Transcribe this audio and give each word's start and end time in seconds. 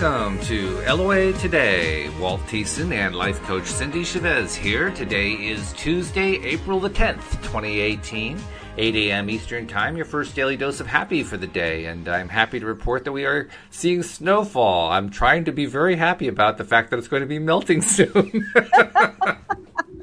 Welcome 0.00 0.40
to 0.46 0.80
LOA 0.90 1.34
Today. 1.34 2.08
Walt 2.18 2.40
Thiessen 2.46 2.90
and 2.90 3.14
life 3.14 3.38
coach 3.42 3.64
Cindie 3.64 4.02
Chavez 4.02 4.54
here. 4.54 4.90
Today 4.90 5.32
is 5.32 5.74
Tuesday, 5.74 6.42
April 6.42 6.80
the 6.80 6.88
10th, 6.88 7.42
2018, 7.42 8.38
8 8.78 8.96
a.m. 8.96 9.28
Eastern 9.28 9.66
Time, 9.66 9.98
your 9.98 10.06
first 10.06 10.34
daily 10.34 10.56
dose 10.56 10.80
of 10.80 10.86
happy 10.86 11.22
for 11.22 11.36
the 11.36 11.46
day. 11.46 11.84
And 11.84 12.08
I'm 12.08 12.30
happy 12.30 12.58
to 12.58 12.64
report 12.64 13.04
that 13.04 13.12
we 13.12 13.26
are 13.26 13.50
seeing 13.68 14.02
snowfall. 14.02 14.90
I'm 14.90 15.10
trying 15.10 15.44
to 15.44 15.52
be 15.52 15.66
very 15.66 15.96
happy 15.96 16.28
about 16.28 16.56
the 16.56 16.64
fact 16.64 16.88
that 16.90 16.98
it's 16.98 17.08
going 17.08 17.20
to 17.20 17.26
be 17.26 17.38
melting 17.38 17.82
soon. 17.82 18.50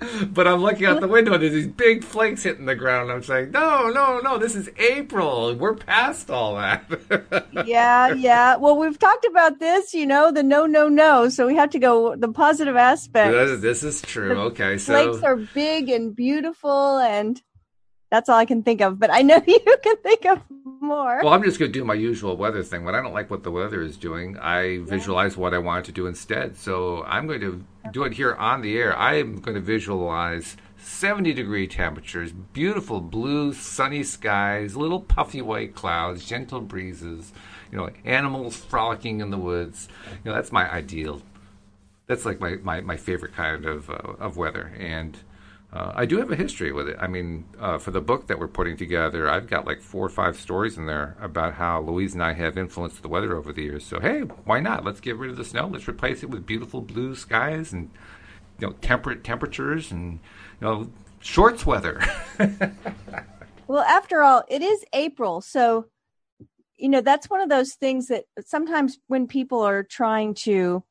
but 0.30 0.48
I'm 0.48 0.62
looking 0.62 0.86
out 0.86 1.00
the 1.00 1.08
window 1.08 1.34
and 1.34 1.42
there's 1.42 1.54
these 1.54 1.68
big 1.68 2.04
flakes 2.04 2.44
hitting 2.44 2.66
the 2.66 2.76
ground. 2.76 3.12
I'm 3.12 3.24
saying, 3.24 3.52
no, 3.52 3.90
no, 3.90 4.20
no, 4.20 4.38
this 4.38 4.56
is 4.56 4.70
April. 4.78 5.56
We're 5.56 5.76
past 5.76 6.30
all 6.30 6.56
that. 6.56 7.48
yeah, 7.66 8.14
yeah. 8.14 8.56
Well, 8.56 8.78
we've 8.78 9.00
talked 9.00 9.26
about 9.26 9.60
this, 9.60 9.94
you 9.94 10.06
know, 10.06 10.32
the 10.32 10.44
no, 10.44 10.66
no, 10.66 10.88
no. 10.88 11.30
So 11.30 11.48
we 11.48 11.56
have 11.56 11.70
to 11.72 11.80
go 11.80 12.16
the 12.16 12.30
positive 12.30 12.76
aspect. 12.76 13.32
This, 13.34 13.62
this 13.62 13.84
is 13.84 14.02
true. 14.02 14.30
The 14.30 14.42
okay, 14.42 14.78
so 14.78 14.94
flakes 14.94 15.24
are 15.24 15.36
big 15.36 15.90
and 15.90 16.16
beautiful, 16.16 17.00
and 17.00 17.42
that's 18.10 18.30
all 18.30 18.38
I 18.38 18.46
can 18.46 18.64
think 18.64 18.82
of. 18.82 19.00
But 19.00 19.12
I 19.12 19.22
know 19.22 19.42
you 19.48 19.78
can 19.84 19.98
think 19.98 20.26
of 20.26 20.42
more. 20.82 21.22
Well, 21.24 21.34
I'm 21.34 21.44
just 21.44 21.60
going 21.60 21.72
to 21.72 21.80
do 21.80 21.84
my 21.84 21.94
usual 21.94 22.38
weather 22.38 22.64
thing. 22.64 22.86
When 22.86 22.96
I 22.96 23.02
don't 23.02 23.14
like 23.14 23.30
what 23.30 23.44
the 23.44 23.52
weather 23.52 23.82
is 23.82 23.98
doing, 23.98 24.38
I 24.38 24.80
visualize 24.80 25.38
what 25.38 25.54
I 25.54 25.58
want 25.58 25.86
to 25.86 25.92
do 25.92 26.08
instead. 26.08 26.58
So 26.58 27.04
I'm 27.04 27.28
going 27.28 27.42
to 27.42 27.64
do 27.92 28.04
it 28.04 28.14
here 28.14 28.36
on 28.36 28.62
the 28.62 28.78
air. 28.78 28.98
I 28.98 29.16
am 29.16 29.40
going 29.40 29.56
to 29.56 29.62
visualize 29.62 30.58
70 30.78 31.34
degree 31.34 31.68
temperatures, 31.68 32.32
beautiful 32.32 33.02
blue, 33.02 33.54
sunny 33.54 34.04
skies, 34.04 34.76
little 34.76 35.02
puffy 35.02 35.42
white 35.42 35.76
clouds, 35.76 36.26
gentle 36.26 36.62
breezes, 36.62 37.34
you 37.72 37.78
know, 37.78 37.90
animals 38.06 38.56
frolicking 38.56 39.20
in 39.20 39.30
the 39.30 39.38
woods. 39.38 39.90
You 40.24 40.32
know, 40.32 40.36
that's 40.36 40.52
my 40.52 40.72
ideal. 40.72 41.22
That's 42.06 42.26
like 42.26 42.40
my, 42.40 42.56
my, 42.64 42.82
my 42.82 42.96
favorite 42.96 43.34
kind 43.34 43.66
of, 43.66 43.90
uh, 43.90 44.14
of 44.20 44.38
weather. 44.38 44.72
And 44.80 45.18
uh, 45.74 45.92
I 45.94 46.06
do 46.06 46.18
have 46.20 46.32
a 46.32 46.36
history 46.36 46.72
with 46.72 46.88
it. 46.88 46.96
I 46.98 47.08
mean, 47.08 47.46
uh, 47.60 47.78
for 47.78 47.92
the 47.92 48.00
book 48.00 48.28
that 48.28 48.40
we're 48.40 48.48
putting 48.48 48.78
together, 48.78 49.30
I've 49.30 49.48
got 49.48 49.68
like 49.68 49.82
four 49.82 50.06
or 50.06 50.10
five 50.10 50.40
stories 50.40 50.78
in 50.78 50.86
there 50.86 51.18
about 51.20 51.56
how 51.56 51.82
Louise 51.82 52.14
and 52.14 52.24
I 52.24 52.34
have 52.34 52.58
influenced 52.58 53.02
the 53.02 53.10
weather 53.10 53.36
over 53.36 53.52
the 53.52 53.64
years. 53.64 53.86
So 53.86 54.00
hey, 54.00 54.22
why 54.22 54.62
not? 54.62 54.86
Let's 54.86 55.02
get 55.02 55.18
rid 55.18 55.30
of 55.30 55.36
the 55.36 55.44
snow. 55.44 55.68
Let's 55.68 55.88
replace 55.88 56.24
it 56.24 56.30
with 56.30 56.46
beautiful 56.46 56.82
blue 56.82 57.16
skies 57.16 57.74
and 57.74 57.92
you 58.60 58.68
know 58.68 58.74
temperate 58.82 59.26
temperatures 59.26 59.92
and 59.92 60.20
you 60.62 60.68
know 60.68 60.90
shorts 61.20 61.66
weather. 61.66 62.02
well, 63.68 63.84
after 63.84 64.22
all, 64.22 64.44
it 64.48 64.62
is 64.62 64.86
April, 64.94 65.42
so 65.42 65.88
you 66.78 66.88
know 66.88 67.02
that's 67.02 67.30
one 67.30 67.42
of 67.42 67.50
those 67.50 67.74
things 67.74 68.08
that 68.08 68.24
sometimes 68.46 69.00
when 69.08 69.28
people 69.28 69.62
are 69.62 69.84
trying 69.84 70.34
to 70.34 70.82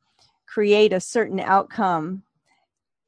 create 0.46 0.92
a 0.92 1.00
certain 1.00 1.40
outcome, 1.40 2.24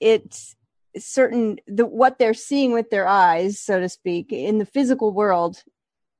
it's 0.01 0.57
certain 1.03 1.59
the 1.67 1.87
what 1.87 2.19
they're 2.19 2.35
seeing 2.35 2.73
with 2.73 2.91
their 2.91 3.07
eyes 3.07 3.59
so 3.59 3.81
to 3.81 3.89
speak 3.89 4.33
in 4.33 4.59
the 4.59 4.67
physical 4.67 5.13
world 5.13 5.63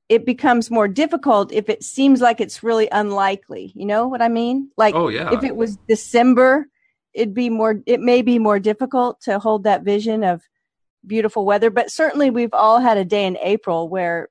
it 0.09 0.25
becomes 0.25 0.71
more 0.71 0.87
difficult 0.87 1.53
if 1.53 1.69
it 1.69 1.83
seems 1.83 2.19
like 2.19 2.41
it's 2.41 2.63
really 2.63 2.89
unlikely. 2.91 3.71
You 3.75 3.85
know 3.85 4.07
what 4.07 4.21
i 4.21 4.27
mean? 4.27 4.71
Like 4.75 4.95
oh 4.95 5.07
yeah. 5.07 5.31
if 5.31 5.43
it 5.43 5.55
was 5.55 5.77
december 5.87 6.67
it'd 7.13 7.33
be 7.33 7.49
more 7.49 7.81
it 7.85 8.01
may 8.01 8.21
be 8.21 8.39
more 8.39 8.59
difficult 8.59 9.21
to 9.21 9.39
hold 9.39 9.63
that 9.63 9.83
vision 9.83 10.23
of 10.23 10.41
beautiful 11.05 11.45
weather. 11.45 11.69
But 11.69 11.91
certainly 11.91 12.29
we've 12.29 12.53
all 12.53 12.79
had 12.79 12.97
a 12.97 13.05
day 13.05 13.25
in 13.25 13.37
april 13.37 13.87
where 13.87 14.29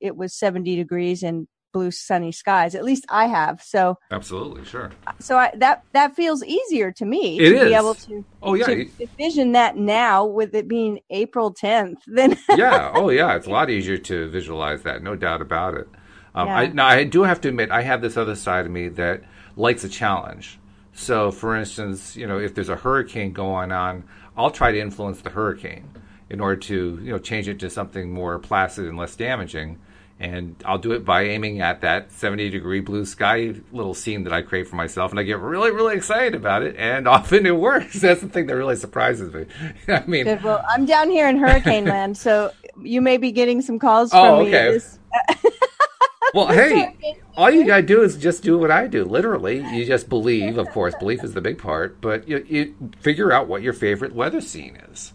it 0.00 0.16
was 0.16 0.32
70 0.32 0.76
degrees 0.76 1.22
and 1.22 1.48
blue 1.76 1.90
sunny 1.90 2.32
skies. 2.32 2.74
At 2.74 2.84
least 2.84 3.04
I 3.10 3.26
have. 3.26 3.62
So 3.62 3.98
absolutely, 4.10 4.64
sure. 4.64 4.92
So 5.18 5.36
I, 5.36 5.52
that 5.56 5.84
that 5.92 6.16
feels 6.16 6.42
easier 6.42 6.90
to 6.92 7.04
me 7.04 7.38
it 7.38 7.50
to 7.50 7.56
is. 7.56 7.68
be 7.68 7.74
able 7.74 7.94
to. 7.94 8.24
Oh 8.42 8.54
yeah, 8.54 8.64
to 8.64 8.88
envision 8.98 9.52
that 9.52 9.76
now 9.76 10.24
with 10.24 10.54
it 10.54 10.68
being 10.68 11.00
April 11.10 11.52
10th. 11.52 11.98
Then 12.06 12.38
yeah, 12.56 12.92
oh 12.94 13.10
yeah, 13.10 13.36
it's 13.36 13.46
a 13.46 13.50
lot 13.50 13.68
easier 13.68 13.98
to 13.98 14.30
visualize 14.30 14.84
that. 14.84 15.02
No 15.02 15.16
doubt 15.16 15.42
about 15.42 15.74
it. 15.74 15.86
Um, 16.34 16.48
yeah. 16.48 16.56
I, 16.56 16.66
now 16.68 16.86
I 16.86 17.04
do 17.04 17.24
have 17.24 17.42
to 17.42 17.48
admit 17.48 17.70
I 17.70 17.82
have 17.82 18.00
this 18.00 18.16
other 18.16 18.34
side 18.34 18.64
of 18.64 18.72
me 18.72 18.88
that 18.88 19.22
likes 19.54 19.84
a 19.84 19.88
challenge. 19.88 20.58
So, 20.94 21.30
for 21.30 21.54
instance, 21.54 22.16
you 22.16 22.26
know, 22.26 22.38
if 22.38 22.54
there's 22.54 22.70
a 22.70 22.76
hurricane 22.76 23.34
going 23.34 23.70
on, 23.70 24.04
I'll 24.34 24.50
try 24.50 24.72
to 24.72 24.80
influence 24.80 25.20
the 25.20 25.30
hurricane 25.30 25.90
in 26.30 26.40
order 26.40 26.56
to, 26.56 26.98
you 27.02 27.12
know, 27.12 27.18
change 27.18 27.48
it 27.48 27.58
to 27.60 27.68
something 27.68 28.10
more 28.10 28.38
placid 28.38 28.86
and 28.86 28.96
less 28.96 29.14
damaging 29.14 29.78
and 30.18 30.56
I'll 30.64 30.78
do 30.78 30.92
it 30.92 31.04
by 31.04 31.24
aiming 31.24 31.60
at 31.60 31.82
that 31.82 32.10
70 32.10 32.48
degree 32.48 32.80
blue 32.80 33.04
sky 33.04 33.54
little 33.70 33.94
scene 33.94 34.24
that 34.24 34.32
I 34.32 34.42
create 34.42 34.66
for 34.66 34.76
myself, 34.76 35.10
and 35.10 35.20
I 35.20 35.24
get 35.24 35.38
really, 35.38 35.70
really 35.70 35.94
excited 35.94 36.34
about 36.34 36.62
it, 36.62 36.76
and 36.76 37.06
often 37.16 37.44
it 37.44 37.56
works. 37.56 38.00
That's 38.00 38.20
the 38.20 38.28
thing 38.28 38.46
that 38.46 38.56
really 38.56 38.76
surprises 38.76 39.32
me. 39.32 39.46
I 39.88 40.04
mean, 40.06 40.24
Good. 40.24 40.42
well, 40.42 40.64
I'm 40.68 40.86
down 40.86 41.10
here 41.10 41.28
in 41.28 41.36
Hurricane 41.38 41.84
Land, 41.84 42.16
so 42.16 42.52
you 42.80 43.00
may 43.00 43.18
be 43.18 43.30
getting 43.30 43.60
some 43.60 43.78
calls 43.78 44.10
oh, 44.12 44.38
from 44.38 44.46
okay. 44.46 44.78
me. 44.78 45.50
well, 46.34 46.48
hey, 46.48 47.18
all 47.36 47.50
you 47.50 47.66
gotta 47.66 47.82
do 47.82 48.02
is 48.02 48.16
just 48.16 48.42
do 48.42 48.58
what 48.58 48.70
I 48.70 48.86
do. 48.86 49.04
Literally, 49.04 49.58
you 49.74 49.84
just 49.84 50.08
believe. 50.08 50.56
Of 50.56 50.70
course, 50.70 50.94
belief 50.98 51.24
is 51.24 51.34
the 51.34 51.40
big 51.42 51.58
part, 51.58 52.00
but 52.00 52.26
you, 52.26 52.44
you 52.48 52.74
figure 53.00 53.32
out 53.32 53.48
what 53.48 53.62
your 53.62 53.72
favorite 53.72 54.14
weather 54.14 54.40
scene 54.40 54.76
is 54.90 55.12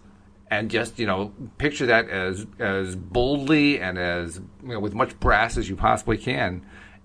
and 0.51 0.69
just 0.69 0.99
you 0.99 1.07
know 1.07 1.31
picture 1.57 1.87
that 1.87 2.09
as 2.09 2.45
as 2.59 2.95
boldly 2.95 3.79
and 3.79 3.97
as 3.97 4.39
you 4.61 4.69
know 4.69 4.79
with 4.79 4.93
much 4.93 5.19
brass 5.19 5.57
as 5.57 5.67
you 5.67 5.75
possibly 5.75 6.17
can. 6.17 6.61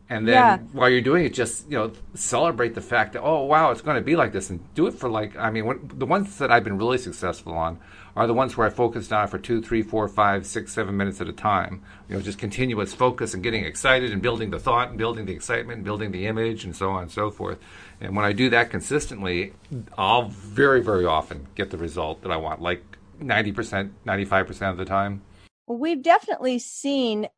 And 0.09 0.29
then 0.29 0.35
yeah. 0.35 0.59
while 0.73 0.89
you're 0.89 1.01
doing 1.01 1.25
it 1.25 1.33
just 1.35 1.69
you 1.71 1.79
know 1.79 1.93
celebrate 2.15 2.75
the 2.75 2.81
fact 2.81 3.15
that 3.15 3.23
oh 3.23 3.45
wow 3.45 3.71
it's 3.71 3.81
going 3.81 3.97
to 3.97 4.03
be 4.03 4.15
like 4.15 4.33
this 4.33 4.51
and 4.51 4.61
do 4.75 4.87
it 4.87 4.95
for 4.95 5.09
like 5.09 5.37
i 5.37 5.51
mean 5.51 5.91
the 5.95 6.07
ones 6.07 6.39
that 6.39 6.53
i've 6.53 6.63
been 6.63 6.79
really 6.79 6.97
successful 6.97 7.55
on 7.55 7.81
are 8.15 8.29
the 8.29 8.33
ones 8.33 8.57
where 8.57 8.69
i 8.69 8.71
focused 8.71 9.13
on 9.13 9.27
for 9.27 9.37
two 9.37 9.61
three 9.61 9.83
four 9.83 10.07
five 10.07 10.47
six 10.47 10.73
seven 10.73 10.97
minutes 10.97 11.21
at 11.21 11.29
a 11.29 11.33
time. 11.33 11.83
You 12.09 12.15
know 12.15 12.23
just 12.23 12.39
continuous 12.39 12.95
focus 12.95 13.35
and 13.35 13.43
getting 13.43 13.65
excited 13.65 14.13
and 14.13 14.23
building 14.23 14.51
the 14.51 14.61
thought 14.61 14.91
and 14.91 14.99
building 14.99 15.27
the 15.27 15.33
excitement 15.33 15.79
and 15.79 15.85
building 15.85 16.13
the 16.13 16.27
image 16.27 16.63
and 16.63 16.75
so 16.75 16.91
on 16.91 17.03
and 17.03 17.11
so 17.11 17.33
forth. 17.33 17.59
And 18.01 18.15
when 18.15 18.25
i 18.25 18.33
do 18.33 18.49
that 18.51 18.71
consistently 18.71 19.55
i'll 19.99 20.29
very 20.29 20.83
very 20.83 21.05
often 21.05 21.49
get 21.57 21.71
the 21.71 21.79
result 21.79 22.23
that 22.23 22.31
i 22.31 22.37
want 22.37 22.61
like 22.63 22.96
90%, 23.21 23.91
95% 24.07 24.71
of 24.71 24.77
the 24.77 24.85
time? 24.85 25.23
Well, 25.67 25.79
we've 25.79 26.03
definitely 26.03 26.59
seen 26.59 27.29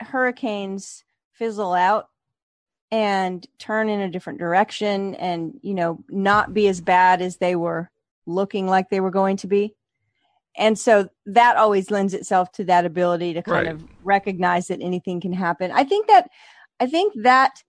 hurricanes 0.00 1.04
fizzle 1.32 1.74
out 1.74 2.08
and 2.90 3.46
turn 3.58 3.88
in 3.88 4.00
a 4.00 4.10
different 4.10 4.38
direction 4.38 5.14
and, 5.16 5.58
you 5.62 5.74
know, 5.74 6.04
not 6.08 6.54
be 6.54 6.68
as 6.68 6.80
bad 6.80 7.20
as 7.20 7.36
they 7.36 7.56
were 7.56 7.90
looking 8.26 8.66
like 8.66 8.88
they 8.88 9.00
were 9.00 9.10
going 9.10 9.36
to 9.38 9.46
be. 9.46 9.74
And 10.56 10.78
so 10.78 11.08
that 11.26 11.56
always 11.56 11.90
lends 11.90 12.14
itself 12.14 12.50
to 12.52 12.64
that 12.64 12.86
ability 12.86 13.34
to 13.34 13.42
kind 13.42 13.66
right. 13.66 13.74
of 13.74 13.84
recognize 14.02 14.68
that 14.68 14.80
anything 14.80 15.20
can 15.20 15.32
happen. 15.32 15.70
I 15.70 15.84
think 15.84 16.06
that 16.06 16.30
I 16.80 16.86
think 16.86 17.12
that 17.22 17.62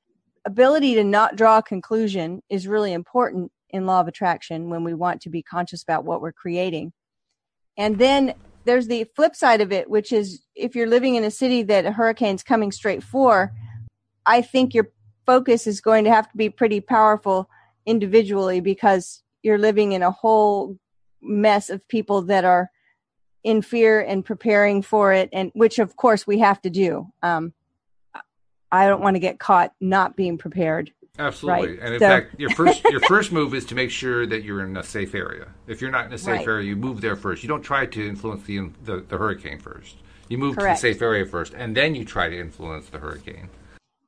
ability 0.45 0.95
to 0.95 1.03
not 1.03 1.35
draw 1.35 1.57
a 1.57 1.63
conclusion 1.63 2.41
is 2.49 2.67
really 2.67 2.93
important 2.93 3.51
in 3.69 3.85
law 3.85 3.99
of 3.99 4.07
attraction 4.07 4.69
when 4.69 4.83
we 4.83 4.93
want 4.93 5.21
to 5.21 5.29
be 5.29 5.43
conscious 5.43 5.83
about 5.83 6.05
what 6.05 6.21
we're 6.21 6.31
creating. 6.31 6.93
And 7.77 7.97
then 7.97 8.33
there's 8.65 8.87
the 8.87 9.05
flip 9.15 9.35
side 9.35 9.61
of 9.61 9.71
it, 9.71 9.89
which 9.89 10.11
is 10.11 10.41
if 10.55 10.75
you're 10.75 10.87
living 10.87 11.15
in 11.15 11.23
a 11.23 11.31
city 11.31 11.63
that 11.63 11.85
a 11.85 11.91
hurricane's 11.91 12.43
coming 12.43 12.71
straight 12.71 13.03
for, 13.03 13.53
I 14.25 14.41
think 14.41 14.73
your 14.73 14.91
focus 15.25 15.67
is 15.67 15.81
going 15.81 16.03
to 16.03 16.09
have 16.11 16.29
to 16.29 16.37
be 16.37 16.49
pretty 16.49 16.81
powerful 16.81 17.49
individually 17.85 18.59
because 18.59 19.23
you're 19.43 19.57
living 19.57 19.93
in 19.93 20.03
a 20.03 20.11
whole 20.11 20.77
mess 21.21 21.69
of 21.69 21.87
people 21.87 22.23
that 22.23 22.43
are 22.43 22.69
in 23.43 23.61
fear 23.61 24.01
and 24.01 24.25
preparing 24.25 24.81
for 24.81 25.13
it 25.13 25.29
and 25.31 25.51
which 25.53 25.79
of 25.79 25.95
course 25.95 26.27
we 26.27 26.39
have 26.39 26.61
to 26.61 26.69
do. 26.69 27.07
Um, 27.21 27.53
i 28.71 28.87
don't 28.87 29.01
want 29.01 29.15
to 29.15 29.19
get 29.19 29.39
caught 29.39 29.73
not 29.79 30.15
being 30.15 30.37
prepared 30.37 30.91
Absolutely. 31.19 31.69
Right? 31.69 31.79
And 31.81 31.93
in 31.95 31.99
so, 31.99 32.07
fact, 32.07 32.39
your 32.39 32.49
first 32.51 32.83
your 32.85 32.99
first 33.07 33.31
move 33.31 33.53
is 33.53 33.65
to 33.65 33.75
make 33.75 33.89
sure 33.89 34.25
that 34.27 34.43
you're 34.43 34.63
in 34.63 34.77
a 34.77 34.83
safe 34.83 35.15
area. 35.15 35.47
If 35.67 35.81
you're 35.81 35.91
not 35.91 36.05
in 36.05 36.13
a 36.13 36.17
safe 36.17 36.39
right. 36.39 36.47
area, 36.47 36.67
you 36.67 36.75
move 36.75 37.01
there 37.01 37.15
first. 37.15 37.43
You 37.43 37.49
don't 37.49 37.63
try 37.63 37.85
to 37.85 38.07
influence 38.07 38.43
the 38.43 38.69
the, 38.83 38.97
the 39.07 39.17
hurricane 39.17 39.59
first. 39.59 39.97
You 40.29 40.37
move 40.37 40.57
Correct. 40.57 40.79
to 40.79 40.87
the 40.87 40.93
safe 40.93 41.01
area 41.01 41.25
first, 41.25 41.53
and 41.53 41.75
then 41.75 41.95
you 41.95 42.05
try 42.05 42.29
to 42.29 42.39
influence 42.39 42.89
the 42.89 42.99
hurricane. 42.99 43.49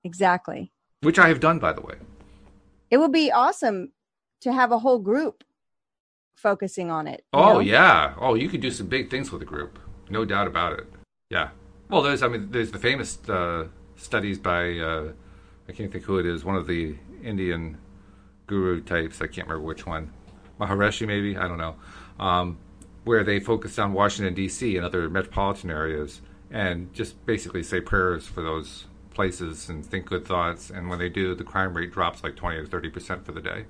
Exactly. 0.04 0.72
Which 1.02 1.18
I 1.18 1.30
have 1.30 1.40
done, 1.40 1.60
by 1.60 1.74
the 1.74 1.82
way. 1.82 1.96
It 2.92 2.98
would 2.98 3.12
be 3.12 3.32
awesome 3.32 3.92
to 4.42 4.52
have 4.52 4.72
a 4.72 4.80
whole 4.80 5.00
group 5.00 5.44
focusing 6.36 6.92
on 6.92 7.08
it. 7.08 7.26
Oh 7.34 7.54
know? 7.54 7.60
yeah. 7.60 8.14
Oh, 8.20 8.36
you 8.36 8.50
could 8.50 8.62
do 8.62 8.72
some 8.72 8.88
big 8.88 9.10
things 9.10 9.32
with 9.32 9.42
a 9.42 9.46
group. 9.46 9.80
No 10.10 10.26
doubt 10.26 10.48
about 10.48 10.74
it. 10.74 10.88
Yeah. 11.30 11.50
Well, 11.90 12.02
there's 12.02 12.22
I 12.22 12.28
mean 12.28 12.52
there's 12.52 12.72
the 12.72 12.80
famous 12.80 13.18
uh, 13.28 13.68
studies 13.96 14.38
by. 14.38 14.78
Uh, 14.78 15.12
I 15.70 15.72
can't 15.72 15.92
think 15.92 16.04
who 16.04 16.18
it 16.18 16.26
is. 16.26 16.44
One 16.44 16.56
of 16.56 16.66
the 16.66 16.96
Indian 17.24 17.78
guru 18.48 18.82
types. 18.82 19.22
I 19.22 19.28
can't 19.28 19.48
remember 19.48 19.66
which 19.66 19.86
one. 19.86 20.12
Maharishi, 20.60 21.06
maybe. 21.06 21.38
I 21.38 21.48
don't 21.48 21.60
know. 21.60 21.76
Um, 22.20 22.58
where 23.04 23.24
they 23.24 23.40
focused 23.40 23.80
on 23.80 23.94
Washington 23.94 24.34
D.C. 24.34 24.76
and 24.76 24.86
other 24.86 25.10
metropolitan 25.10 25.70
areas, 25.70 26.22
and 26.52 26.92
just 26.94 27.24
basically 27.26 27.64
say 27.64 27.80
prayers 27.80 28.26
for 28.28 28.42
those 28.42 28.86
places 29.14 29.70
and 29.70 29.86
think 29.86 30.08
good 30.08 30.26
thoughts. 30.26 30.70
And 30.72 30.90
when 30.90 30.98
they 30.98 31.10
do, 31.10 31.36
the 31.36 31.44
crime 31.44 31.76
rate 31.76 31.92
drops 31.92 32.24
like 32.24 32.36
20 32.36 32.58
or 32.58 32.66
30% 32.66 33.24
for 33.24 33.32
the 33.32 33.42
day. 33.42 33.66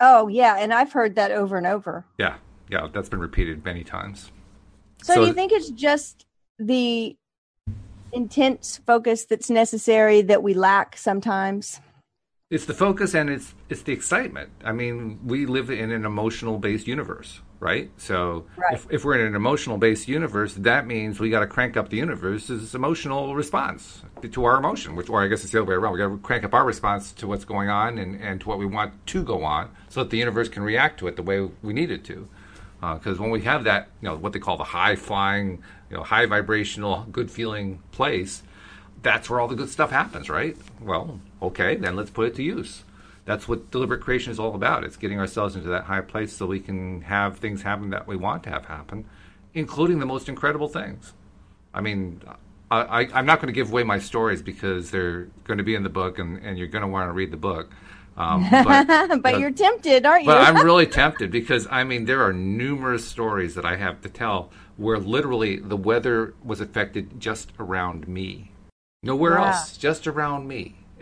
Oh, 0.00 0.28
yeah. 0.28 0.56
And 0.58 0.74
I've 0.74 0.92
heard 0.92 1.14
that 1.14 1.30
over 1.30 1.56
and 1.56 1.66
over. 1.66 2.04
Yeah. 2.18 2.36
Yeah. 2.68 2.88
That's 2.92 3.08
been 3.08 3.20
repeated 3.20 3.64
many 3.64 3.84
times. 3.84 4.30
So, 5.02 5.14
so 5.14 5.20
do 5.20 5.26
you 5.28 5.32
think 5.32 5.52
it's 5.52 5.70
just 5.70 6.26
the 6.58 7.16
intense 8.12 8.80
focus 8.86 9.24
that's 9.24 9.50
necessary 9.50 10.22
that 10.22 10.42
we 10.42 10.54
lack 10.54 10.96
sometimes? 10.96 11.80
It's 12.48 12.64
the 12.64 12.74
focus 12.74 13.14
and 13.14 13.28
it's 13.28 13.54
it's 13.68 13.82
the 13.82 13.92
excitement. 13.92 14.50
I 14.64 14.70
mean, 14.70 15.18
we 15.24 15.46
live 15.46 15.68
in 15.68 15.90
an 15.90 16.04
emotional 16.04 16.58
based 16.58 16.86
universe, 16.86 17.40
right? 17.58 17.90
So 17.96 18.46
right. 18.56 18.74
If, 18.74 18.86
if 18.88 19.04
we're 19.04 19.18
in 19.18 19.26
an 19.26 19.34
emotional 19.34 19.78
based 19.78 20.06
universe, 20.06 20.54
that 20.54 20.86
means 20.86 21.18
we 21.18 21.28
got 21.28 21.40
to 21.40 21.48
crank 21.48 21.76
up 21.76 21.88
the 21.88 21.96
universe's 21.96 22.72
emotional 22.72 23.34
response 23.34 24.02
to 24.22 24.44
our 24.44 24.58
emotion, 24.58 24.94
which, 24.94 25.08
or 25.08 25.24
I 25.24 25.26
guess 25.26 25.42
it's 25.42 25.52
the 25.52 25.58
other 25.58 25.68
way 25.68 25.74
around. 25.74 25.94
We 25.94 25.98
got 25.98 26.08
to 26.08 26.18
crank 26.18 26.44
up 26.44 26.54
our 26.54 26.64
response 26.64 27.10
to 27.14 27.26
what's 27.26 27.44
going 27.44 27.68
on 27.68 27.98
and, 27.98 28.14
and 28.22 28.40
to 28.40 28.48
what 28.48 28.58
we 28.58 28.66
want 28.66 29.04
to 29.06 29.24
go 29.24 29.42
on, 29.42 29.70
so 29.88 30.04
that 30.04 30.10
the 30.10 30.18
universe 30.18 30.48
can 30.48 30.62
react 30.62 31.00
to 31.00 31.08
it 31.08 31.16
the 31.16 31.24
way 31.24 31.48
we 31.62 31.72
need 31.72 31.90
it 31.90 32.04
to. 32.04 32.28
Because 32.80 33.18
uh, 33.18 33.22
when 33.22 33.30
we 33.30 33.40
have 33.40 33.64
that, 33.64 33.88
you 34.00 34.08
know, 34.08 34.16
what 34.16 34.32
they 34.32 34.38
call 34.38 34.56
the 34.56 34.64
high 34.64 34.94
flying, 34.94 35.62
you 35.90 35.96
know, 35.96 36.02
high 36.02 36.26
vibrational, 36.26 37.06
good 37.10 37.30
feeling 37.30 37.82
place, 37.92 38.42
that's 39.02 39.30
where 39.30 39.40
all 39.40 39.48
the 39.48 39.54
good 39.54 39.68
stuff 39.68 39.90
happens, 39.90 40.28
right? 40.28 40.56
Well, 40.80 41.20
okay, 41.40 41.76
then 41.76 41.96
let's 41.96 42.10
put 42.10 42.26
it 42.28 42.34
to 42.36 42.42
use. 42.42 42.82
That's 43.24 43.48
what 43.48 43.70
deliberate 43.70 44.00
creation 44.00 44.30
is 44.30 44.38
all 44.38 44.54
about. 44.54 44.84
It's 44.84 44.96
getting 44.96 45.18
ourselves 45.18 45.56
into 45.56 45.68
that 45.68 45.84
high 45.84 46.00
place 46.00 46.32
so 46.32 46.46
we 46.46 46.60
can 46.60 47.02
have 47.02 47.38
things 47.38 47.62
happen 47.62 47.90
that 47.90 48.06
we 48.06 48.16
want 48.16 48.42
to 48.44 48.50
have 48.50 48.66
happen, 48.66 49.04
including 49.52 49.98
the 49.98 50.06
most 50.06 50.28
incredible 50.28 50.68
things. 50.68 51.12
I 51.74 51.80
mean, 51.80 52.22
I, 52.70 53.08
am 53.12 53.26
not 53.26 53.40
going 53.40 53.48
to 53.48 53.52
give 53.52 53.70
away 53.70 53.84
my 53.84 53.98
stories 53.98 54.42
because 54.42 54.90
they're 54.90 55.28
going 55.44 55.58
to 55.58 55.64
be 55.64 55.74
in 55.74 55.82
the 55.82 55.88
book 55.88 56.18
and, 56.18 56.38
and 56.38 56.58
you're 56.58 56.68
going 56.68 56.82
to 56.82 56.88
want 56.88 57.08
to 57.08 57.12
read 57.12 57.30
the 57.30 57.36
book. 57.36 57.70
Um, 58.16 58.46
but, 58.50 59.22
but 59.22 59.40
you're 59.40 59.50
tempted, 59.50 60.06
aren't 60.06 60.22
you? 60.22 60.28
but 60.28 60.40
I'm 60.40 60.64
really 60.64 60.86
tempted 61.02 61.30
because 61.30 61.66
I 61.70 61.84
mean 61.84 62.06
there 62.06 62.22
are 62.22 62.32
numerous 62.32 63.06
stories 63.06 63.54
that 63.54 63.64
I 63.64 63.76
have 63.76 64.00
to 64.02 64.08
tell 64.08 64.50
where 64.76 64.98
literally 64.98 65.56
the 65.56 65.76
weather 65.76 66.34
was 66.44 66.60
affected 66.60 67.20
just 67.20 67.52
around 67.58 68.06
me. 68.06 68.50
Nowhere 69.02 69.38
yeah. 69.38 69.48
else, 69.48 69.76
just 69.76 70.06
around 70.06 70.48
me. 70.48 70.76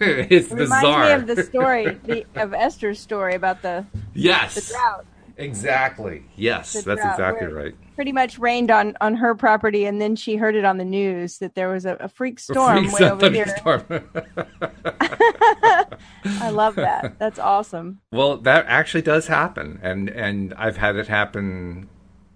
it's 0.00 0.50
it 0.50 0.56
bizarre. 0.56 1.04
Reminds 1.04 1.26
me 1.26 1.32
of 1.32 1.36
the 1.36 1.42
story 1.44 1.98
the, 2.04 2.24
of 2.36 2.54
Esther's 2.54 3.00
story 3.00 3.34
about 3.34 3.62
the 3.62 3.84
yes 4.14 4.54
the 4.54 4.72
drought. 4.72 5.06
Exactly. 5.36 6.22
Yes, 6.36 6.74
the 6.74 6.82
that's 6.82 7.00
drought, 7.00 7.14
exactly 7.14 7.46
right. 7.46 7.74
Pretty 7.94 8.12
much 8.12 8.38
rained 8.38 8.70
on 8.70 8.96
on 9.00 9.14
her 9.14 9.34
property, 9.34 9.86
and 9.86 10.00
then 10.00 10.14
she 10.16 10.36
heard 10.36 10.54
it 10.54 10.64
on 10.64 10.76
the 10.76 10.84
news 10.84 11.38
that 11.38 11.54
there 11.54 11.70
was 11.70 11.86
a, 11.86 11.94
a 11.94 12.08
freak 12.08 12.38
storm 12.38 12.86
a 12.86 12.90
freak 12.90 13.00
way 13.00 13.10
over 13.10 13.30
here. 13.30 13.46
I 16.24 16.50
love 16.50 16.74
that. 16.76 17.18
That's 17.18 17.38
awesome. 17.38 18.00
Well, 18.12 18.36
that 18.38 18.66
actually 18.68 19.02
does 19.02 19.26
happen, 19.28 19.80
and 19.82 20.10
and 20.10 20.52
I've 20.54 20.76
had 20.76 20.96
it 20.96 21.08
happen 21.08 21.88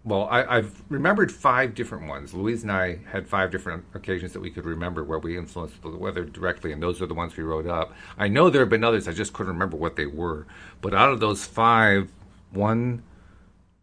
well, 0.05 0.29
I, 0.31 0.57
have 0.57 0.83
remembered 0.91 1.33
five 1.33 1.75
different 1.75 2.09
ones. 2.09 2.35
Louise 2.35 2.63
and 2.63 2.71
I 2.71 2.99
had 3.11 3.27
five 3.27 3.51
different 3.51 3.85
occasions 3.95 4.35
that 4.35 4.41
we 4.41 4.51
could 4.51 4.67
remember 4.67 5.03
where 5.03 5.19
we 5.19 5.39
influenced 5.39 5.81
the 5.81 5.89
weather 5.89 6.25
directly, 6.25 6.73
and 6.73 6.83
those 6.83 7.01
are 7.01 7.07
the 7.07 7.15
ones 7.15 7.37
we 7.37 7.43
wrote 7.43 7.67
up. 7.67 7.95
I 8.19 8.29
know 8.29 8.51
there 8.51 8.61
have 8.61 8.69
been 8.69 8.85
others, 8.85 9.09
I 9.09 9.13
just 9.13 9.33
couldn't 9.33 9.55
remember 9.55 9.79
what 9.79 9.97
they 9.97 10.05
were. 10.05 10.47
But 10.83 10.93
out 10.93 11.11
of 11.11 11.21
those 11.21 11.47
five, 11.47 12.13
one, 12.51 13.03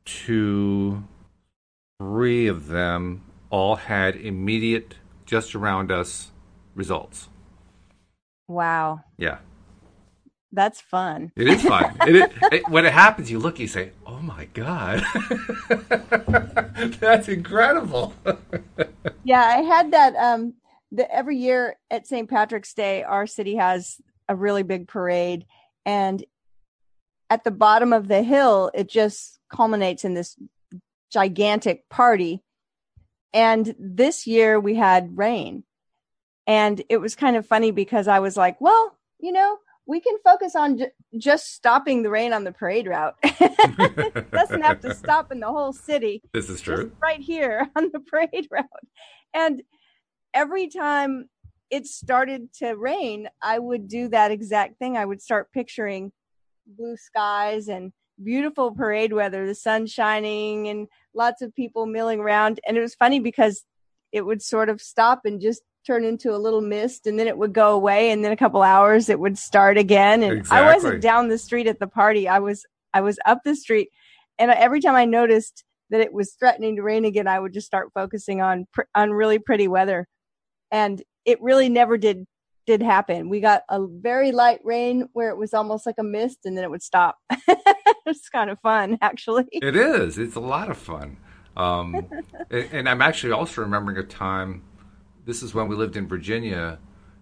two, 0.06 1.04
three 2.00 2.46
of 2.46 2.68
them 2.68 3.24
all 3.50 3.78
had 3.78 4.16
immediate, 4.16 4.96
just 5.26 5.56
around 5.56 5.92
us 5.92 6.30
results. 6.76 7.30
Wow. 8.48 9.02
Yeah. 9.18 9.40
That's 10.54 10.82
fun. 10.82 11.32
It 11.36 11.48
is 11.48 11.62
fun. 11.62 11.96
it 12.06 12.16
is, 12.16 12.24
it, 12.52 12.70
when 12.70 12.86
it 12.86 12.94
happens, 12.94 13.32
you 13.32 13.40
look, 13.40 13.60
you 13.60 13.68
say, 13.68 13.92
"Oh 14.06 14.20
my 14.20 14.46
god, 14.46 15.04
that's 17.00 17.30
incredible." 17.30 18.14
yeah, 19.24 19.44
I 19.44 19.62
had 19.62 19.92
that. 19.92 20.16
Um, 20.16 20.56
the, 20.92 21.10
every 21.14 21.38
year 21.38 21.78
at 21.90 22.06
St. 22.06 22.30
Patrick's 22.30 22.74
Day, 22.74 23.04
our 23.04 23.26
city 23.26 23.56
has 23.56 24.02
a 24.28 24.36
really 24.36 24.64
big 24.64 24.88
parade, 24.88 25.46
and 25.86 26.24
at 27.30 27.46
the 27.46 27.52
bottom 27.52 27.94
of 27.94 28.10
the 28.10 28.24
hill, 28.24 28.72
it 28.74 28.90
just 28.90 29.40
culminates 29.50 30.04
in 30.04 30.16
this 30.16 30.36
gigantic 31.12 31.88
party. 31.88 32.44
And 33.34 33.74
this 33.80 34.28
year 34.28 34.60
we 34.60 34.76
had 34.76 35.18
rain, 35.18 35.64
and 36.46 36.84
it 36.90 36.98
was 36.98 37.16
kind 37.16 37.38
of 37.38 37.46
funny 37.46 37.72
because 37.72 38.10
I 38.10 38.20
was 38.20 38.36
like, 38.36 38.60
"Well, 38.60 38.98
you 39.18 39.32
know." 39.32 39.58
We 39.92 40.00
can 40.00 40.16
focus 40.24 40.56
on 40.56 40.78
j- 40.78 40.92
just 41.18 41.54
stopping 41.54 42.02
the 42.02 42.10
rain 42.10 42.32
on 42.32 42.46
the 42.46 42.52
parade 42.54 42.88
route. 42.88 43.14
it 43.24 44.32
doesn't 44.32 44.62
have 44.62 44.80
to 44.80 44.96
stop 45.04 45.34
in 45.34 45.42
the 45.42 45.48
whole 45.48 45.74
city. 45.74 46.24
This 46.34 46.50
is 46.50 46.62
true. 46.62 46.94
right 47.02 47.20
here 47.20 47.68
on 47.76 47.90
the 47.92 48.00
parade 48.00 48.48
route. 48.50 48.66
And 49.34 49.62
every 50.34 50.70
time 50.70 51.28
it 51.70 51.88
started 51.88 52.54
to 52.60 52.76
rain, 52.76 53.28
I 53.42 53.60
would 53.60 53.90
do 53.90 54.08
that 54.08 54.32
exact 54.32 54.80
thing. 54.80 54.96
I 54.96 55.04
would 55.04 55.22
start 55.22 55.52
picturing 55.52 56.14
blue 56.66 56.96
skies 56.96 57.68
and 57.68 57.92
beautiful 58.24 58.72
parade 58.72 59.12
weather, 59.12 59.46
the 59.46 59.56
sun 59.56 59.88
shining 59.88 60.70
and 60.70 60.88
lots 61.14 61.42
of 61.42 61.54
people 61.54 61.86
milling 61.86 62.22
around. 62.22 62.62
And 62.66 62.78
it 62.78 62.82
was 62.82 62.96
funny 62.96 63.20
because 63.20 63.66
it 64.14 64.26
would 64.26 64.42
sort 64.42 64.70
of 64.70 64.80
stop 64.80 65.26
and 65.26 65.42
just 65.42 65.64
turn 65.86 66.04
into 66.04 66.34
a 66.34 66.38
little 66.38 66.62
mist 66.62 67.08
and 67.08 67.20
then 67.20 67.28
it 67.28 67.38
would 67.38 67.54
go 67.54 67.74
away 67.74 68.12
and 68.12 68.24
then 68.24 68.32
a 68.32 68.38
couple 68.38 68.62
hours 68.62 69.10
it 69.10 69.20
would 69.20 69.38
start 69.38 69.78
again. 69.78 70.24
And 70.24 70.40
exactly. 70.40 70.58
i 70.58 70.74
wasn't 70.74 71.02
down 71.02 71.30
the 71.30 71.38
street 71.38 71.68
at 71.68 71.80
the 71.80 71.88
party. 71.88 72.28
I 72.28 72.40
was 72.40 72.66
i 72.94 73.02
was 73.02 73.18
up 73.26 73.40
the 73.44 73.56
street 73.56 73.90
and 74.38 74.52
every 74.52 74.82
time 74.82 74.96
i 74.96 75.06
noticed 75.06 75.64
that 75.90 76.02
it 76.02 76.14
was 76.14 76.34
threatening 76.34 76.76
to 76.76 76.82
rain 76.82 77.06
again 77.06 77.28
i 77.28 77.40
would 77.40 77.54
just 77.54 77.68
start 77.68 77.92
focusing 77.94 78.42
on 78.42 78.68
on 78.96 79.12
really 79.12 79.40
pretty 79.40 79.68
weather. 79.68 80.08
And 80.72 81.02
it 81.26 81.42
really 81.42 81.70
never 81.70 81.98
did 81.98 82.26
did 82.68 82.82
happen. 82.82 83.28
We 83.28 83.40
got 83.40 83.64
a 83.70 83.86
very 83.88 84.32
light 84.32 84.60
rain 84.64 85.10
where 85.14 85.30
it 85.30 85.38
was 85.38 85.54
almost 85.54 85.86
like 85.86 85.96
a 85.98 86.04
mist 86.04 86.40
and 86.46 86.56
then 86.56 86.64
it 86.64 86.70
would 86.70 86.84
stop. 86.84 87.18
It's 88.04 88.30
kind 88.30 88.50
of 88.50 88.60
fun 88.60 88.98
actually. 89.02 89.46
It 89.52 89.76
is. 89.76 90.18
It's 90.18 90.36
a 90.36 90.40
lot 90.40 90.70
of 90.70 90.78
fun. 90.78 91.18
Um, 91.56 92.08
and, 92.50 92.70
and 92.72 92.90
i'm 92.90 93.02
actually 93.02 93.34
also 93.34 93.62
remembering 93.62 93.98
a 93.98 94.04
time 94.04 94.64
this 95.26 95.44
is 95.44 95.54
when 95.54 95.68
we 95.68 95.76
lived 95.76 95.96
in 95.96 96.08
Virginia 96.08 96.80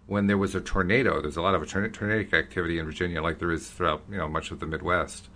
when 0.07 0.27
there 0.27 0.37
was 0.37 0.55
a 0.55 0.61
tornado. 0.61 1.21
There's 1.21 1.37
a 1.37 1.41
lot 1.41 1.53
of 1.53 1.67
tornadic 1.69 2.33
activity 2.33 2.79
in 2.79 2.85
Virginia, 2.85 3.21
like 3.21 3.39
there 3.39 3.51
is 3.51 3.69
throughout 3.69 4.03
you 4.09 4.17
know 4.17 4.27
much 4.27 4.51
of 4.51 4.59
the 4.59 4.65
Midwest. 4.65 5.29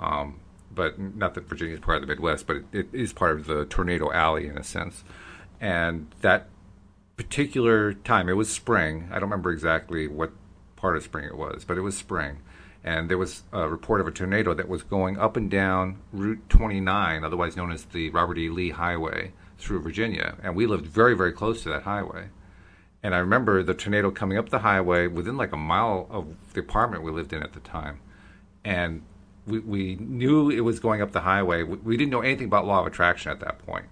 Um, 0.00 0.40
but 0.74 0.98
not 0.98 1.34
that 1.34 1.48
Virginia 1.48 1.74
is 1.74 1.80
part 1.80 1.96
of 1.96 2.02
the 2.02 2.08
Midwest, 2.08 2.46
but 2.46 2.56
it, 2.56 2.66
it 2.72 2.88
is 2.92 3.12
part 3.12 3.38
of 3.38 3.46
the 3.46 3.64
tornado 3.66 4.10
alley 4.12 4.48
in 4.48 4.58
a 4.58 4.64
sense. 4.64 5.04
And 5.60 6.08
that 6.20 6.48
particular 7.16 7.92
time, 7.92 8.28
it 8.28 8.32
was 8.32 8.50
spring. 8.50 9.08
I 9.10 9.14
don't 9.14 9.30
remember 9.30 9.52
exactly 9.52 10.08
what 10.08 10.32
part 10.74 10.96
of 10.96 11.04
spring 11.04 11.26
it 11.26 11.36
was, 11.36 11.64
but 11.64 11.78
it 11.78 11.82
was 11.82 11.96
spring. 11.96 12.38
And 12.82 13.08
there 13.08 13.18
was 13.18 13.44
a 13.52 13.68
report 13.68 14.00
of 14.00 14.06
a 14.06 14.10
tornado 14.10 14.52
that 14.52 14.68
was 14.68 14.82
going 14.82 15.16
up 15.16 15.36
and 15.36 15.50
down 15.50 15.98
Route 16.12 16.48
29, 16.48 17.24
otherwise 17.24 17.56
known 17.56 17.72
as 17.72 17.84
the 17.84 18.10
Robert 18.10 18.36
E. 18.36 18.50
Lee 18.50 18.70
Highway 18.70 19.32
through 19.64 19.80
Virginia, 19.80 20.36
and 20.42 20.54
we 20.54 20.66
lived 20.66 20.86
very, 20.86 21.16
very 21.16 21.32
close 21.32 21.62
to 21.62 21.70
that 21.70 21.82
highway. 21.82 22.28
And 23.02 23.14
I 23.14 23.18
remember 23.18 23.62
the 23.62 23.74
tornado 23.74 24.10
coming 24.10 24.38
up 24.38 24.48
the 24.48 24.60
highway 24.60 25.06
within 25.08 25.36
like 25.36 25.52
a 25.52 25.58
mile 25.58 26.06
of 26.10 26.34
the 26.54 26.60
apartment 26.60 27.02
we 27.02 27.10
lived 27.10 27.32
in 27.32 27.42
at 27.42 27.52
the 27.52 27.60
time. 27.60 28.00
And 28.64 29.02
we, 29.46 29.58
we 29.58 29.96
knew 29.96 30.48
it 30.48 30.60
was 30.60 30.80
going 30.80 31.02
up 31.02 31.12
the 31.12 31.20
highway. 31.20 31.62
We, 31.62 31.76
we 31.76 31.96
didn't 31.98 32.10
know 32.10 32.22
anything 32.22 32.46
about 32.46 32.66
law 32.66 32.80
of 32.80 32.86
attraction 32.86 33.30
at 33.30 33.40
that 33.40 33.58
point, 33.66 33.86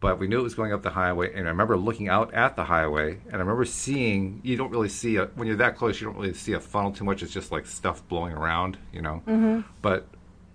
but 0.00 0.18
we 0.18 0.28
knew 0.28 0.40
it 0.40 0.42
was 0.42 0.54
going 0.54 0.72
up 0.72 0.82
the 0.82 0.90
highway. 0.90 1.32
And 1.34 1.46
I 1.46 1.50
remember 1.50 1.78
looking 1.78 2.08
out 2.08 2.34
at 2.34 2.56
the 2.56 2.64
highway, 2.64 3.20
and 3.26 3.36
I 3.36 3.38
remember 3.38 3.64
seeing 3.64 4.40
you 4.42 4.56
don't 4.58 4.70
really 4.70 4.90
see 4.90 5.16
a, 5.16 5.26
when 5.26 5.48
you're 5.48 5.56
that 5.56 5.76
close, 5.76 5.98
you 5.98 6.06
don't 6.06 6.18
really 6.18 6.34
see 6.34 6.52
a 6.52 6.60
funnel 6.60 6.92
too 6.92 7.04
much. 7.04 7.22
It's 7.22 7.32
just 7.32 7.52
like 7.52 7.64
stuff 7.64 8.06
blowing 8.06 8.34
around, 8.34 8.76
you 8.92 9.00
know. 9.00 9.22
Mm-hmm. 9.26 9.60
But 9.80 10.08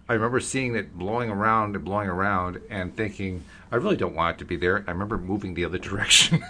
I 0.10 0.14
remember 0.14 0.40
seeing 0.40 0.76
it 0.76 0.98
blowing 0.98 1.30
around 1.30 1.76
and 1.76 1.84
blowing 1.84 2.08
around 2.08 2.62
and 2.70 2.96
thinking, 2.96 3.44
I 3.72 3.76
really 3.76 3.98
don't 3.98 4.16
want 4.16 4.38
it 4.38 4.40
to 4.40 4.46
be 4.46 4.56
there. 4.56 4.86
I 4.88 4.92
remember 4.92 5.18
moving 5.18 5.54
the 5.54 5.66
other 5.66 5.78
direction. 5.90 6.44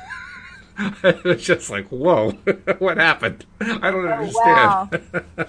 it 1.04 1.24
was 1.24 1.44
just 1.44 1.70
like, 1.70 1.88
whoa, 1.88 2.32
what 2.80 2.98
happened? 2.98 3.46
I 3.60 3.92
don't 3.92 4.06
oh, 4.06 4.10
understand. 4.10 4.90
Oh, 4.94 5.26
wow. 5.38 5.48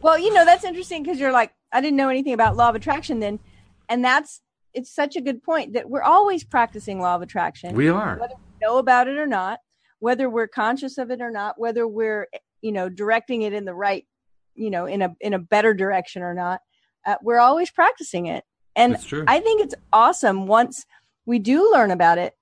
well, 0.00 0.18
you 0.18 0.32
know, 0.32 0.44
that's 0.44 0.64
interesting 0.64 1.02
because 1.02 1.18
you're 1.18 1.32
like, 1.32 1.52
I 1.72 1.80
didn't 1.80 1.96
know 1.96 2.08
anything 2.08 2.34
about 2.34 2.56
law 2.56 2.68
of 2.68 2.76
attraction 2.76 3.18
then. 3.18 3.40
And 3.88 4.04
that's, 4.04 4.40
it's 4.72 4.94
such 4.94 5.16
a 5.16 5.20
good 5.20 5.42
point 5.42 5.72
that 5.72 5.90
we're 5.90 6.02
always 6.02 6.44
practicing 6.44 7.00
law 7.00 7.16
of 7.16 7.22
attraction. 7.22 7.74
We 7.74 7.88
are. 7.88 8.16
Whether 8.16 8.34
we 8.34 8.66
know 8.66 8.78
about 8.78 9.08
it 9.08 9.18
or 9.18 9.26
not, 9.26 9.58
whether 9.98 10.30
we're 10.30 10.46
conscious 10.46 10.98
of 10.98 11.10
it 11.10 11.20
or 11.20 11.32
not, 11.32 11.58
whether 11.58 11.88
we're, 11.88 12.28
you 12.62 12.70
know, 12.70 12.88
directing 12.88 13.42
it 13.42 13.52
in 13.52 13.64
the 13.64 13.74
right, 13.74 14.06
you 14.54 14.70
know, 14.70 14.86
in 14.86 15.02
a, 15.02 15.16
in 15.20 15.34
a 15.34 15.40
better 15.40 15.74
direction 15.74 16.22
or 16.22 16.32
not 16.32 16.60
uh, 17.06 17.16
we're 17.22 17.38
always 17.38 17.70
practicing 17.70 18.26
it. 18.26 18.44
And 18.76 18.96
I 19.26 19.40
think 19.40 19.62
it's 19.62 19.74
awesome 19.92 20.46
once 20.46 20.86
we 21.26 21.38
do 21.38 21.70
learn 21.72 21.90
about 21.90 22.18
it 22.18 22.34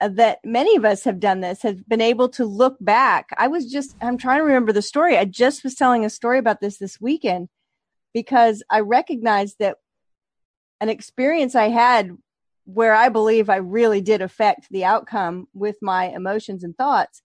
uh, 0.00 0.08
that 0.08 0.38
many 0.44 0.76
of 0.76 0.84
us 0.84 1.04
have 1.04 1.20
done 1.20 1.40
this, 1.40 1.62
have 1.62 1.88
been 1.88 2.00
able 2.00 2.28
to 2.30 2.44
look 2.44 2.76
back. 2.80 3.28
I 3.38 3.48
was 3.48 3.70
just, 3.70 3.96
I'm 4.00 4.18
trying 4.18 4.38
to 4.38 4.44
remember 4.44 4.72
the 4.72 4.82
story. 4.82 5.16
I 5.16 5.24
just 5.24 5.64
was 5.64 5.74
telling 5.74 6.04
a 6.04 6.10
story 6.10 6.38
about 6.38 6.60
this 6.60 6.78
this 6.78 7.00
weekend 7.00 7.48
because 8.12 8.62
I 8.70 8.80
recognized 8.80 9.56
that 9.60 9.78
an 10.80 10.88
experience 10.88 11.54
I 11.54 11.68
had 11.68 12.10
where 12.64 12.94
I 12.94 13.08
believe 13.08 13.50
I 13.50 13.56
really 13.56 14.00
did 14.00 14.22
affect 14.22 14.68
the 14.70 14.84
outcome 14.84 15.48
with 15.54 15.76
my 15.82 16.06
emotions 16.06 16.64
and 16.64 16.76
thoughts. 16.76 17.22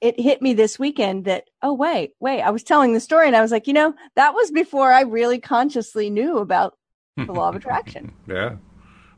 It 0.00 0.18
hit 0.18 0.40
me 0.40 0.54
this 0.54 0.78
weekend 0.78 1.26
that, 1.26 1.44
oh, 1.62 1.74
wait, 1.74 2.12
wait, 2.20 2.40
I 2.40 2.50
was 2.50 2.62
telling 2.62 2.94
the 2.94 3.00
story 3.00 3.26
and 3.26 3.36
I 3.36 3.42
was 3.42 3.50
like, 3.50 3.66
you 3.66 3.74
know, 3.74 3.94
that 4.16 4.34
was 4.34 4.50
before 4.50 4.92
I 4.92 5.02
really 5.02 5.38
consciously 5.38 6.08
knew 6.08 6.38
about 6.38 6.78
the 7.16 7.32
law 7.32 7.50
of 7.50 7.56
attraction. 7.56 8.12
yeah. 8.26 8.56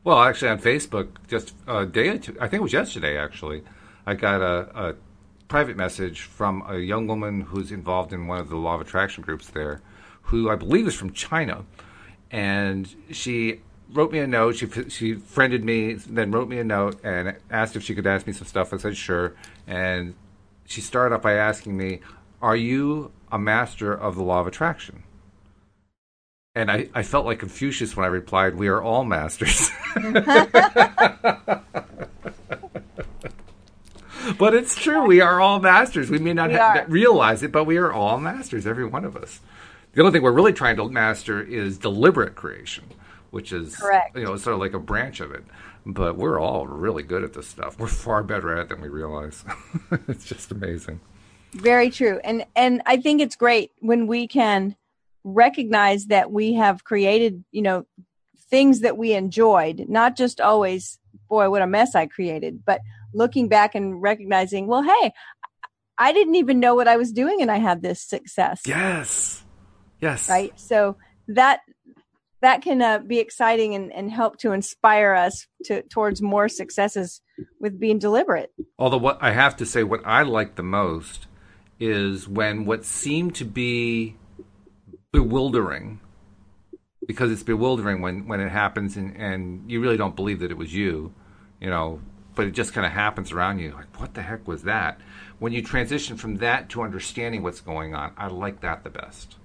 Well, 0.03 0.19
actually, 0.19 0.49
on 0.49 0.59
Facebook, 0.59 1.07
just 1.29 1.53
a 1.67 1.85
day 1.85 2.09
or 2.09 2.17
two, 2.17 2.35
I 2.39 2.47
think 2.47 2.59
it 2.59 2.63
was 2.63 2.73
yesterday, 2.73 3.17
actually, 3.17 3.63
I 4.05 4.15
got 4.15 4.41
a, 4.41 4.89
a 4.89 4.95
private 5.47 5.77
message 5.77 6.21
from 6.21 6.63
a 6.67 6.79
young 6.79 7.07
woman 7.07 7.41
who's 7.41 7.71
involved 7.71 8.11
in 8.11 8.27
one 8.27 8.39
of 8.39 8.49
the 8.49 8.57
law 8.57 8.75
of 8.75 8.81
attraction 8.81 9.23
groups 9.23 9.47
there, 9.47 9.81
who 10.23 10.49
I 10.49 10.55
believe 10.55 10.87
is 10.87 10.95
from 10.95 11.13
China. 11.13 11.63
And 12.31 12.93
she 13.11 13.61
wrote 13.93 14.11
me 14.11 14.19
a 14.19 14.27
note. 14.27 14.57
She 14.57 14.67
she 14.89 15.13
friended 15.13 15.63
me, 15.63 15.93
then 15.93 16.31
wrote 16.31 16.49
me 16.49 16.57
a 16.57 16.63
note 16.63 16.99
and 17.03 17.35
asked 17.49 17.75
if 17.75 17.83
she 17.83 17.95
could 17.95 18.07
ask 18.07 18.25
me 18.27 18.33
some 18.33 18.47
stuff. 18.47 18.73
I 18.73 18.77
said 18.77 18.97
sure, 18.97 19.35
and 19.67 20.15
she 20.65 20.81
started 20.81 21.15
off 21.15 21.21
by 21.21 21.33
asking 21.33 21.77
me, 21.77 21.99
"Are 22.41 22.55
you 22.55 23.11
a 23.31 23.39
master 23.39 23.93
of 23.93 24.15
the 24.15 24.23
law 24.23 24.41
of 24.41 24.47
attraction?" 24.47 25.03
And 26.55 26.69
I, 26.69 26.89
I 26.93 27.03
felt 27.03 27.25
like 27.25 27.39
Confucius 27.39 27.95
when 27.95 28.05
I 28.05 28.09
replied, 28.09 28.55
"We 28.55 28.67
are 28.67 28.81
all 28.81 29.03
masters." 29.03 29.71
but 34.37 34.53
it's 34.53 34.75
true. 34.75 35.05
We 35.05 35.21
are 35.21 35.39
all 35.39 35.59
masters. 35.59 36.09
We 36.09 36.19
may 36.19 36.33
not 36.33 36.51
ha- 36.51 36.85
realize 36.87 37.43
it, 37.43 37.51
but 37.51 37.65
we 37.65 37.77
are 37.77 37.91
all 37.91 38.19
masters, 38.19 38.67
every 38.67 38.85
one 38.85 39.05
of 39.05 39.15
us. 39.15 39.39
The 39.93 40.01
only 40.01 40.11
thing 40.11 40.21
we're 40.23 40.31
really 40.31 40.53
trying 40.53 40.75
to 40.77 40.89
master 40.89 41.41
is 41.41 41.77
deliberate 41.77 42.35
creation 42.35 42.85
which 43.33 43.51
is 43.51 43.75
Correct. 43.75 44.15
you 44.15 44.23
know 44.23 44.37
sort 44.37 44.53
of 44.53 44.59
like 44.59 44.73
a 44.73 44.79
branch 44.79 45.19
of 45.19 45.31
it. 45.31 45.43
But 45.85 46.15
we're 46.17 46.39
all 46.39 46.67
really 46.67 47.03
good 47.03 47.23
at 47.23 47.33
this 47.33 47.47
stuff. 47.47 47.77
We're 47.79 47.87
far 47.87 48.23
better 48.23 48.53
at 48.53 48.59
it 48.59 48.69
than 48.69 48.79
we 48.79 48.87
realize. 48.89 49.43
it's 50.07 50.23
just 50.23 50.51
amazing. 50.51 51.01
Very 51.53 51.89
true. 51.89 52.19
And 52.23 52.45
and 52.55 52.83
I 52.85 52.97
think 52.97 53.21
it's 53.21 53.35
great 53.35 53.71
when 53.79 54.05
we 54.05 54.27
can 54.27 54.75
recognize 55.23 56.05
that 56.05 56.31
we 56.31 56.53
have 56.53 56.83
created, 56.83 57.43
you 57.51 57.63
know, 57.63 57.87
things 58.51 58.81
that 58.81 58.97
we 58.97 59.13
enjoyed, 59.13 59.85
not 59.89 60.15
just 60.15 60.39
always, 60.39 60.99
boy, 61.27 61.49
what 61.49 61.63
a 61.63 61.67
mess 61.67 61.95
I 61.95 62.05
created, 62.05 62.63
but 62.63 62.81
looking 63.13 63.47
back 63.47 63.73
and 63.73 63.99
recognizing, 63.99 64.67
well, 64.67 64.83
hey, 64.83 65.11
I 65.97 66.13
didn't 66.13 66.35
even 66.35 66.59
know 66.59 66.75
what 66.75 66.87
I 66.87 66.97
was 66.97 67.11
doing 67.11 67.41
and 67.41 67.49
I 67.49 67.57
had 67.57 67.81
this 67.81 67.99
success. 67.99 68.61
Yes. 68.67 69.43
Yes. 70.01 70.29
Right. 70.29 70.57
So 70.59 70.97
that 71.29 71.61
that 72.43 72.61
can 72.61 72.81
uh, 72.81 72.99
be 72.99 73.19
exciting 73.19 73.73
and, 73.73 73.91
and 73.93 74.11
help 74.11 74.37
to 74.37 74.51
inspire 74.51 75.13
us 75.13 75.47
to 75.63 75.81
towards 75.83 76.21
more 76.21 76.49
successes 76.49 77.21
with 77.61 77.79
being 77.79 77.99
deliberate. 77.99 78.51
Although 78.77 78.97
what 78.97 79.17
I 79.21 79.31
have 79.31 79.55
to 79.57 79.65
say, 79.65 79.83
what 79.83 80.01
I 80.05 80.23
like 80.23 80.55
the 80.55 80.63
most 80.63 81.27
is 81.79 82.27
when 82.27 82.65
what 82.65 82.83
seemed 82.83 83.35
to 83.35 83.45
be 83.45 84.17
bewildering, 85.13 86.01
because 87.07 87.31
it's 87.31 87.43
bewildering 87.43 88.01
when, 88.01 88.27
when 88.27 88.41
it 88.41 88.49
happens 88.49 88.97
and, 88.97 89.15
and 89.15 89.71
you 89.71 89.79
really 89.79 89.97
don't 89.97 90.15
believe 90.15 90.39
that 90.39 90.51
it 90.51 90.57
was 90.57 90.73
you, 90.73 91.13
you 91.61 91.69
know, 91.69 92.01
but 92.35 92.45
it 92.45 92.51
just 92.51 92.73
kind 92.73 92.85
of 92.85 92.91
happens 92.91 93.31
around 93.31 93.59
you. 93.59 93.71
Like, 93.71 93.97
what 94.01 94.15
the 94.15 94.21
heck 94.21 94.45
was 94.49 94.63
that? 94.63 94.99
When 95.39 95.53
you 95.53 95.61
transition 95.61 96.17
from 96.17 96.37
that 96.37 96.67
to 96.71 96.81
understanding 96.81 97.41
what's 97.41 97.61
going 97.61 97.95
on, 97.95 98.11
I 98.17 98.27
like 98.27 98.59
that 98.61 98.83
the 98.83 98.89
best 98.89 99.37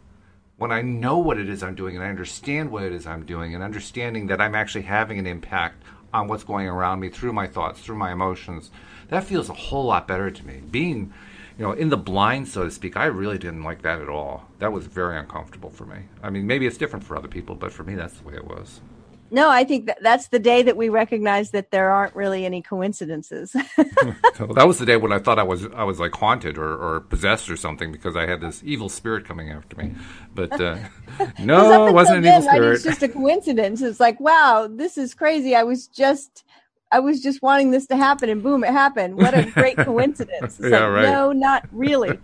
when 0.59 0.73
I 0.73 0.83
know 0.83 1.19
what 1.19 1.39
it 1.39 1.49
is 1.49 1.63
I'm 1.63 1.77
doing 1.77 1.95
and 1.97 2.05
I 2.05 2.09
understand 2.09 2.71
what 2.71 2.83
it 2.83 2.93
is 2.93 3.07
I'm 3.07 3.25
doing 3.25 3.55
and 3.55 3.63
understanding 3.63 4.27
that 4.27 4.41
I'm 4.41 4.57
actually 4.57 4.83
having 4.83 5.19
an 5.19 5.27
impact 5.27 5.85
on 6.13 6.27
what's 6.27 6.45
going 6.45 6.67
around 6.67 7.01
me 7.01 7.09
through 7.09 7.33
my 7.33 7.47
thoughts, 7.47 7.81
through 7.81 7.97
my 7.97 8.13
emotions, 8.13 8.71
that 9.09 9.25
feels 9.25 9.49
a 9.49 9.55
whole 9.55 9.85
lot 9.85 10.09
better 10.09 10.31
to 10.31 10.47
me. 10.47 10.61
Being, 10.71 11.13
you 11.57 11.65
know, 11.65 11.73
in 11.73 11.91
the 11.91 11.97
blind, 11.97 12.49
so 12.49 12.65
to 12.65 12.71
speak, 12.71 12.97
I 12.97 13.05
really 13.05 13.39
didn't 13.39 13.63
like 13.63 13.83
that 13.83 14.01
at 14.01 14.09
all. 14.09 14.49
That 14.59 14.73
was 14.73 14.87
very 14.87 15.17
uncomfortable 15.17 15.71
for 15.71 15.87
me. 15.87 15.99
I 16.23 16.31
mean, 16.31 16.47
maybe 16.47 16.67
it's 16.67 16.79
different 16.79 17.05
for 17.05 17.17
other 17.17 17.29
people, 17.29 17.55
but 17.55 17.73
for 17.73 17.85
me, 17.85 17.95
that's 17.95 18.19
the 18.19 18.27
way 18.27 18.35
it 18.35 18.47
was. 18.47 18.81
No, 19.31 19.51
I 19.51 19.65
think 19.65 19.87
that 19.87 19.99
that's 20.03 20.29
the 20.29 20.39
day 20.39 20.63
that 20.63 20.77
we 20.77 20.89
recognize 20.89 21.51
that 21.51 21.71
there 21.71 21.91
aren't 21.91 22.15
really 22.15 22.45
any 22.47 22.63
coincidences. 22.63 23.53
so 23.53 23.59
that 24.55 24.65
was 24.67 24.79
the 24.79 24.87
day 24.87 24.97
when 24.97 25.13
I 25.13 25.19
thought 25.19 25.39
I 25.39 25.43
was 25.43 25.67
I 25.75 25.85
was 25.85 26.01
like 26.01 26.15
haunted 26.15 26.57
or, 26.57 26.75
or 26.75 27.01
possessed 27.01 27.51
or 27.51 27.57
something 27.57 27.93
because 27.93 28.17
I 28.17 28.27
had 28.27 28.41
this 28.41 28.63
evil 28.65 28.89
spirit 28.89 29.27
coming 29.27 29.51
after 29.51 29.77
me. 29.77 29.95
But 30.35 30.61
uh, 30.61 30.79
no, 31.39 31.87
it 31.89 31.93
wasn't 31.93 32.19
an 32.19 32.23
then, 32.25 32.43
evil 32.43 32.51
spirit. 32.51 32.75
It's 32.75 32.85
just 32.85 33.03
a 33.03 33.09
coincidence. 33.09 33.83
It's 33.83 34.01
like, 34.01 34.19
wow, 34.21 34.69
this 34.71 34.97
is 34.97 35.15
crazy. 35.15 35.55
I 35.55 35.63
was 35.63 35.87
just 35.87 36.45
I 36.91 37.01
was 37.01 37.21
just 37.21 37.43
wanting 37.43 37.71
this 37.71 37.87
to 37.89 37.97
happen, 37.97 38.31
and 38.31 38.43
boom, 38.43 38.65
it 38.65 38.71
happened. 38.71 39.17
What 39.17 39.35
a 39.37 39.51
great 39.51 39.77
coincidence! 39.77 40.59
Yeah, 40.59 40.87
like, 40.87 40.91
right. 40.91 41.03
No, 41.03 41.33
not 41.33 41.69
really. 41.71 42.19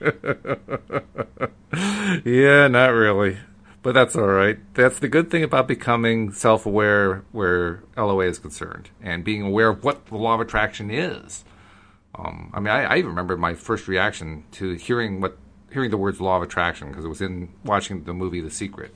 yeah, 2.24 2.68
not 2.68 2.88
really 2.88 3.36
but 3.84 3.92
that's 3.92 4.16
all 4.16 4.26
right. 4.26 4.58
That's 4.72 4.98
the 4.98 5.08
good 5.08 5.30
thing 5.30 5.44
about 5.44 5.68
becoming 5.68 6.32
self 6.32 6.64
aware 6.64 7.22
where 7.32 7.84
LOA 7.98 8.24
is 8.24 8.38
concerned 8.38 8.88
and 9.02 9.22
being 9.22 9.42
aware 9.42 9.68
of 9.68 9.84
what 9.84 10.06
the 10.06 10.16
law 10.16 10.34
of 10.34 10.40
attraction 10.40 10.90
is. 10.90 11.44
Um, 12.14 12.50
I 12.54 12.60
mean, 12.60 12.72
I, 12.72 12.84
I, 12.84 12.96
remember 13.00 13.36
my 13.36 13.54
first 13.54 13.86
reaction 13.86 14.44
to 14.52 14.72
hearing 14.72 15.20
what 15.20 15.36
hearing 15.70 15.90
the 15.90 15.98
words 15.98 16.18
law 16.18 16.36
of 16.38 16.42
attraction 16.42 16.88
because 16.88 17.04
it 17.04 17.08
was 17.08 17.20
in 17.20 17.50
watching 17.62 18.04
the 18.04 18.14
movie 18.14 18.40
The 18.40 18.50
Secret. 18.50 18.94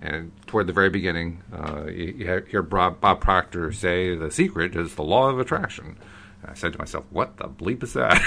And 0.00 0.32
toward 0.46 0.66
the 0.66 0.72
very 0.72 0.88
beginning, 0.88 1.42
uh, 1.52 1.84
you, 1.88 2.14
you, 2.16 2.42
hear 2.48 2.62
Bob, 2.62 3.02
Bob 3.02 3.20
Proctor 3.20 3.70
say, 3.70 4.16
The 4.16 4.30
secret 4.30 4.74
is 4.74 4.94
the 4.94 5.02
law 5.02 5.28
of 5.28 5.38
attraction. 5.38 5.98
I 6.44 6.54
said 6.54 6.72
to 6.72 6.78
myself, 6.78 7.06
What 7.10 7.36
the 7.36 7.44
bleep 7.44 7.82
is 7.82 7.92
that? 7.92 8.20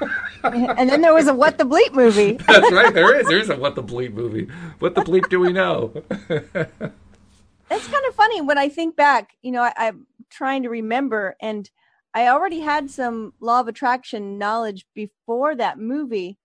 and 0.44 0.90
then 0.90 1.00
there 1.00 1.14
was 1.14 1.28
a 1.28 1.34
What 1.34 1.58
the 1.58 1.64
Bleep 1.64 1.92
movie. 1.92 2.32
That's 2.46 2.72
right. 2.72 2.92
There 2.92 3.18
is. 3.18 3.26
There's 3.26 3.50
a 3.50 3.56
What 3.56 3.74
the 3.74 3.82
Bleep 3.82 4.12
movie. 4.12 4.48
What 4.78 4.94
the 4.94 5.02
bleep 5.02 5.28
do 5.28 5.40
we 5.40 5.52
know? 5.52 5.92
That's 6.08 7.88
kind 7.88 8.04
of 8.06 8.14
funny 8.14 8.40
when 8.40 8.58
I 8.58 8.68
think 8.68 8.96
back. 8.96 9.34
You 9.42 9.52
know, 9.52 9.62
I, 9.62 9.72
I'm 9.76 10.06
trying 10.30 10.64
to 10.64 10.68
remember, 10.68 11.36
and 11.40 11.70
I 12.14 12.28
already 12.28 12.60
had 12.60 12.90
some 12.90 13.32
law 13.40 13.60
of 13.60 13.68
attraction 13.68 14.38
knowledge 14.38 14.84
before 14.94 15.54
that 15.56 15.78
movie. 15.78 16.38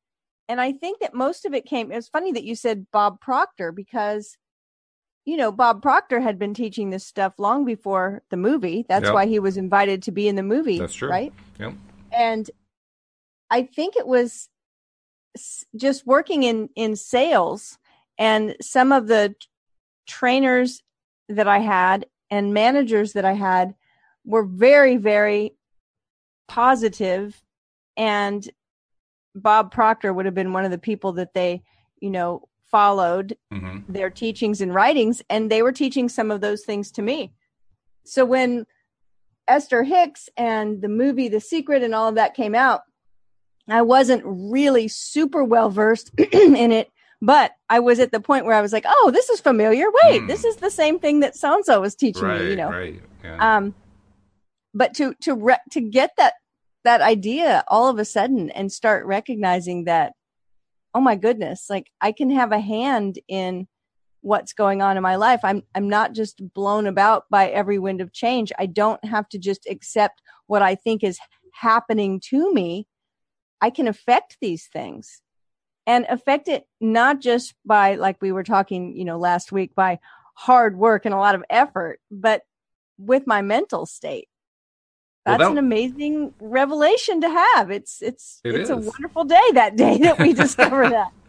And 0.47 0.61
I 0.61 0.71
think 0.71 0.99
that 1.01 1.13
most 1.13 1.45
of 1.45 1.53
it 1.53 1.65
came. 1.65 1.91
It 1.91 1.95
was 1.95 2.07
funny 2.07 2.31
that 2.31 2.45
you 2.45 2.55
said 2.55 2.87
Bob 2.93 3.19
Proctor 3.19 3.73
because, 3.73 4.37
you 5.27 5.35
know, 5.35 5.51
Bob 5.51 5.81
Proctor 5.81 6.21
had 6.21 6.39
been 6.39 6.53
teaching 6.53 6.89
this 6.89 7.05
stuff 7.05 7.33
long 7.37 7.65
before 7.65 8.23
the 8.29 8.37
movie. 8.37 8.85
That's 8.87 9.03
yep. 9.03 9.13
why 9.13 9.25
he 9.25 9.39
was 9.39 9.57
invited 9.57 10.03
to 10.03 10.11
be 10.11 10.29
in 10.29 10.37
the 10.37 10.41
movie. 10.41 10.79
That's 10.79 10.93
true. 10.93 11.09
Right. 11.09 11.33
Yep. 11.59 11.73
And 12.13 12.49
I 13.49 13.63
think 13.63 13.97
it 13.97 14.07
was 14.07 14.47
just 15.75 16.07
working 16.07 16.43
in 16.43 16.69
in 16.77 16.95
sales 16.95 17.77
and 18.17 18.55
some 18.61 18.93
of 18.93 19.07
the 19.07 19.35
trainers 20.07 20.81
that 21.27 21.47
I 21.47 21.59
had 21.59 22.05
and 22.31 22.53
managers 22.53 23.11
that 23.13 23.25
I 23.25 23.33
had 23.33 23.75
were 24.23 24.45
very 24.45 24.95
very 24.95 25.55
positive 26.47 27.43
and 27.97 28.49
Bob 29.35 29.73
Proctor 29.73 30.13
would 30.13 30.25
have 30.25 30.33
been 30.33 30.53
one 30.53 30.63
of 30.63 30.71
the 30.71 30.77
people 30.77 31.13
that 31.13 31.33
they, 31.33 31.63
you 31.99 32.09
know, 32.09 32.47
followed 32.69 33.37
mm-hmm. 33.53 33.91
their 33.91 34.09
teachings 34.09 34.61
and 34.61 34.73
writings 34.73 35.21
and 35.29 35.49
they 35.49 35.61
were 35.61 35.71
teaching 35.71 36.09
some 36.09 36.31
of 36.31 36.41
those 36.41 36.63
things 36.63 36.91
to 36.91 37.01
me. 37.01 37.31
So 38.03 38.25
when 38.25 38.65
Esther 39.47 39.83
Hicks 39.83 40.29
and 40.37 40.81
the 40.81 40.89
movie 40.89 41.29
The 41.29 41.39
Secret 41.39 41.83
and 41.83 41.95
all 41.95 42.09
of 42.09 42.15
that 42.15 42.35
came 42.35 42.55
out, 42.55 42.81
I 43.69 43.81
wasn't 43.81 44.23
really 44.25 44.87
super 44.87 45.43
well 45.43 45.69
versed 45.69 46.11
in 46.31 46.71
it, 46.71 46.89
but 47.21 47.53
I 47.69 47.79
was 47.79 47.99
at 47.99 48.11
the 48.11 48.19
point 48.19 48.45
where 48.45 48.55
I 48.55 48.61
was 48.61 48.71
like, 48.71 48.85
"Oh, 48.87 49.11
this 49.13 49.29
is 49.29 49.39
familiar. 49.39 49.85
Wait, 50.03 50.21
mm. 50.21 50.27
this 50.27 50.45
is 50.45 50.57
the 50.57 50.71
same 50.71 50.99
thing 50.99 51.19
that 51.19 51.35
so 51.35 51.59
was 51.81 51.95
teaching 51.95 52.23
right, 52.23 52.41
me." 52.41 52.49
You 52.51 52.55
know, 52.55 52.69
right? 52.69 53.01
Yeah. 53.23 53.57
Um, 53.57 53.75
but 54.73 54.93
to 54.95 55.13
to 55.21 55.33
re- 55.35 55.57
to 55.71 55.81
get 55.81 56.11
that 56.17 56.35
that 56.83 57.01
idea 57.01 57.63
all 57.67 57.89
of 57.89 57.99
a 57.99 58.05
sudden 58.05 58.49
and 58.51 58.71
start 58.71 59.05
recognizing 59.05 59.85
that, 59.85 60.13
oh 60.97 61.01
my 61.01 61.15
goodness, 61.15 61.67
like 61.69 61.91
I 62.01 62.11
can 62.11 62.29
have 62.31 62.51
a 62.51 62.59
hand 62.59 63.19
in 63.27 63.67
what's 64.21 64.53
going 64.53 64.81
on 64.81 64.97
in 64.97 65.03
my 65.03 65.15
life. 65.15 65.39
I'm 65.43 65.63
I'm 65.75 65.87
not 65.87 66.13
just 66.13 66.41
blown 66.53 66.87
about 66.87 67.25
by 67.29 67.49
every 67.49 67.79
wind 67.79 68.01
of 68.01 68.13
change. 68.13 68.51
I 68.57 68.65
don't 68.65 69.03
have 69.05 69.29
to 69.29 69.39
just 69.39 69.67
accept 69.69 70.21
what 70.47 70.61
I 70.61 70.75
think 70.75 71.03
is 71.03 71.19
happening 71.53 72.19
to 72.29 72.53
me 72.53 72.87
I 73.61 73.69
can 73.69 73.87
affect 73.87 74.37
these 74.41 74.67
things 74.67 75.21
and 75.85 76.05
affect 76.09 76.47
it 76.47 76.65
not 76.79 77.21
just 77.21 77.55
by, 77.65 77.95
like 77.95 78.21
we 78.21 78.31
were 78.31 78.43
talking, 78.43 78.95
you 78.95 79.05
know, 79.05 79.17
last 79.17 79.51
week, 79.51 79.73
by 79.73 79.99
hard 80.35 80.77
work 80.77 81.05
and 81.05 81.13
a 81.13 81.17
lot 81.17 81.35
of 81.35 81.43
effort, 81.49 81.99
but 82.11 82.43
with 82.97 83.25
my 83.25 83.41
mental 83.41 83.85
state. 83.85 84.27
That's 85.27 85.39
well, 85.39 85.49
that, 85.49 85.57
an 85.59 85.65
amazing 85.65 86.33
revelation 86.39 87.19
to 87.19 87.29
have. 87.29 87.69
It's 87.69 88.01
it's 88.01 88.39
it 88.45 88.55
it's 88.55 88.69
is. 88.69 88.77
a 88.77 88.77
wonderful 88.77 89.25
day 89.25 89.51
that 89.53 89.75
day 89.75 89.97
that 89.97 90.19
we 90.19 90.31
discover 90.43 90.89
that. 90.89 91.11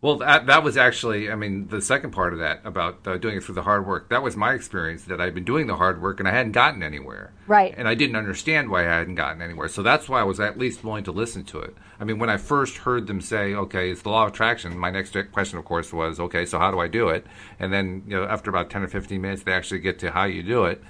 Well, 0.00 0.18
that 0.18 0.46
that 0.46 0.62
was 0.62 0.76
actually, 0.76 1.28
I 1.28 1.34
mean, 1.34 1.66
the 1.66 1.82
second 1.82 2.12
part 2.12 2.32
of 2.32 2.38
that 2.38 2.60
about 2.64 3.04
uh, 3.04 3.18
doing 3.18 3.36
it 3.36 3.42
through 3.42 3.56
the 3.56 3.64
hard 3.64 3.84
work. 3.84 4.10
That 4.10 4.22
was 4.22 4.36
my 4.36 4.52
experience 4.52 5.02
that 5.06 5.20
I'd 5.20 5.34
been 5.34 5.42
doing 5.42 5.66
the 5.66 5.74
hard 5.74 6.00
work 6.00 6.20
and 6.20 6.28
I 6.28 6.30
hadn't 6.30 6.52
gotten 6.52 6.84
anywhere. 6.84 7.32
Right. 7.48 7.74
And 7.76 7.88
I 7.88 7.96
didn't 7.96 8.14
understand 8.14 8.70
why 8.70 8.82
I 8.82 8.96
hadn't 8.98 9.16
gotten 9.16 9.42
anywhere. 9.42 9.66
So 9.66 9.82
that's 9.82 10.08
why 10.08 10.20
I 10.20 10.22
was 10.22 10.38
at 10.38 10.56
least 10.56 10.84
willing 10.84 11.02
to 11.02 11.10
listen 11.10 11.42
to 11.46 11.58
it. 11.58 11.74
I 11.98 12.04
mean, 12.04 12.20
when 12.20 12.30
I 12.30 12.36
first 12.36 12.76
heard 12.76 13.08
them 13.08 13.20
say, 13.20 13.54
"Okay, 13.54 13.90
it's 13.90 14.02
the 14.02 14.10
law 14.10 14.22
of 14.22 14.32
attraction," 14.32 14.78
my 14.78 14.90
next 14.90 15.16
question, 15.32 15.58
of 15.58 15.64
course, 15.64 15.92
was, 15.92 16.20
"Okay, 16.20 16.46
so 16.46 16.60
how 16.60 16.70
do 16.70 16.78
I 16.78 16.86
do 16.86 17.08
it?" 17.08 17.26
And 17.58 17.72
then, 17.72 18.04
you 18.06 18.14
know, 18.14 18.24
after 18.24 18.50
about 18.50 18.70
ten 18.70 18.84
or 18.84 18.88
fifteen 18.88 19.20
minutes, 19.20 19.42
they 19.42 19.52
actually 19.52 19.80
get 19.80 19.98
to 19.98 20.12
how 20.12 20.26
you 20.26 20.44
do 20.44 20.64
it. 20.66 20.80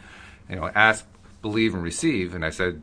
You 0.50 0.56
know, 0.56 0.70
ask, 0.74 1.06
believe, 1.42 1.74
and 1.74 1.82
receive. 1.82 2.34
And 2.34 2.44
I 2.44 2.50
said, 2.50 2.82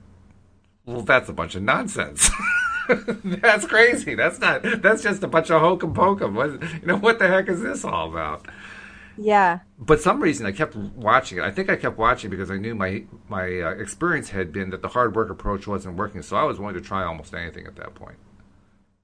"Well, 0.86 1.02
that's 1.02 1.30
a 1.30 1.34
bunch 1.34 1.56
of 1.56 1.64
nonsense." 1.64 2.30
that's 3.24 3.66
crazy. 3.66 4.16
That's 4.16 4.40
not. 4.40 4.62
That's 4.82 5.04
just 5.04 5.24
a 5.24 5.28
bunch 5.28 5.50
of 5.50 5.62
hokum 5.62 5.94
pokum. 5.94 6.34
What, 6.34 6.62
you 6.82 6.88
know 6.88 6.98
what 6.98 7.20
the 7.20 7.28
heck 7.28 7.50
is 7.50 7.62
this 7.62 7.84
all 7.84 8.10
about? 8.10 8.46
Yeah. 9.18 9.60
But 9.80 10.02
some 10.02 10.22
reason 10.22 10.46
I 10.46 10.52
kept 10.52 10.76
watching 10.76 11.38
it. 11.38 11.44
I 11.44 11.52
think 11.52 11.70
I 11.70 11.76
kept 11.76 11.98
watching 11.98 12.30
because 12.30 12.52
I 12.52 12.58
knew 12.58 12.76
my 12.76 13.04
my 13.30 13.62
uh, 13.62 13.72
experience 13.72 14.30
had 14.30 14.52
been 14.52 14.70
that 14.72 14.82
the 14.82 14.90
hard 14.90 15.16
work 15.16 15.30
approach 15.30 15.68
wasn't 15.68 15.98
working. 15.98 16.22
So 16.22 16.36
I 16.36 16.44
was 16.44 16.60
willing 16.60 16.76
to 16.76 16.82
try 16.82 17.04
almost 17.04 17.34
anything 17.34 17.66
at 17.66 17.76
that 17.78 17.96
point. 17.96 18.18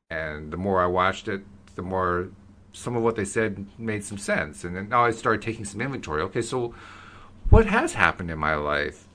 And 0.10 0.51
the 0.51 0.58
more 0.58 0.81
I 0.81 0.88
watched 0.88 1.27
it, 1.27 1.41
the 1.75 1.81
more 1.81 2.29
some 2.74 2.96
of 2.96 3.03
what 3.03 3.15
they 3.15 3.25
said 3.25 3.65
made 3.77 4.03
some 4.03 4.17
sense. 4.17 4.63
And 4.63 4.75
then 4.75 4.89
now 4.89 5.05
I 5.05 5.12
started 5.12 5.41
taking 5.41 5.65
some 5.65 5.81
inventory. 5.81 6.22
Okay, 6.24 6.41
so 6.41 6.74
what 7.50 7.65
has 7.65 7.93
happened 7.93 8.29
in 8.29 8.38
my 8.38 8.55
life? 8.55 9.08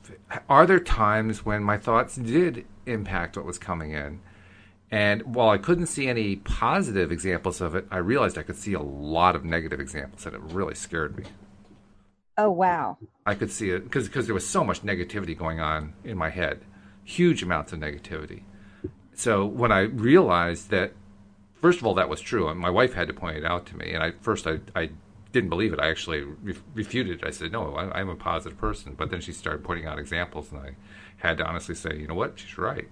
Are 0.49 0.67
there 0.67 0.81
times 0.81 1.45
when 1.45 1.63
my 1.63 1.79
thoughts 1.79 2.17
did 2.17 2.67
impact 2.85 3.37
what 3.37 3.47
was 3.47 3.59
coming 3.59 3.93
in? 3.93 4.21
And 4.91 5.35
while 5.35 5.51
I 5.51 5.59
couldn't 5.59 5.87
see 5.87 6.09
any 6.09 6.37
positive 6.37 7.11
examples 7.11 7.61
of 7.61 7.75
it, 7.75 7.87
I 7.91 7.99
realized 7.99 8.39
I 8.39 8.43
could 8.43 8.57
see 8.57 8.75
a 8.75 8.83
lot 8.83 9.35
of 9.35 9.45
negative 9.45 9.81
examples, 9.81 10.27
and 10.27 10.35
it 10.35 10.41
really 10.41 10.75
scared 10.75 11.17
me. 11.17 11.25
Oh 12.39 12.51
wow! 12.51 12.99
I 13.25 13.35
could 13.35 13.51
see 13.51 13.71
it 13.71 13.85
because 13.85 14.07
because 14.09 14.27
there 14.27 14.35
was 14.35 14.47
so 14.47 14.63
much 14.63 14.83
negativity 14.83 15.37
going 15.37 15.59
on 15.59 15.95
in 16.05 16.19
my 16.19 16.31
head, 16.31 16.61
huge 17.03 17.43
amounts 17.43 17.73
of 17.73 17.81
negativity. 17.81 18.43
So 19.15 19.47
when 19.47 19.73
I 19.73 19.81
realized 19.81 20.71
that, 20.71 20.93
first 21.55 21.81
of 21.81 21.87
all, 21.87 21.95
that 21.95 22.11
was 22.11 22.21
true, 22.21 22.49
and 22.49 22.61
my 22.61 22.71
wife 22.71 22.93
had 22.93 23.09
to 23.09 23.15
point 23.15 23.39
it 23.39 23.45
out 23.45 23.65
to 23.67 23.77
me, 23.77 23.93
and 23.93 24.03
I 24.03 24.13
first 24.21 24.47
I, 24.47 24.61
I 24.75 24.91
didn't 25.37 25.51
believe 25.51 25.73
it. 25.73 25.81
I 25.81 25.91
actually 25.91 26.23
re- 26.23 26.55
refuted 26.75 27.21
it. 27.21 27.27
I 27.27 27.31
said, 27.31 27.53
"No, 27.53 27.75
I, 27.75 28.01
I'm 28.01 28.09
a 28.09 28.17
positive 28.17 28.59
person." 28.59 28.95
But 28.97 29.11
then 29.11 29.21
she 29.21 29.33
started 29.33 29.63
pointing 29.63 29.87
out 29.87 29.99
examples, 29.99 30.51
and 30.51 30.61
I 30.61 30.77
had 31.19 31.39
to 31.39 31.47
honestly 31.47 31.75
say, 31.75 31.97
"You 31.97 32.09
know 32.09 32.15
what? 32.15 32.39
She's 32.39 32.59
right." 32.59 32.89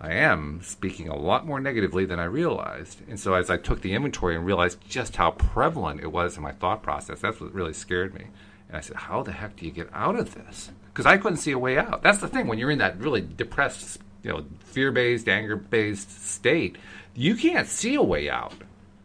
I 0.00 0.12
am 0.12 0.60
speaking 0.62 1.08
a 1.08 1.16
lot 1.16 1.46
more 1.46 1.60
negatively 1.60 2.04
than 2.04 2.20
I 2.20 2.24
realized. 2.24 3.00
And 3.08 3.18
so 3.18 3.34
as 3.34 3.48
I 3.48 3.56
took 3.56 3.80
the 3.80 3.94
inventory 3.94 4.36
and 4.36 4.44
realized 4.44 4.78
just 4.86 5.16
how 5.16 5.30
prevalent 5.30 6.00
it 6.00 6.12
was 6.12 6.36
in 6.36 6.42
my 6.42 6.52
thought 6.52 6.82
process, 6.82 7.20
that's 7.20 7.40
what 7.40 7.54
really 7.54 7.72
scared 7.72 8.12
me. 8.12 8.26
And 8.68 8.76
I 8.76 8.80
said, 8.80 8.96
how 8.96 9.22
the 9.22 9.32
heck 9.32 9.56
do 9.56 9.64
you 9.64 9.70
get 9.70 9.88
out 9.94 10.16
of 10.16 10.34
this? 10.34 10.70
Because 10.86 11.06
I 11.06 11.16
couldn't 11.16 11.38
see 11.38 11.52
a 11.52 11.58
way 11.58 11.78
out. 11.78 12.02
That's 12.02 12.18
the 12.18 12.28
thing 12.28 12.48
when 12.48 12.58
you're 12.58 12.72
in 12.72 12.80
that 12.80 12.98
really 12.98 13.20
depressed, 13.22 14.00
you 14.22 14.30
know, 14.30 14.44
fear-based, 14.64 15.28
anger-based 15.28 16.26
state, 16.26 16.76
you 17.14 17.36
can't 17.36 17.68
see 17.68 17.94
a 17.94 18.02
way 18.02 18.28
out. 18.28 18.54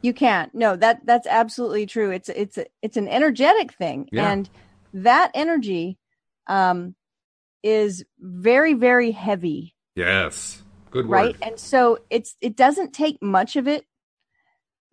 You 0.02 0.14
can't. 0.14 0.54
No, 0.56 0.76
that 0.76 1.06
that's 1.06 1.28
absolutely 1.28 1.86
true. 1.86 2.12
It's 2.12 2.30
it's 2.30 2.58
it's 2.82 2.98
an 2.98 3.08
energetic 3.08 3.74
thing, 3.74 4.08
yeah. 4.12 4.32
and 4.32 4.50
that 4.94 5.32
energy 5.34 5.98
um, 6.48 6.96
is 7.64 8.06
very 8.20 8.74
very 8.74 9.12
heavy. 9.12 9.76
Yes 9.96 10.64
Good 10.92 11.08
word. 11.08 11.16
Right. 11.16 11.36
And 11.42 11.60
so 11.60 12.00
it's 12.10 12.36
it 12.42 12.56
doesn't 12.56 12.94
take 12.94 13.22
much 13.22 13.56
of 13.56 13.68
it 13.68 13.86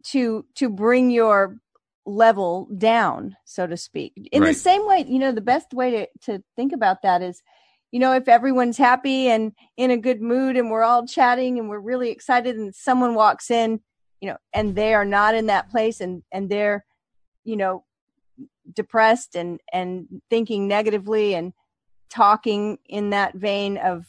to 0.09 0.45
to 0.57 0.69
bring 0.69 1.11
your 1.11 1.57
level 2.05 2.69
down, 2.77 3.37
so 3.45 3.67
to 3.67 3.77
speak. 3.77 4.13
In 4.31 4.43
right. 4.43 4.49
the 4.49 4.55
same 4.55 4.87
way, 4.87 5.05
you 5.09 5.19
know, 5.19 5.33
the 5.33 5.41
best 5.41 5.73
way 5.73 5.91
to, 5.91 6.09
to 6.23 6.45
think 6.55 6.73
about 6.73 7.03
that 7.03 7.23
is, 7.23 7.43
you 7.91 7.99
know, 7.99 8.13
if 8.13 8.29
everyone's 8.29 8.79
happy 8.79 9.29
and 9.29 9.53
in 9.77 9.91
a 9.91 9.97
good 9.97 10.21
mood 10.21 10.57
and 10.57 10.71
we're 10.71 10.85
all 10.85 11.07
chatting 11.07 11.59
and 11.59 11.69
we're 11.69 11.81
really 11.81 12.11
excited 12.11 12.57
and 12.57 12.75
someone 12.75 13.15
walks 13.15 13.51
in, 13.51 13.81
you 14.21 14.29
know, 14.29 14.37
and 14.53 14.75
they 14.75 14.95
are 14.95 15.05
not 15.05 15.35
in 15.35 15.47
that 15.47 15.71
place 15.71 16.01
and 16.01 16.23
and 16.33 16.49
they're, 16.49 16.85
you 17.45 17.57
know, 17.57 17.85
depressed 18.73 19.35
and 19.35 19.61
and 19.73 20.07
thinking 20.31 20.69
negatively 20.69 21.35
and 21.35 21.53
talking 22.11 22.79
in 22.89 23.11
that 23.11 23.35
vein 23.35 23.77
of 23.77 24.07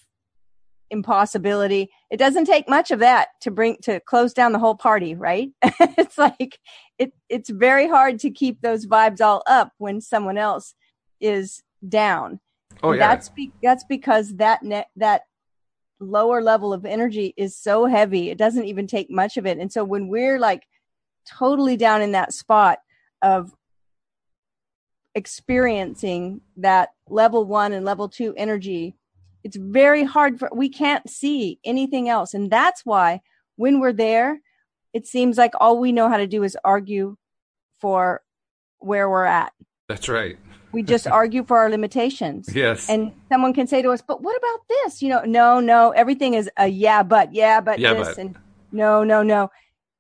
impossibility. 0.90 1.90
It 2.10 2.18
doesn't 2.18 2.46
take 2.46 2.70
much 2.70 2.92
of 2.92 3.00
that 3.00 3.30
to 3.42 3.52
bring 3.52 3.78
to 3.84 4.00
close 4.00 4.34
down 4.34 4.54
the 4.54 4.60
whole 4.60 4.76
party, 4.76 5.16
right? 5.16 5.50
it's 5.62 6.18
like 6.18 6.60
it 6.98 7.14
it's 7.30 7.50
very 7.50 7.88
hard 7.88 8.20
to 8.20 8.32
keep 8.32 8.62
those 8.62 8.86
vibes 8.86 9.22
all 9.22 9.44
up 9.48 9.74
when 9.78 10.02
someone 10.02 10.38
else 10.38 10.74
is 11.20 11.64
down. 11.88 12.40
Oh 12.84 12.92
yeah. 12.92 13.08
That's 13.08 13.30
be, 13.30 13.52
that's 13.62 13.84
because 13.84 14.36
that 14.38 14.64
net 14.64 14.90
that 14.96 15.24
lower 16.00 16.42
level 16.42 16.74
of 16.74 16.86
energy 16.86 17.34
is 17.38 17.56
so 17.56 17.86
heavy. 17.86 18.30
It 18.30 18.38
doesn't 18.38 18.66
even 18.66 18.88
take 18.88 19.10
much 19.10 19.38
of 19.38 19.46
it. 19.46 19.58
And 19.58 19.72
so 19.72 19.84
when 19.84 20.08
we're 20.08 20.40
like 20.40 20.64
totally 21.28 21.78
down 21.78 22.02
in 22.02 22.14
that 22.14 22.34
spot 22.34 22.80
of 23.22 23.54
experiencing 25.16 26.42
that 26.58 26.90
level 27.10 27.46
1 27.46 27.74
and 27.74 27.86
level 27.86 28.08
2 28.08 28.36
energy 28.38 28.96
it's 29.44 29.58
very 29.58 30.04
hard 30.04 30.38
for 30.38 30.50
we 30.54 30.70
can't 30.70 31.10
see 31.10 31.60
anything 31.66 32.08
else 32.08 32.36
and 32.36 32.52
that's 32.52 32.86
why 32.86 33.20
when 33.56 33.80
we're 33.80 33.94
there 33.94 34.40
it 34.94 35.08
seems 35.08 35.36
like 35.38 35.54
all 35.60 35.80
we 35.80 35.92
know 35.92 36.08
how 36.08 36.18
to 36.18 36.28
do 36.28 36.44
is 36.44 36.56
argue 36.64 37.18
for 37.82 38.22
where 38.78 39.10
we're 39.10 39.26
at 39.26 39.52
that's 39.90 40.08
right 40.08 40.38
we 40.72 40.84
just 40.84 41.08
argue 41.20 41.44
for 41.44 41.58
our 41.58 41.70
limitations 41.70 42.50
yes 42.54 42.90
and 42.90 43.12
someone 43.32 43.54
can 43.54 43.68
say 43.68 43.82
to 43.82 43.90
us 43.90 44.02
but 44.02 44.22
what 44.22 44.38
about 44.38 44.60
this 44.70 45.02
you 45.02 45.10
know 45.10 45.22
no 45.24 45.60
no 45.60 45.92
everything 45.92 46.34
is 46.34 46.50
a 46.58 46.68
yeah 46.68 47.04
but 47.04 47.34
yeah 47.34 47.62
but 47.62 47.80
yeah, 47.80 47.94
this 47.94 48.10
but. 48.10 48.18
and 48.18 48.36
no 48.72 49.04
no 49.04 49.24
no 49.24 49.50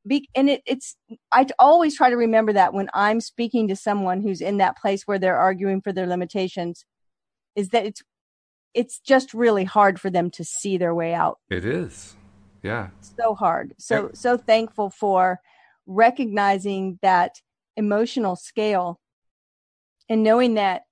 Be- 0.06 0.30
and 0.36 0.50
it, 0.50 0.62
it's 0.66 0.96
i 1.32 1.46
always 1.60 1.96
try 1.96 2.10
to 2.10 2.18
remember 2.18 2.54
that 2.54 2.74
when 2.74 2.90
i'm 2.94 3.22
speaking 3.22 3.68
to 3.68 3.76
someone 3.76 4.22
who's 4.22 4.42
in 4.42 4.58
that 4.58 4.78
place 4.78 5.04
where 5.06 5.20
they're 5.20 5.38
arguing 5.38 5.82
for 5.82 5.92
their 5.92 6.08
limitations 6.08 6.86
is 7.56 7.70
that 7.70 7.86
it's 7.86 8.04
it's 8.78 9.00
just 9.00 9.34
really 9.34 9.64
hard 9.64 10.00
for 10.00 10.12
them 10.12 10.30
to 10.30 10.44
see 10.44 10.78
their 10.78 10.94
way 10.94 11.14
out. 11.14 11.40
It 11.50 11.66
is. 11.66 12.16
Yeah. 12.62 12.90
So 13.02 13.34
hard. 13.34 13.74
So 13.80 14.04
yeah. 14.04 14.10
so 14.14 14.38
thankful 14.38 14.92
for 14.92 15.40
recognizing 15.88 17.00
that 17.02 17.42
emotional 17.76 18.36
scale 18.36 19.00
and 20.10 20.24
knowing 20.24 20.56
that 20.56 20.84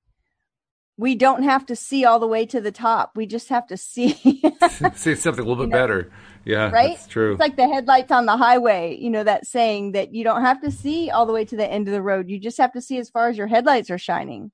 we 0.97 1.15
don't 1.15 1.43
have 1.43 1.65
to 1.65 1.75
see 1.75 2.05
all 2.05 2.19
the 2.19 2.27
way 2.27 2.45
to 2.45 2.61
the 2.61 2.71
top. 2.71 3.11
We 3.15 3.25
just 3.25 3.49
have 3.49 3.67
to 3.67 3.77
see 3.77 4.13
see 4.95 5.15
something 5.15 5.43
a 5.43 5.47
little 5.47 5.65
bit 5.65 5.69
know? 5.69 5.77
better. 5.77 6.11
Yeah, 6.45 6.69
right. 6.69 6.95
That's 6.95 7.07
true. 7.07 7.33
It's 7.33 7.39
like 7.39 7.55
the 7.55 7.67
headlights 7.67 8.11
on 8.11 8.25
the 8.27 8.37
highway. 8.37 8.97
You 8.99 9.09
know 9.09 9.23
that 9.23 9.45
saying 9.45 9.93
that 9.93 10.13
you 10.13 10.23
don't 10.23 10.43
have 10.43 10.61
to 10.61 10.71
see 10.71 11.09
all 11.09 11.25
the 11.25 11.33
way 11.33 11.43
to 11.45 11.57
the 11.57 11.67
end 11.67 11.87
of 11.87 11.93
the 11.93 12.01
road. 12.01 12.29
You 12.29 12.39
just 12.39 12.57
have 12.59 12.73
to 12.73 12.81
see 12.81 12.97
as 12.97 13.09
far 13.09 13.29
as 13.29 13.37
your 13.37 13.47
headlights 13.47 13.89
are 13.89 13.97
shining. 13.97 14.51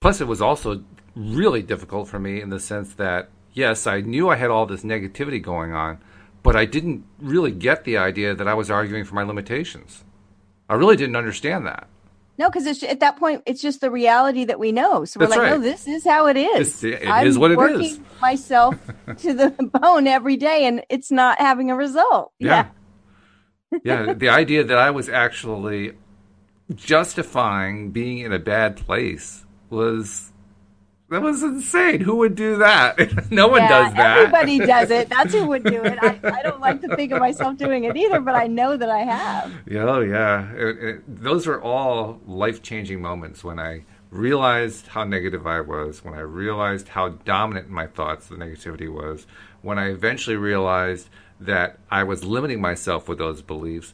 Plus, 0.00 0.20
it 0.20 0.26
was 0.26 0.42
also 0.42 0.84
really 1.14 1.62
difficult 1.62 2.08
for 2.08 2.18
me 2.18 2.40
in 2.40 2.50
the 2.50 2.58
sense 2.58 2.94
that, 2.94 3.30
yes, 3.52 3.86
I 3.86 4.00
knew 4.00 4.28
I 4.28 4.36
had 4.36 4.50
all 4.50 4.66
this 4.66 4.82
negativity 4.82 5.40
going 5.40 5.72
on, 5.72 5.98
but 6.42 6.56
I 6.56 6.64
didn't 6.64 7.04
really 7.20 7.52
get 7.52 7.84
the 7.84 7.98
idea 7.98 8.34
that 8.34 8.48
I 8.48 8.54
was 8.54 8.68
arguing 8.68 9.04
for 9.04 9.14
my 9.14 9.22
limitations. 9.22 10.02
I 10.68 10.74
really 10.74 10.96
didn't 10.96 11.14
understand 11.14 11.66
that. 11.66 11.88
No, 12.42 12.50
because 12.50 12.82
at 12.82 12.98
that 12.98 13.18
point, 13.18 13.44
it's 13.46 13.62
just 13.62 13.80
the 13.80 13.88
reality 13.88 14.44
that 14.46 14.58
we 14.58 14.72
know. 14.72 15.04
So 15.04 15.20
we're 15.20 15.26
That's 15.26 15.38
like, 15.38 15.50
right. 15.52 15.60
no, 15.60 15.62
this 15.62 15.86
is 15.86 16.02
how 16.02 16.26
it 16.26 16.36
is. 16.36 16.82
It's, 16.82 16.82
it 16.82 17.08
I'm 17.08 17.24
is 17.24 17.38
what 17.38 17.52
it 17.52 17.56
working 17.56 17.82
is. 17.82 18.00
myself 18.20 18.74
to 19.18 19.32
the 19.32 19.50
bone 19.80 20.08
every 20.08 20.36
day, 20.36 20.66
and 20.66 20.84
it's 20.88 21.12
not 21.12 21.38
having 21.38 21.70
a 21.70 21.76
result. 21.76 22.32
Yeah. 22.40 22.66
Yeah. 23.70 23.78
yeah. 24.06 24.12
The 24.14 24.28
idea 24.28 24.64
that 24.64 24.76
I 24.76 24.90
was 24.90 25.08
actually 25.08 25.92
justifying 26.74 27.92
being 27.92 28.18
in 28.18 28.32
a 28.32 28.40
bad 28.40 28.76
place 28.76 29.44
was 29.70 30.31
that 31.12 31.20
was 31.20 31.42
insane. 31.42 32.00
Who 32.00 32.16
would 32.16 32.34
do 32.34 32.56
that? 32.56 33.30
no 33.30 33.46
one 33.46 33.60
yeah, 33.62 33.68
does 33.68 33.94
that. 33.94 34.18
Everybody 34.18 34.58
does 34.58 34.90
it. 34.90 35.08
That's 35.10 35.34
who 35.34 35.46
would 35.46 35.62
do 35.62 35.82
it. 35.82 35.98
I, 36.00 36.18
I, 36.24 36.42
don't 36.42 36.60
like 36.60 36.80
to 36.80 36.96
think 36.96 37.12
of 37.12 37.20
myself 37.20 37.58
doing 37.58 37.84
it 37.84 37.96
either, 37.96 38.18
but 38.20 38.34
I 38.34 38.46
know 38.46 38.78
that 38.78 38.88
I 38.88 39.00
have. 39.00 39.52
Yeah, 39.66 39.84
oh, 39.84 40.00
yeah. 40.00 40.50
It, 40.54 40.78
it, 40.82 41.22
those 41.22 41.46
are 41.46 41.60
all 41.60 42.18
life 42.26 42.62
changing 42.62 43.02
moments 43.02 43.44
when 43.44 43.58
I 43.58 43.84
realized 44.10 44.88
how 44.88 45.04
negative 45.04 45.46
I 45.46 45.60
was, 45.60 46.02
when 46.02 46.14
I 46.14 46.20
realized 46.20 46.88
how 46.88 47.10
dominant 47.10 47.68
in 47.68 47.74
my 47.74 47.88
thoughts 47.88 48.28
the 48.28 48.36
negativity 48.36 48.90
was, 48.90 49.26
when 49.60 49.78
I 49.78 49.90
eventually 49.90 50.36
realized 50.36 51.10
that 51.40 51.78
I 51.90 52.04
was 52.04 52.24
limiting 52.24 52.60
myself 52.60 53.06
with 53.06 53.18
those 53.18 53.42
beliefs. 53.42 53.92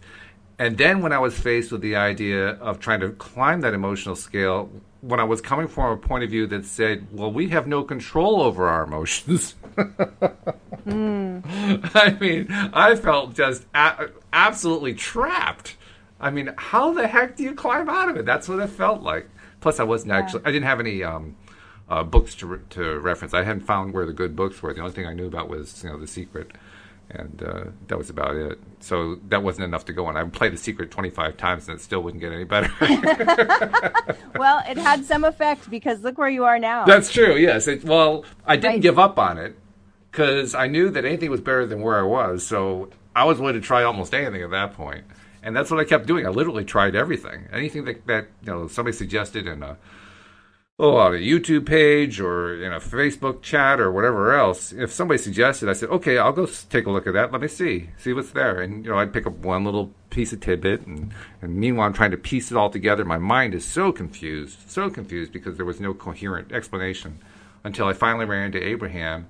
And 0.59 0.77
then 0.77 1.03
when 1.03 1.12
I 1.12 1.18
was 1.18 1.38
faced 1.38 1.71
with 1.71 1.83
the 1.83 1.97
idea 1.97 2.51
of 2.55 2.81
trying 2.81 3.01
to 3.01 3.11
climb 3.11 3.61
that 3.61 3.75
emotional 3.75 4.16
scale, 4.16 4.71
when 5.01 5.21
I 5.21 5.25
was 5.25 5.40
coming 5.40 5.68
from 5.68 5.92
a 5.92 5.97
point 5.97 6.25
of 6.25 6.31
view 6.31 6.47
that 6.49 6.64
said, 6.64 7.07
well, 7.12 7.33
we 7.33 7.51
have 7.51 7.68
no 7.68 7.85
control 7.85 8.42
over 8.42 8.66
our 8.66 8.83
emotions. 8.83 9.55
mm. 9.77 11.90
I 11.94 12.18
mean, 12.18 12.49
I 12.51 12.97
felt 12.97 13.35
just 13.35 13.66
a- 13.73 14.11
absolutely 14.33 14.94
trapped. 14.94 15.77
I 16.21 16.31
mean, 16.31 16.53
how 16.57 16.92
the 16.92 17.07
heck 17.07 17.37
do 17.37 17.44
you 17.44 17.55
climb 17.55 17.88
out 17.88 18.09
of 18.09 18.16
it? 18.16 18.27
That's 18.27 18.49
what 18.49 18.59
it 18.59 18.68
felt 18.68 19.03
like. 19.03 19.29
Plus, 19.61 19.79
I 19.79 19.85
wasn't 19.85 20.11
yeah. 20.11 20.18
actually, 20.18 20.42
I 20.44 20.51
didn't 20.51 20.66
have 20.66 20.81
any 20.81 21.05
um, 21.05 21.37
uh, 21.88 22.03
books 22.03 22.35
to, 22.37 22.47
re- 22.47 22.59
to 22.71 22.99
reference. 22.99 23.35
I 23.35 23.44
hadn't 23.44 23.62
found 23.62 23.94
where 23.94 24.07
the 24.07 24.12
good 24.12 24.35
books 24.35 24.61
were. 24.61 24.75
The 24.75 24.81
only 24.81 24.92
thing 24.92 25.07
I 25.07 25.14
knew 25.14 25.27
about 25.27 25.49
was, 25.49 25.85
you 25.85 25.90
know, 25.90 25.99
The 25.99 26.09
Secret 26.09 26.51
and 27.11 27.42
uh, 27.42 27.64
that 27.87 27.97
was 27.97 28.11
about 28.11 28.37
it. 28.37 28.59
So 28.81 29.16
that 29.29 29.42
wasn't 29.42 29.64
enough 29.64 29.87
to 29.87 29.92
go 29.92 30.07
on. 30.07 30.16
I 30.16 30.25
played 30.25 30.53
The 30.53 30.59
Secret 30.59 30.90
25 30.90 31.37
times 31.37 31.68
and 31.68 31.79
it 31.79 31.83
still 31.83 32.03
wouldn't 32.03 32.21
get 32.21 32.33
any 32.33 32.44
better. 32.44 32.71
well, 34.37 34.62
it 34.68 34.77
had 34.77 35.05
some 35.05 35.25
effect 35.25 35.71
because 35.71 36.03
look 36.03 36.18
where 36.18 36.29
you 36.29 36.44
are 36.44 36.59
now. 36.59 36.85
That's 36.85 37.11
true, 37.11 37.37
yes. 37.37 37.66
It, 37.66 37.85
well, 37.85 38.25
I 38.47 38.57
didn't 38.57 38.73
right. 38.73 38.83
give 38.83 38.99
up 38.99 39.18
on 39.18 39.38
it 39.38 39.57
because 40.11 40.55
I 40.55 40.66
knew 40.66 40.90
that 40.90 41.05
anything 41.05 41.31
was 41.31 41.40
better 41.40 41.66
than 41.66 41.81
where 41.81 41.99
I 41.99 42.03
was. 42.03 42.47
So 42.47 42.90
I 43.16 43.25
was 43.25 43.38
willing 43.38 43.55
to 43.55 43.61
try 43.61 43.83
almost 43.85 44.12
anything 44.14 44.42
at 44.42 44.51
that 44.51 44.75
point. 44.75 45.05
And 45.42 45.57
that's 45.57 45.71
what 45.71 45.81
I 45.81 45.85
kept 45.85 46.07
doing. 46.07 46.27
I 46.27 46.31
literally 46.31 46.64
tried 46.64 46.94
everything. 46.94 47.49
Anything 47.53 47.85
that, 47.85 48.07
that 48.07 48.29
you 48.42 48.53
know 48.53 48.68
somebody 48.68 48.97
suggested 48.97 49.47
in 49.47 49.62
a 49.62 49.79
oh, 50.81 50.97
on 50.97 51.14
a 51.14 51.19
YouTube 51.19 51.67
page 51.67 52.21
or 52.21 52.62
in 52.62 52.73
a 52.73 52.79
Facebook 52.79 53.43
chat 53.43 53.81
or 53.81 53.91
whatever 53.91 54.33
else, 54.33 54.73
if 54.73 54.93
somebody 54.93 55.19
suggested, 55.19 55.69
I 55.69 55.73
said, 55.73 55.88
okay, 55.88 56.19
I'll 56.19 56.33
go 56.33 56.47
take 56.47 56.87
a 56.87 56.91
look 56.91 57.07
at 57.07 57.14
that. 57.14 57.33
Let 57.33 57.41
me 57.41 57.49
see, 57.49 57.91
see 57.97 58.12
what's 58.12 58.31
there. 58.31 58.61
And, 58.61 58.85
you 58.85 58.91
know, 58.91 58.99
I'd 58.99 59.12
pick 59.12 59.27
up 59.27 59.35
one 59.38 59.64
little 59.64 59.91
piece 60.11 60.33
of 60.33 60.41
tidbit. 60.41 60.87
And, 60.87 61.12
and 61.43 61.57
meanwhile, 61.57 61.87
I'm 61.87 61.93
trying 61.93 62.12
to 62.12 62.17
piece 62.17 62.51
it 62.51 62.57
all 62.57 62.71
together. 62.71 63.05
My 63.05 63.19
mind 63.19 63.55
is 63.55 63.64
so 63.64 63.91
confused, 63.91 64.71
so 64.71 64.88
confused 64.88 65.33
because 65.33 65.57
there 65.57 65.67
was 65.67 65.81
no 65.81 65.95
coherent 65.95 66.53
explanation 66.53 67.19
until 67.64 67.87
I 67.87 67.93
finally 67.93 68.25
ran 68.25 68.47
into 68.47 68.64
Abraham 68.64 69.27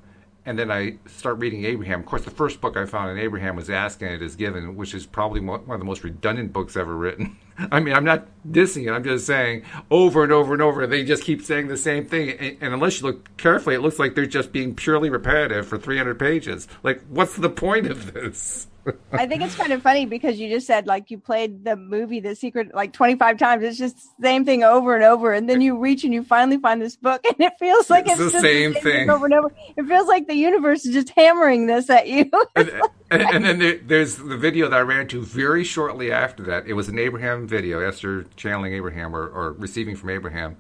and 0.49 0.59
then 0.59 0.71
I 0.71 0.97
start 1.07 1.39
reading 1.41 1.67
Abraham. 1.67 2.01
Of 2.01 2.07
course, 2.07 2.25
the 2.25 2.31
first 2.31 2.63
book 2.63 2.75
I 2.75 2.87
found 2.87 3.11
in 3.11 3.19
Abraham 3.23 3.55
was 3.55 3.69
Ask 3.69 4.01
and 4.01 4.13
It 4.13 4.23
Is 4.23 4.35
Given, 4.35 4.77
which 4.77 4.95
is 4.95 5.05
probably 5.05 5.41
one 5.41 5.61
of 5.69 5.79
the 5.79 5.85
most 5.85 6.03
redundant 6.03 6.55
books 6.55 6.75
ever 6.75 6.97
written. 6.97 7.37
I 7.73 7.81
mean, 7.81 7.95
I'm 7.95 8.05
not 8.05 8.27
dissing 8.49 8.87
it. 8.87 8.91
I'm 8.91 9.05
just 9.05 9.27
saying 9.27 9.65
over 9.91 10.23
and 10.23 10.33
over 10.33 10.53
and 10.53 10.63
over, 10.63 10.87
they 10.87 11.05
just 11.05 11.25
keep 11.25 11.43
saying 11.43 11.69
the 11.69 11.77
same 11.77 12.07
thing. 12.07 12.31
And, 12.31 12.57
and 12.61 12.75
unless 12.75 13.01
you 13.01 13.07
look 13.07 13.37
carefully, 13.37 13.75
it 13.75 13.81
looks 13.81 13.99
like 13.99 14.15
they're 14.15 14.27
just 14.27 14.53
being 14.53 14.75
purely 14.75 15.11
repetitive 15.11 15.67
for 15.67 15.79
300 15.79 16.19
pages. 16.19 16.69
Like, 16.83 17.03
what's 17.09 17.37
the 17.37 17.51
point 17.51 17.87
of 17.87 18.13
this? 18.13 18.67
I 19.13 19.27
think 19.27 19.43
it's 19.43 19.55
kind 19.55 19.73
of 19.73 19.83
funny 19.83 20.07
because 20.07 20.39
you 20.39 20.49
just 20.49 20.67
said 20.67 20.87
like 20.87 21.11
you 21.11 21.19
played 21.19 21.65
the 21.65 21.77
movie 21.77 22.21
The 22.21 22.35
Secret 22.35 22.75
like 22.75 22.93
25 22.93 23.39
times. 23.39 23.63
It's 23.63 23.77
just 23.77 23.97
the 23.97 24.27
same 24.27 24.45
thing 24.45 24.65
over 24.65 24.95
and 24.95 25.05
over. 25.05 25.33
And 25.33 25.49
then 25.49 25.61
you 25.61 25.79
reach 25.79 26.05
and 26.05 26.15
you 26.15 26.23
finally 26.23 26.59
find 26.59 26.81
this 26.81 26.97
book 26.97 27.23
and 27.29 27.39
it 27.39 27.53
feels 27.59 27.91
like 27.91 28.07
it's, 28.09 28.19
it's 28.19 28.33
the, 28.33 28.41
same 28.41 28.73
the, 28.73 28.81
same 28.81 28.83
thing 28.83 29.11
over 29.11 29.27
and 29.27 29.35
over. 29.35 29.53
It 29.77 29.85
feels 29.85 30.09
like 30.09 30.27
the 30.27 30.35
universe 30.35 30.87
is 30.87 30.95
just 30.95 31.11
hammering 31.11 31.67
this 31.67 31.91
at 31.91 32.09
you. 32.09 32.31
Uh, 33.08 33.08
and, 33.11 33.23
and, 33.23 33.45
then 33.45 33.59
there, 33.59 33.79
there's 33.79 34.17
the 34.17 34.37
video 34.37 34.69
that 34.69 34.77
I 34.77 34.81
ran 34.81 35.09
to 35.09 35.23
very 35.23 35.65
shortly 35.65 36.13
after 36.13 36.43
that. 36.45 36.67
It 36.67 36.75
was 36.75 36.89
an 36.89 36.99
Abraham 36.99 37.47
video, 37.47 37.81
Esther 37.81 38.25
channeling 38.37 38.75
Abraham 38.75 39.15
or, 39.15 39.27
or 39.29 39.53
receiving 39.53 39.97
from 39.97 40.11
Abraham. 40.11 40.57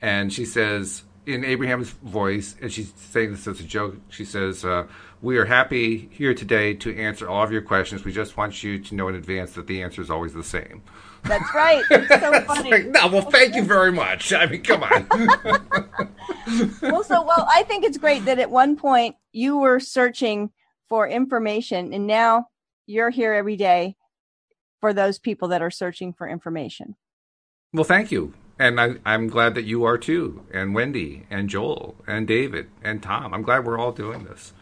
And 0.00 0.32
she 0.32 0.44
says, 0.44 1.02
in 1.26 1.44
Abraham's 1.44 1.90
voice, 1.90 2.56
and 2.60 2.72
she's 2.72 2.92
saying 2.96 3.32
this 3.32 3.46
as 3.46 3.60
a 3.60 3.64
joke, 3.64 3.96
she 4.08 4.24
says, 4.24 4.64
uh, 4.64 4.86
we 5.22 5.36
are 5.36 5.44
happy 5.44 6.08
here 6.12 6.34
today 6.34 6.74
to 6.74 6.96
answer 6.96 7.28
all 7.28 7.42
of 7.42 7.52
your 7.52 7.62
questions. 7.62 8.04
We 8.04 8.12
just 8.12 8.36
want 8.36 8.62
you 8.62 8.78
to 8.78 8.94
know 8.94 9.08
in 9.08 9.14
advance 9.14 9.52
that 9.52 9.66
the 9.66 9.82
answer 9.82 10.00
is 10.00 10.10
always 10.10 10.32
the 10.32 10.42
same. 10.42 10.82
That's 11.24 11.54
right. 11.54 11.84
It's 11.90 12.08
so 12.08 12.40
funny. 12.46 12.70
like, 12.70 12.86
no, 12.86 13.08
well, 13.08 13.30
thank 13.30 13.54
you 13.54 13.62
very 13.62 13.92
much. 13.92 14.32
I 14.32 14.46
mean, 14.46 14.62
come 14.62 14.82
on. 14.82 15.06
well, 16.82 17.04
so 17.04 17.22
well, 17.22 17.46
I 17.52 17.64
think 17.64 17.84
it's 17.84 17.98
great 17.98 18.24
that 18.24 18.38
at 18.38 18.50
one 18.50 18.76
point 18.76 19.16
you 19.32 19.58
were 19.58 19.78
searching 19.78 20.50
for 20.90 21.08
information, 21.08 21.94
and 21.94 22.06
now 22.06 22.48
you're 22.86 23.08
here 23.08 23.32
every 23.32 23.56
day 23.56 23.96
for 24.80 24.92
those 24.92 25.18
people 25.18 25.48
that 25.48 25.62
are 25.62 25.70
searching 25.70 26.12
for 26.12 26.28
information. 26.28 26.96
Well, 27.72 27.84
thank 27.84 28.10
you. 28.10 28.34
And 28.58 28.78
I, 28.78 28.96
am 29.06 29.28
glad 29.28 29.54
that 29.54 29.64
you 29.64 29.84
are 29.84 29.96
too, 29.96 30.44
and 30.52 30.74
Wendy, 30.74 31.26
and 31.30 31.48
Joel, 31.48 31.96
and 32.06 32.26
David, 32.26 32.68
and 32.82 33.02
Tom. 33.02 33.32
I'm 33.32 33.40
glad 33.40 33.64
we're 33.64 33.78
all 33.78 33.92
doing 33.92 34.24
this 34.24 34.52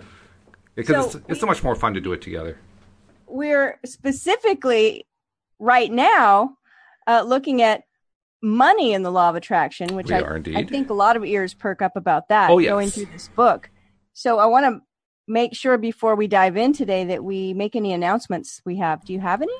because 0.76 1.12
so 1.12 1.18
it's, 1.18 1.30
it's 1.30 1.40
so 1.40 1.46
much 1.46 1.64
more 1.64 1.74
fun 1.74 1.94
to 1.94 2.00
do 2.00 2.12
it 2.12 2.22
together. 2.22 2.58
We're 3.26 3.80
specifically 3.84 5.08
right 5.58 5.90
now 5.90 6.58
uh, 7.08 7.24
looking 7.26 7.60
at 7.60 7.82
money 8.40 8.92
in 8.92 9.02
the 9.02 9.10
law 9.10 9.30
of 9.30 9.34
attraction, 9.34 9.96
which 9.96 10.12
I, 10.12 10.20
I, 10.54 10.64
think 10.64 10.90
a 10.90 10.94
lot 10.94 11.16
of 11.16 11.24
ears 11.24 11.52
perk 11.52 11.82
up 11.82 11.96
about 11.96 12.28
that 12.28 12.50
oh, 12.50 12.58
yes. 12.58 12.70
going 12.70 12.90
through 12.90 13.06
this 13.06 13.28
book. 13.28 13.68
So 14.12 14.38
I 14.38 14.46
want 14.46 14.66
to 14.66 14.82
make 15.28 15.54
sure 15.54 15.78
before 15.78 16.14
we 16.14 16.26
dive 16.26 16.56
in 16.56 16.72
today 16.72 17.04
that 17.04 17.22
we 17.22 17.54
make 17.54 17.76
any 17.76 17.92
announcements 17.92 18.60
we 18.64 18.76
have. 18.76 19.04
Do 19.04 19.12
you 19.12 19.20
have 19.20 19.42
any? 19.42 19.52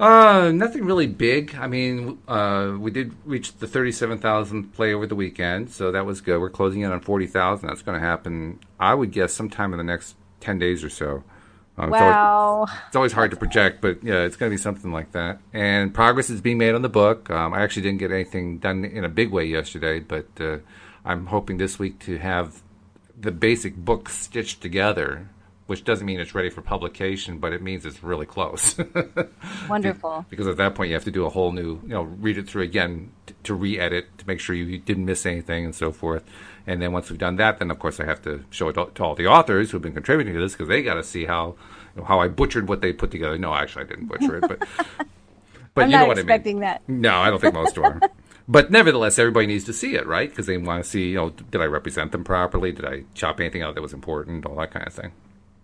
Uh, 0.00 0.52
nothing 0.54 0.84
really 0.84 1.08
big. 1.08 1.56
I 1.56 1.66
mean, 1.66 2.18
uh, 2.28 2.76
we 2.78 2.90
did 2.90 3.14
reach 3.24 3.56
the 3.58 3.66
37,000 3.66 4.72
play 4.72 4.94
over 4.94 5.06
the 5.06 5.16
weekend, 5.16 5.70
so 5.70 5.90
that 5.90 6.06
was 6.06 6.20
good. 6.20 6.40
We're 6.40 6.50
closing 6.50 6.82
in 6.82 6.92
on 6.92 7.00
40,000. 7.00 7.68
That's 7.68 7.82
going 7.82 7.98
to 8.00 8.06
happen, 8.06 8.60
I 8.78 8.94
would 8.94 9.10
guess, 9.10 9.32
sometime 9.32 9.72
in 9.72 9.78
the 9.78 9.84
next 9.84 10.14
10 10.40 10.58
days 10.58 10.84
or 10.84 10.90
so. 10.90 11.24
Um, 11.76 11.90
wow. 11.90 11.98
It's 11.98 12.06
always, 12.06 12.70
it's 12.86 12.96
always, 12.96 13.12
hard 13.12 13.30
to 13.32 13.36
project, 13.36 13.80
but 13.80 14.02
yeah, 14.04 14.22
it's 14.22 14.36
going 14.36 14.50
to 14.50 14.54
be 14.54 14.60
something 14.60 14.92
like 14.92 15.12
that. 15.12 15.40
And 15.52 15.92
progress 15.92 16.30
is 16.30 16.40
being 16.40 16.58
made 16.58 16.74
on 16.74 16.82
the 16.82 16.88
book. 16.88 17.28
Um, 17.30 17.52
I 17.52 17.62
actually 17.62 17.82
didn't 17.82 17.98
get 17.98 18.12
anything 18.12 18.58
done 18.58 18.84
in 18.84 19.04
a 19.04 19.08
big 19.08 19.30
way 19.30 19.44
yesterday, 19.46 19.98
but 20.00 20.26
uh, 20.40 20.58
I'm 21.04 21.26
hoping 21.26 21.56
this 21.56 21.78
week 21.78 21.98
to 22.00 22.18
have 22.18 22.62
the 23.20 23.32
basic 23.32 23.76
book 23.76 24.08
stitched 24.08 24.60
together, 24.60 25.28
which 25.66 25.84
doesn't 25.84 26.06
mean 26.06 26.20
it's 26.20 26.34
ready 26.34 26.50
for 26.50 26.62
publication, 26.62 27.38
but 27.38 27.52
it 27.52 27.62
means 27.62 27.84
it's 27.84 28.02
really 28.02 28.26
close. 28.26 28.78
Wonderful. 29.68 30.24
because 30.30 30.46
at 30.46 30.56
that 30.56 30.74
point, 30.74 30.88
you 30.88 30.94
have 30.94 31.04
to 31.04 31.10
do 31.10 31.26
a 31.26 31.30
whole 31.30 31.52
new, 31.52 31.80
you 31.82 31.88
know, 31.88 32.02
read 32.02 32.38
it 32.38 32.48
through 32.48 32.62
again 32.62 33.10
to, 33.26 33.34
to 33.44 33.54
re 33.54 33.78
edit 33.78 34.06
to 34.18 34.26
make 34.26 34.40
sure 34.40 34.54
you 34.54 34.78
didn't 34.78 35.04
miss 35.04 35.26
anything 35.26 35.64
and 35.64 35.74
so 35.74 35.92
forth. 35.92 36.24
And 36.66 36.80
then 36.82 36.92
once 36.92 37.10
we've 37.10 37.18
done 37.18 37.36
that, 37.36 37.58
then 37.58 37.70
of 37.70 37.78
course 37.78 37.98
I 37.98 38.04
have 38.04 38.22
to 38.22 38.44
show 38.50 38.68
it 38.68 38.94
to 38.94 39.02
all 39.04 39.14
the 39.14 39.26
authors 39.26 39.70
who've 39.70 39.82
been 39.82 39.94
contributing 39.94 40.34
to 40.34 40.40
this 40.40 40.52
because 40.52 40.68
they 40.68 40.82
got 40.82 40.94
to 40.94 41.04
see 41.04 41.24
how 41.24 41.56
you 41.94 42.02
know, 42.02 42.04
how 42.04 42.20
I 42.20 42.28
butchered 42.28 42.68
what 42.68 42.80
they 42.80 42.92
put 42.92 43.10
together. 43.10 43.38
No, 43.38 43.54
actually 43.54 43.84
I 43.84 43.88
didn't 43.88 44.06
butcher 44.06 44.36
it, 44.38 44.40
but 44.48 44.58
but 45.74 45.84
I'm 45.84 45.90
you 45.90 45.96
know 45.96 46.06
what 46.06 46.18
I 46.18 46.38
mean. 46.38 46.60
That. 46.60 46.88
No, 46.88 47.16
I 47.16 47.30
don't 47.30 47.40
think 47.40 47.54
most 47.54 47.76
are. 47.78 48.00
But 48.50 48.70
nevertheless, 48.70 49.18
everybody 49.18 49.46
needs 49.46 49.64
to 49.64 49.74
see 49.74 49.94
it, 49.94 50.06
right? 50.06 50.28
Because 50.28 50.46
they 50.46 50.56
want 50.56 50.82
to 50.82 50.88
see, 50.88 51.10
you 51.10 51.16
know, 51.16 51.30
did 51.30 51.60
I 51.60 51.66
represent 51.66 52.12
them 52.12 52.24
properly? 52.24 52.72
Did 52.72 52.86
I 52.86 53.04
chop 53.12 53.40
anything 53.40 53.62
out 53.62 53.74
that 53.74 53.82
was 53.82 53.92
important? 53.92 54.46
All 54.46 54.56
that 54.56 54.70
kind 54.70 54.86
of 54.86 54.94
thing. 54.94 55.12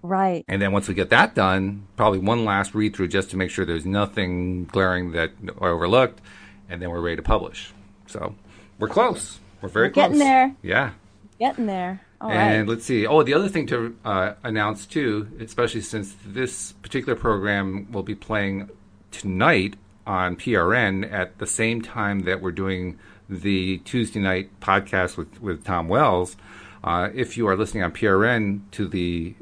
Right. 0.03 0.45
And 0.49 0.61
then 0.61 0.71
once 0.71 0.87
we 0.87 0.93
get 0.93 1.09
that 1.09 1.35
done, 1.35 1.87
probably 1.97 2.19
one 2.19 2.45
last 2.45 2.75
read 2.75 2.95
through 2.95 3.09
just 3.09 3.31
to 3.31 3.39
make 3.39 3.51
sure 3.51 3.65
there's 3.65 3.87
nothing 3.87 4.67
glaring 4.67 5.13
that 5.13 5.31
I 5.63 5.69
overlooked, 5.69 6.21
and 6.69 6.83
then 6.83 6.91
we're 6.91 7.01
ready 7.01 7.17
to 7.17 7.23
publish. 7.23 7.73
So 8.07 8.35
we're 8.79 8.89
close. 8.89 9.39
We're 9.63 9.71
very 9.71 9.89
We're 9.89 9.95
getting 9.95 10.19
there. 10.19 10.55
Yeah. 10.63 10.91
Getting 11.39 11.65
there. 11.65 12.03
All 12.21 12.31
and 12.31 12.69
right. 12.69 12.69
let's 12.69 12.85
see. 12.85 13.07
Oh, 13.07 13.23
the 13.23 13.33
other 13.33 13.49
thing 13.49 13.67
to 13.69 13.97
uh, 14.05 14.35
announce 14.43 14.85
too, 14.85 15.27
especially 15.41 15.81
since 15.81 16.15
this 16.27 16.73
particular 16.73 17.19
program 17.19 17.91
will 17.91 18.03
be 18.03 18.15
playing 18.15 18.69
tonight 19.11 19.77
on 20.07 20.37
PRN 20.37 21.11
at 21.11 21.39
the 21.39 21.47
same 21.47 21.83
time 21.83 22.21
that 22.21 22.41
we're 22.41 22.53
doing 22.53 22.99
the 23.29 23.79
Tuesday 23.79 24.21
night 24.21 24.61
podcast 24.61 25.17
with, 25.17 25.41
with 25.41 25.65
Tom 25.65 25.89
Wells. 25.89 26.37
Uh, 26.83 27.09
if 27.15 27.37
you 27.37 27.49
are 27.49 27.57
listening 27.57 27.83
on 27.83 27.93
PRN 27.93 28.61
to 28.73 28.87
the 28.87 29.35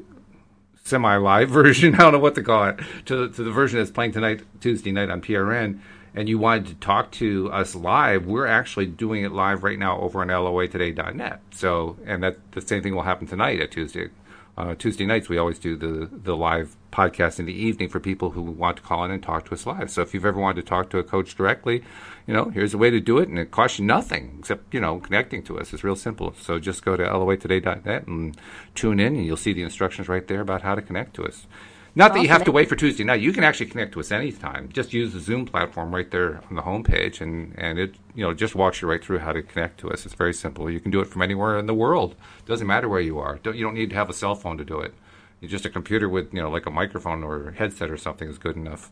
semi 0.83 1.17
live 1.17 1.49
version, 1.51 1.95
I 1.95 1.99
don't 1.99 2.13
know 2.13 2.19
what 2.19 2.35
to 2.35 2.43
call 2.43 2.69
it, 2.69 2.79
to, 3.05 3.29
to 3.29 3.43
the 3.43 3.51
version 3.51 3.79
that's 3.79 3.91
playing 3.91 4.13
tonight, 4.13 4.41
Tuesday 4.61 4.91
night 4.91 5.09
on 5.09 5.21
PRN, 5.21 5.79
and 6.15 6.29
you 6.29 6.37
wanted 6.37 6.67
to 6.67 6.75
talk 6.75 7.11
to 7.11 7.51
us 7.51 7.75
live, 7.75 8.25
we're 8.25 8.45
actually 8.45 8.85
doing 8.85 9.23
it 9.23 9.31
live 9.31 9.63
right 9.63 9.79
now 9.79 9.99
over 9.99 10.21
on 10.21 10.27
loatoday.net. 10.27 11.41
So, 11.51 11.97
and 12.05 12.23
that 12.23 12.37
the 12.51 12.61
same 12.61 12.83
thing 12.83 12.95
will 12.95 13.01
happen 13.01 13.27
tonight 13.27 13.59
at 13.59 13.71
Tuesday. 13.71 14.09
Uh, 14.55 14.75
Tuesday 14.75 15.05
nights, 15.05 15.29
we 15.29 15.37
always 15.37 15.57
do 15.57 15.75
the 15.75 16.07
the 16.11 16.37
live 16.37 16.75
podcast 16.91 17.39
in 17.39 17.45
the 17.45 17.53
evening 17.53 17.89
for 17.89 17.99
people 17.99 18.29
who 18.31 18.41
want 18.41 18.77
to 18.77 18.83
call 18.83 19.03
in 19.03 19.09
and 19.09 19.23
talk 19.23 19.45
to 19.45 19.53
us 19.53 19.65
live. 19.65 19.89
So, 19.89 20.03
if 20.03 20.13
you've 20.13 20.25
ever 20.25 20.39
wanted 20.39 20.61
to 20.61 20.69
talk 20.69 20.91
to 20.91 20.99
a 20.99 21.03
coach 21.03 21.35
directly, 21.35 21.83
you 22.27 22.35
know, 22.35 22.51
here's 22.51 22.75
a 22.75 22.77
way 22.77 22.91
to 22.91 22.99
do 22.99 23.17
it, 23.17 23.29
and 23.29 23.39
it 23.39 23.49
costs 23.49 23.79
you 23.79 23.85
nothing 23.85 24.35
except 24.39 24.71
you 24.71 24.79
know 24.79 24.99
connecting 24.99 25.41
to 25.43 25.59
us. 25.59 25.73
It's 25.73 25.83
real 25.83 25.95
simple. 25.95 26.35
So, 26.39 26.59
just 26.59 26.85
go 26.85 26.95
to 26.95 27.03
loatoday.net 27.03 28.05
and 28.05 28.37
tune 28.75 28.99
in, 28.99 29.15
and 29.15 29.25
you'll 29.25 29.37
see 29.37 29.53
the 29.53 29.63
instructions 29.63 30.07
right 30.07 30.27
there 30.27 30.41
about 30.41 30.61
how 30.61 30.75
to 30.75 30.83
connect 30.83 31.15
to 31.15 31.25
us. 31.25 31.47
Not 31.95 32.13
that 32.13 32.21
you 32.21 32.27
have 32.29 32.43
to 32.45 32.51
wait 32.51 32.69
for 32.69 32.75
Tuesday 32.75 33.03
night. 33.03 33.21
You 33.21 33.31
can 33.31 33.43
actually 33.43 33.67
connect 33.67 33.93
to 33.93 33.99
us 33.99 34.11
anytime. 34.11 34.69
Just 34.69 34.93
use 34.93 35.13
the 35.13 35.19
Zoom 35.19 35.45
platform 35.45 35.93
right 35.93 36.09
there 36.09 36.41
on 36.49 36.55
the 36.55 36.63
homepage, 36.63 37.21
and, 37.21 37.53
and 37.57 37.77
it 37.77 37.95
you 38.15 38.23
know 38.23 38.33
just 38.33 38.55
walks 38.55 38.81
you 38.81 38.87
right 38.87 39.03
through 39.03 39.19
how 39.19 39.31
to 39.31 39.43
connect 39.43 39.79
to 39.81 39.91
us. 39.91 40.03
It's 40.05 40.15
very 40.15 40.33
simple. 40.33 40.71
You 40.71 40.79
can 40.79 40.89
do 40.89 41.01
it 41.01 41.07
from 41.07 41.21
anywhere 41.21 41.59
in 41.59 41.67
the 41.67 41.73
world. 41.73 42.15
It 42.39 42.47
doesn't 42.47 42.65
matter 42.65 42.89
where 42.89 42.99
you 42.99 43.19
are. 43.19 43.37
Don't, 43.43 43.55
you 43.55 43.63
don't 43.63 43.75
need 43.75 43.91
to 43.91 43.95
have 43.95 44.09
a 44.09 44.13
cell 44.13 44.33
phone 44.33 44.57
to 44.57 44.65
do 44.65 44.79
it. 44.79 44.95
You 45.39 45.47
just 45.47 45.65
a 45.65 45.69
computer 45.69 46.09
with 46.09 46.33
you 46.33 46.41
know 46.41 46.49
like 46.49 46.65
a 46.65 46.71
microphone 46.71 47.23
or 47.23 47.49
a 47.49 47.53
headset 47.53 47.91
or 47.91 47.97
something 47.97 48.27
is 48.27 48.39
good 48.39 48.55
enough. 48.55 48.91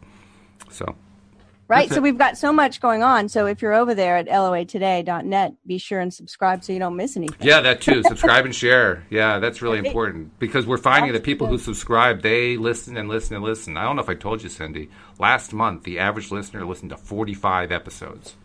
So 0.69 0.95
Right. 1.71 1.87
That's 1.87 1.95
so 1.95 2.01
it. 2.01 2.03
we've 2.03 2.17
got 2.17 2.37
so 2.37 2.51
much 2.51 2.81
going 2.81 3.01
on. 3.01 3.29
So 3.29 3.45
if 3.45 3.61
you're 3.61 3.73
over 3.73 3.95
there 3.95 4.17
at 4.17 4.27
loatoday.net, 4.27 5.53
be 5.65 5.77
sure 5.77 6.01
and 6.01 6.13
subscribe 6.13 6.65
so 6.65 6.73
you 6.73 6.79
don't 6.79 6.97
miss 6.97 7.15
anything. 7.15 7.37
Yeah, 7.39 7.61
that 7.61 7.79
too. 7.79 8.03
subscribe 8.07 8.43
and 8.43 8.53
share. 8.53 9.05
Yeah, 9.09 9.39
that's 9.39 9.61
really 9.61 9.77
important 9.77 10.37
because 10.37 10.67
we're 10.67 10.75
finding 10.75 11.13
that 11.13 11.23
people 11.23 11.47
who 11.47 11.57
subscribe, 11.57 12.23
they 12.23 12.57
listen 12.57 12.97
and 12.97 13.07
listen 13.07 13.37
and 13.37 13.45
listen. 13.45 13.77
I 13.77 13.83
don't 13.83 13.95
know 13.95 14.01
if 14.01 14.09
I 14.09 14.15
told 14.15 14.43
you, 14.43 14.49
Cindie. 14.49 14.89
Last 15.17 15.53
month, 15.53 15.83
the 15.83 15.97
average 15.97 16.29
listener 16.29 16.65
listened 16.65 16.89
to 16.89 16.97
45 16.97 17.71
episodes. 17.71 18.35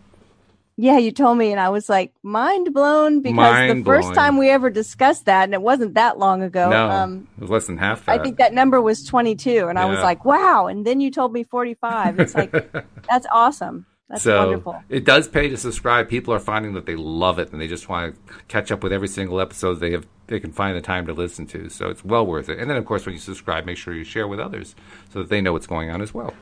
Yeah, 0.78 0.98
you 0.98 1.10
told 1.10 1.38
me, 1.38 1.52
and 1.52 1.60
I 1.60 1.70
was 1.70 1.88
like 1.88 2.12
mind 2.22 2.74
blown 2.74 3.22
because 3.22 3.34
mind 3.34 3.80
the 3.80 3.84
first 3.84 4.12
time 4.12 4.36
we 4.36 4.50
ever 4.50 4.68
discussed 4.68 5.24
that, 5.24 5.44
and 5.44 5.54
it 5.54 5.62
wasn't 5.62 5.94
that 5.94 6.18
long 6.18 6.42
ago. 6.42 6.68
No, 6.68 6.90
um, 6.90 7.26
it 7.38 7.40
was 7.40 7.50
less 7.50 7.66
than 7.66 7.78
half. 7.78 8.04
That. 8.04 8.20
I 8.20 8.22
think 8.22 8.36
that 8.36 8.52
number 8.52 8.80
was 8.82 9.02
twenty 9.02 9.36
two, 9.36 9.68
and 9.68 9.78
yeah. 9.78 9.86
I 9.86 9.88
was 9.88 10.00
like, 10.00 10.26
wow. 10.26 10.66
And 10.66 10.86
then 10.86 11.00
you 11.00 11.10
told 11.10 11.32
me 11.32 11.44
forty 11.44 11.72
five. 11.72 12.20
It's 12.20 12.34
like 12.34 12.52
that's 13.08 13.26
awesome. 13.32 13.86
That's 14.10 14.22
so 14.22 14.46
wonderful. 14.46 14.82
It 14.90 15.04
does 15.04 15.28
pay 15.28 15.48
to 15.48 15.56
subscribe. 15.56 16.10
People 16.10 16.34
are 16.34 16.38
finding 16.38 16.74
that 16.74 16.84
they 16.84 16.94
love 16.94 17.38
it, 17.38 17.52
and 17.52 17.60
they 17.60 17.68
just 17.68 17.88
want 17.88 18.14
to 18.14 18.34
catch 18.46 18.70
up 18.70 18.82
with 18.82 18.92
every 18.92 19.08
single 19.08 19.40
episode 19.40 19.74
they 19.74 19.92
have. 19.92 20.06
They 20.26 20.40
can 20.40 20.52
find 20.52 20.76
the 20.76 20.82
time 20.82 21.06
to 21.06 21.14
listen 21.14 21.46
to, 21.46 21.70
so 21.70 21.88
it's 21.88 22.04
well 22.04 22.26
worth 22.26 22.50
it. 22.50 22.58
And 22.58 22.68
then, 22.68 22.76
of 22.76 22.84
course, 22.84 23.06
when 23.06 23.14
you 23.14 23.20
subscribe, 23.20 23.64
make 23.64 23.78
sure 23.78 23.94
you 23.94 24.04
share 24.04 24.28
with 24.28 24.40
others 24.40 24.74
so 25.10 25.20
that 25.20 25.30
they 25.30 25.40
know 25.40 25.54
what's 25.54 25.66
going 25.66 25.90
on 25.90 26.02
as 26.02 26.12
well. 26.12 26.34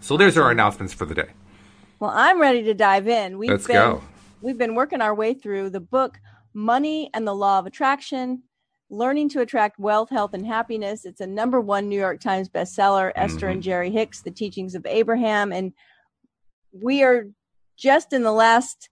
So 0.00 0.16
there's 0.16 0.38
our 0.38 0.50
announcements 0.50 0.94
for 0.94 1.04
the 1.04 1.14
day. 1.14 1.28
Well, 2.00 2.10
I'm 2.12 2.40
ready 2.40 2.62
to 2.64 2.74
dive 2.74 3.08
in. 3.08 3.38
We've 3.38 3.50
Let's 3.50 3.66
been, 3.66 3.76
go. 3.76 4.02
We've 4.40 4.58
been 4.58 4.74
working 4.74 5.00
our 5.00 5.14
way 5.14 5.34
through 5.34 5.70
the 5.70 5.80
book 5.80 6.18
Money 6.52 7.10
and 7.14 7.26
the 7.26 7.34
Law 7.34 7.58
of 7.58 7.66
Attraction 7.66 8.42
Learning 8.90 9.28
to 9.30 9.40
Attract 9.40 9.78
Wealth, 9.78 10.10
Health, 10.10 10.34
and 10.34 10.46
Happiness. 10.46 11.04
It's 11.04 11.20
a 11.20 11.26
number 11.26 11.60
one 11.60 11.88
New 11.88 11.98
York 11.98 12.20
Times 12.20 12.48
bestseller, 12.48 13.08
mm-hmm. 13.08 13.20
Esther 13.20 13.48
and 13.48 13.62
Jerry 13.62 13.90
Hicks, 13.90 14.22
The 14.22 14.30
Teachings 14.30 14.74
of 14.74 14.86
Abraham. 14.86 15.52
And 15.52 15.72
we 16.72 17.02
are 17.02 17.28
just 17.76 18.12
in 18.12 18.22
the 18.22 18.32
last 18.32 18.88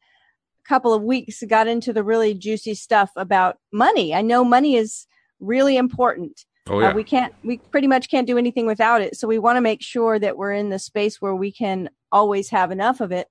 couple 0.67 0.95
of 0.95 1.03
weeks 1.03 1.43
got 1.49 1.67
into 1.67 1.93
the 1.93 2.05
really 2.05 2.35
juicy 2.35 2.75
stuff 2.75 3.11
about 3.17 3.59
money. 3.73 4.15
I 4.15 4.23
know 4.23 4.45
money 4.45 4.77
is 4.77 5.07
really 5.41 5.77
important. 5.77 6.45
Oh, 6.69 6.81
yeah. 6.81 6.91
Uh, 6.91 6.95
we 6.95 7.05
can't, 7.05 7.35
we 7.43 7.59
pretty 7.59 7.89
much 7.89 8.09
can't 8.09 8.27
do 8.27 8.39
anything 8.39 8.67
without 8.67 9.03
it. 9.03 9.17
So 9.17 9.27
we 9.27 9.39
want 9.39 9.57
to 9.57 9.61
make 9.61 9.83
sure 9.83 10.19
that 10.19 10.37
we're 10.37 10.53
in 10.53 10.69
the 10.69 10.79
space 10.79 11.21
where 11.21 11.35
we 11.35 11.51
can 11.51 11.91
always 12.13 12.51
have 12.51 12.71
enough 12.71 13.01
of 13.01 13.11
it 13.11 13.29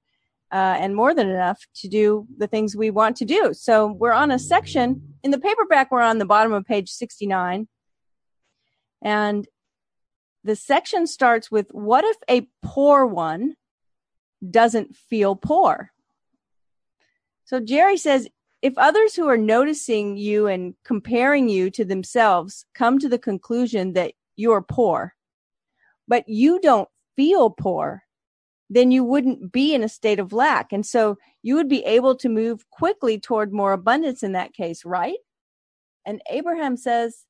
uh, 0.52 0.76
and 0.78 0.96
more 0.96 1.14
than 1.14 1.30
enough 1.30 1.66
to 1.76 1.88
do 1.88 2.28
the 2.38 2.48
things 2.48 2.76
we 2.76 2.92
want 2.92 3.16
to 3.18 3.26
do. 3.26 3.54
So 3.54 3.88
we're 3.88 4.12
on 4.12 4.32
a 4.32 4.40
section 4.40 5.16
in 5.24 5.32
the 5.32 5.40
paperback. 5.40 5.92
We're 5.92 6.02
on 6.02 6.18
the 6.18 6.26
bottom 6.26 6.52
of 6.52 6.66
page 6.66 6.90
69. 6.90 7.68
And 9.02 9.48
the 10.44 10.56
section 10.56 11.08
starts 11.08 11.50
with 11.50 11.68
what 11.72 12.04
if 12.04 12.18
a 12.30 12.48
poor 12.62 13.06
one 13.06 13.56
doesn't 14.48 14.96
feel 14.96 15.36
poor? 15.36 15.92
So 17.46 17.60
Jerry 17.60 17.98
says, 17.98 18.28
if 18.62 18.78
others 18.78 19.16
who 19.16 19.28
are 19.28 19.38
noticing 19.38 20.18
you 20.18 20.48
and 20.48 20.76
comparing 20.86 21.50
you 21.50 21.72
to 21.72 21.84
themselves 21.84 22.66
come 22.76 23.00
to 23.00 23.10
the 23.10 23.18
conclusion 23.18 23.94
that 23.94 24.14
you're 24.36 24.62
poor, 24.62 25.16
but 26.08 26.28
you 26.28 26.60
don't 26.60 26.90
feel 27.16 27.50
poor, 27.50 28.04
then 28.70 28.92
you 28.92 29.04
wouldn't 29.04 29.52
be 29.52 29.74
in 29.74 29.84
a 29.84 29.90
state 29.90 30.20
of 30.20 30.32
lack. 30.32 30.72
And 30.72 30.86
so 30.86 31.18
you 31.42 31.56
would 31.56 31.68
be 31.68 31.84
able 31.84 32.16
to 32.18 32.30
move 32.30 32.70
quickly 32.70 33.20
toward 33.20 33.52
more 33.52 33.74
abundance 33.74 34.24
in 34.24 34.34
that 34.34 34.54
case, 34.54 34.86
right? 34.86 35.18
And 36.06 36.22
Abraham 36.30 36.78
says, 36.78 37.26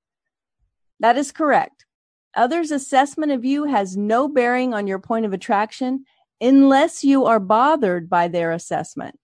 that 0.99 1.17
is 1.17 1.31
correct. 1.31 1.85
Others' 2.35 2.71
assessment 2.71 3.31
of 3.31 3.43
you 3.43 3.65
has 3.65 3.97
no 3.97 4.27
bearing 4.27 4.73
on 4.73 4.87
your 4.87 4.99
point 4.99 5.25
of 5.25 5.33
attraction 5.33 6.05
unless 6.39 7.03
you 7.03 7.25
are 7.25 7.39
bothered 7.39 8.09
by 8.09 8.27
their 8.27 8.51
assessment. 8.51 9.17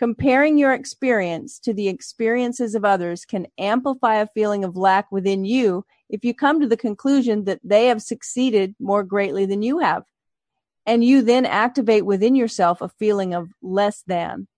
Comparing 0.00 0.56
your 0.56 0.72
experience 0.72 1.58
to 1.58 1.74
the 1.74 1.88
experiences 1.88 2.74
of 2.74 2.86
others 2.86 3.26
can 3.26 3.46
amplify 3.58 4.14
a 4.14 4.28
feeling 4.28 4.64
of 4.64 4.74
lack 4.74 5.12
within 5.12 5.44
you 5.44 5.84
if 6.08 6.24
you 6.24 6.32
come 6.32 6.58
to 6.58 6.66
the 6.66 6.74
conclusion 6.74 7.44
that 7.44 7.60
they 7.62 7.88
have 7.88 8.00
succeeded 8.00 8.74
more 8.80 9.04
greatly 9.04 9.44
than 9.44 9.60
you 9.60 9.80
have 9.80 10.04
and 10.86 11.04
you 11.04 11.20
then 11.20 11.44
activate 11.44 12.06
within 12.06 12.34
yourself 12.34 12.80
a 12.80 12.88
feeling 12.88 13.34
of 13.34 13.50
less 13.60 14.02
than. 14.06 14.48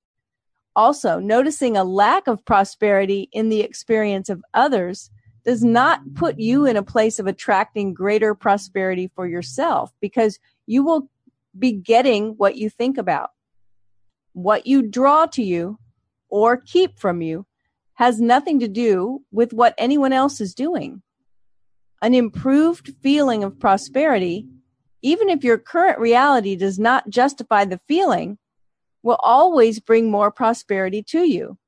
Also, 0.77 1.19
noticing 1.19 1.77
a 1.77 1.83
lack 1.83 2.29
of 2.29 2.45
prosperity 2.45 3.29
in 3.33 3.49
the 3.49 3.63
experience 3.63 4.29
of 4.29 4.45
others 4.55 5.11
does 5.45 5.65
not 5.65 6.15
put 6.15 6.39
you 6.39 6.67
in 6.67 6.77
a 6.77 6.85
place 6.85 7.19
of 7.19 7.27
attracting 7.27 7.95
greater 7.95 8.37
prosperity 8.37 9.11
for 9.17 9.27
yourself 9.27 9.91
because 10.01 10.39
you 10.67 10.85
will 10.85 11.11
be 11.59 11.73
getting 11.73 12.35
what 12.37 12.55
you 12.55 12.71
think 12.71 12.97
about. 12.97 13.31
What 14.33 14.67
you 14.67 14.83
draw 14.83 15.27
to 15.27 15.43
you 15.43 15.79
or 16.29 16.57
keep 16.57 16.99
from 16.99 17.23
you 17.23 17.47
has 17.95 18.21
nothing 18.21 18.61
to 18.61 18.69
do 18.69 19.23
with 19.31 19.53
what 19.53 19.75
anyone 19.77 20.13
else 20.13 20.41
is 20.41 20.55
doing. 20.55 21.03
An 22.01 22.15
improved 22.15 22.95
feeling 23.03 23.45
of 23.45 23.61
prosperity 23.61 24.47
even 25.03 25.29
if 25.29 25.45
your 25.45 25.59
current 25.59 25.99
reality 25.99 26.57
does 26.57 26.79
not 26.79 27.11
justify 27.11 27.65
the 27.65 27.81
feeling, 27.89 28.39
will 29.03 29.19
always 29.21 29.81
bring 29.81 30.11
more 30.11 30.31
prosperity 30.31 31.03
to 31.03 31.25
you. 31.25 31.59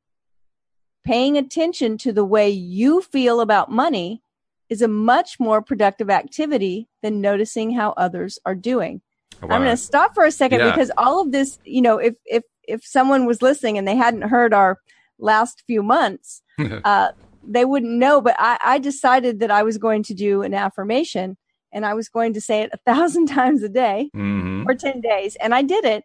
Paying 1.04 1.36
attention 1.36 1.98
to 1.98 2.12
the 2.12 2.24
way 2.24 2.48
you 2.48 3.02
feel 3.02 3.40
about 3.40 3.70
money 3.70 4.22
is 4.70 4.80
a 4.80 4.88
much 4.88 5.38
more 5.40 5.60
productive 5.60 6.08
activity 6.08 6.88
than 7.02 7.20
noticing 7.20 7.72
how 7.72 7.90
others 7.96 8.38
are 8.46 8.54
doing. 8.54 9.02
Oh, 9.42 9.48
wow. 9.48 9.56
I'm 9.56 9.62
going 9.62 9.76
to 9.76 9.82
stop 9.82 10.14
for 10.14 10.24
a 10.24 10.30
second 10.30 10.60
yeah. 10.60 10.70
because 10.70 10.92
all 10.96 11.20
of 11.20 11.32
this, 11.32 11.58
you 11.64 11.82
know, 11.82 11.98
if 11.98 12.14
if 12.24 12.44
if 12.68 12.84
someone 12.84 13.26
was 13.26 13.42
listening 13.42 13.78
and 13.78 13.86
they 13.86 13.96
hadn't 13.96 14.22
heard 14.22 14.52
our 14.54 14.78
last 15.18 15.62
few 15.66 15.82
months, 15.82 16.42
uh, 16.84 17.08
they 17.46 17.64
wouldn't 17.64 17.92
know. 17.92 18.20
But 18.20 18.36
I, 18.38 18.58
I 18.62 18.78
decided 18.78 19.40
that 19.40 19.50
I 19.50 19.62
was 19.62 19.78
going 19.78 20.02
to 20.04 20.14
do 20.14 20.42
an 20.42 20.54
affirmation 20.54 21.36
and 21.72 21.84
I 21.84 21.94
was 21.94 22.08
going 22.08 22.32
to 22.34 22.40
say 22.40 22.62
it 22.62 22.70
a 22.72 22.78
thousand 22.78 23.26
times 23.28 23.62
a 23.62 23.68
day 23.68 24.10
mm-hmm. 24.16 24.64
for 24.64 24.74
10 24.74 25.00
days. 25.00 25.36
And 25.36 25.54
I 25.54 25.62
did 25.62 25.84
it. 25.84 26.04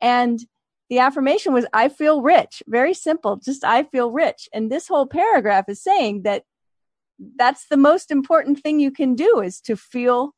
And 0.00 0.40
the 0.88 0.98
affirmation 0.98 1.52
was, 1.52 1.66
I 1.72 1.88
feel 1.88 2.22
rich. 2.22 2.62
Very 2.66 2.94
simple. 2.94 3.36
Just, 3.36 3.64
I 3.64 3.84
feel 3.84 4.10
rich. 4.10 4.48
And 4.52 4.70
this 4.70 4.88
whole 4.88 5.06
paragraph 5.06 5.66
is 5.68 5.82
saying 5.82 6.22
that 6.22 6.44
that's 7.36 7.66
the 7.68 7.76
most 7.76 8.10
important 8.10 8.60
thing 8.60 8.80
you 8.80 8.90
can 8.90 9.14
do 9.14 9.40
is 9.40 9.60
to 9.62 9.76
feel 9.76 10.34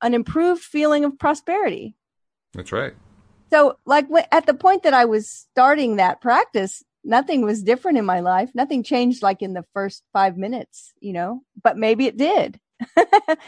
an 0.00 0.14
improved 0.14 0.62
feeling 0.62 1.04
of 1.04 1.18
prosperity. 1.18 1.96
That's 2.54 2.72
right. 2.72 2.94
So, 3.54 3.78
like 3.86 4.08
at 4.32 4.46
the 4.46 4.54
point 4.54 4.82
that 4.82 4.94
I 4.94 5.04
was 5.04 5.30
starting 5.30 5.94
that 5.96 6.20
practice, 6.20 6.82
nothing 7.04 7.42
was 7.44 7.62
different 7.62 7.98
in 7.98 8.04
my 8.04 8.18
life. 8.18 8.50
Nothing 8.52 8.82
changed 8.82 9.22
like 9.22 9.42
in 9.42 9.52
the 9.54 9.64
first 9.72 10.02
five 10.12 10.36
minutes, 10.36 10.92
you 10.98 11.12
know, 11.12 11.42
but 11.62 11.76
maybe 11.76 12.06
it 12.06 12.16
did. 12.16 12.58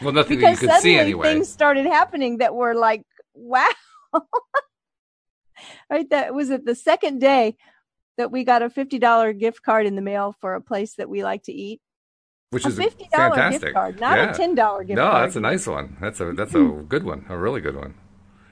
well, 0.01 0.13
nothing 0.13 0.39
because 0.39 0.61
you 0.61 0.69
could 0.69 0.79
see 0.79 0.97
anyway. 0.97 1.33
Things 1.33 1.49
started 1.49 1.85
happening 1.85 2.37
that 2.37 2.55
were 2.55 2.73
like, 2.73 3.03
wow. 3.33 3.67
right. 5.89 6.09
That 6.09 6.33
was 6.33 6.51
it 6.51 6.65
the 6.65 6.73
second 6.73 7.19
day 7.19 7.57
that 8.17 8.31
we 8.31 8.45
got 8.45 8.63
a 8.63 8.69
$50 8.69 9.37
gift 9.37 9.61
card 9.61 9.85
in 9.87 9.97
the 9.97 10.01
mail 10.01 10.33
for 10.39 10.55
a 10.55 10.61
place 10.61 10.95
that 10.95 11.09
we 11.09 11.21
like 11.21 11.43
to 11.43 11.51
eat. 11.51 11.81
Which 12.51 12.63
a 12.63 12.69
is 12.69 12.79
$50 12.79 13.09
fantastic. 13.13 13.61
gift 13.61 13.73
card, 13.73 13.99
not 13.99 14.17
yeah. 14.17 14.31
a 14.31 14.33
$10 14.33 14.37
gift 14.37 14.49
no, 14.55 14.55
card. 14.55 14.87
No, 14.87 15.19
that's 15.19 15.35
a 15.35 15.41
nice 15.41 15.67
one. 15.67 15.97
That's 15.99 16.21
a, 16.21 16.31
that's 16.31 16.55
a 16.55 16.63
good 16.87 17.03
one. 17.03 17.25
A 17.27 17.37
really 17.37 17.59
good 17.59 17.75
one. 17.75 17.95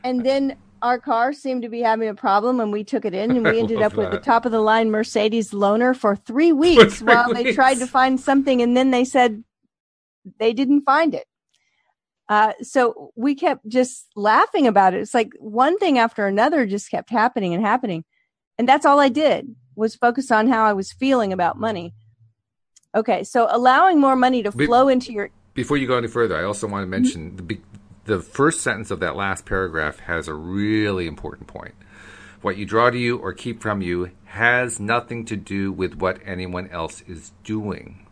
And 0.03 0.23
then 0.23 0.57
our 0.85 0.99
car 0.99 1.33
seemed 1.33 1.63
to 1.63 1.69
be 1.69 1.81
having 1.81 2.07
a 2.07 2.13
problem 2.13 2.59
and 2.59 2.71
we 2.71 2.83
took 2.83 3.05
it 3.05 3.13
in 3.15 3.31
and 3.31 3.43
we 3.43 3.59
ended 3.63 3.81
up 3.81 3.93
that. 3.93 3.97
with 3.97 4.11
the 4.11 4.19
top 4.19 4.45
of 4.45 4.51
the 4.51 4.59
line 4.61 4.91
Mercedes 4.91 5.49
loaner 5.49 5.95
for 5.95 6.15
three 6.15 6.53
weeks 6.53 6.99
for 6.99 6.99
three 6.99 7.07
while 7.07 7.29
weeks. 7.29 7.41
they 7.41 7.53
tried 7.53 7.79
to 7.79 7.87
find 7.87 8.19
something 8.19 8.61
and 8.61 8.77
then 8.77 8.91
they 8.91 9.03
said 9.03 9.43
they 10.39 10.53
didn't 10.53 10.81
find 10.81 11.15
it. 11.15 11.25
Uh, 12.29 12.53
so 12.61 13.11
we 13.15 13.33
kept 13.33 13.67
just 13.67 14.07
laughing 14.15 14.67
about 14.67 14.93
it. 14.93 14.99
It's 14.99 15.13
like 15.13 15.31
one 15.39 15.77
thing 15.79 15.97
after 15.97 16.27
another 16.27 16.67
just 16.67 16.91
kept 16.91 17.09
happening 17.09 17.53
and 17.53 17.63
happening. 17.65 18.03
And 18.57 18.69
that's 18.69 18.85
all 18.85 18.99
I 18.99 19.09
did 19.09 19.55
was 19.75 19.95
focus 19.95 20.31
on 20.31 20.47
how 20.47 20.65
I 20.65 20.73
was 20.73 20.91
feeling 20.91 21.33
about 21.33 21.59
money. 21.59 21.93
Okay. 22.95 23.23
So 23.23 23.47
allowing 23.49 23.99
more 23.99 24.15
money 24.15 24.43
to 24.43 24.51
flow 24.51 24.87
Be- 24.87 24.93
into 24.93 25.13
your. 25.13 25.29
Before 25.55 25.77
you 25.77 25.87
go 25.87 25.97
any 25.97 26.07
further, 26.07 26.37
I 26.37 26.43
also 26.43 26.67
want 26.67 26.83
to 26.83 26.87
mention 26.87 27.31
mm-hmm. 27.31 27.47
the, 27.47 27.59
the 28.05 28.19
first 28.19 28.61
sentence 28.61 28.91
of 28.91 28.99
that 29.01 29.15
last 29.15 29.45
paragraph 29.45 29.99
has 29.99 30.27
a 30.27 30.33
really 30.33 31.07
important 31.07 31.47
point. 31.47 31.75
What 32.41 32.57
you 32.57 32.65
draw 32.65 32.89
to 32.89 32.97
you 32.97 33.17
or 33.17 33.33
keep 33.33 33.61
from 33.61 33.81
you 33.81 34.11
has 34.25 34.79
nothing 34.79 35.25
to 35.25 35.35
do 35.35 35.71
with 35.71 35.95
what 35.95 36.19
anyone 36.25 36.69
else 36.69 37.01
is 37.07 37.31
doing. 37.43 38.05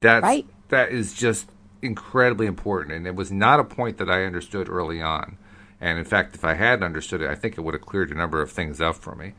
That's 0.00 0.22
right 0.22 0.46
that 0.68 0.90
is 0.90 1.14
just 1.14 1.48
incredibly 1.82 2.46
important. 2.46 2.94
And 2.94 3.06
it 3.06 3.14
was 3.14 3.30
not 3.30 3.60
a 3.60 3.64
point 3.64 3.98
that 3.98 4.10
I 4.10 4.24
understood 4.24 4.68
early 4.68 5.00
on. 5.00 5.38
And 5.80 5.98
in 5.98 6.04
fact, 6.04 6.34
if 6.34 6.44
I 6.44 6.54
had 6.54 6.82
understood 6.82 7.20
it, 7.20 7.30
I 7.30 7.34
think 7.34 7.56
it 7.56 7.60
would 7.60 7.74
have 7.74 7.84
cleared 7.86 8.10
a 8.10 8.14
number 8.14 8.40
of 8.40 8.50
things 8.50 8.80
up 8.80 8.96
for 8.96 9.14
me. 9.14 9.34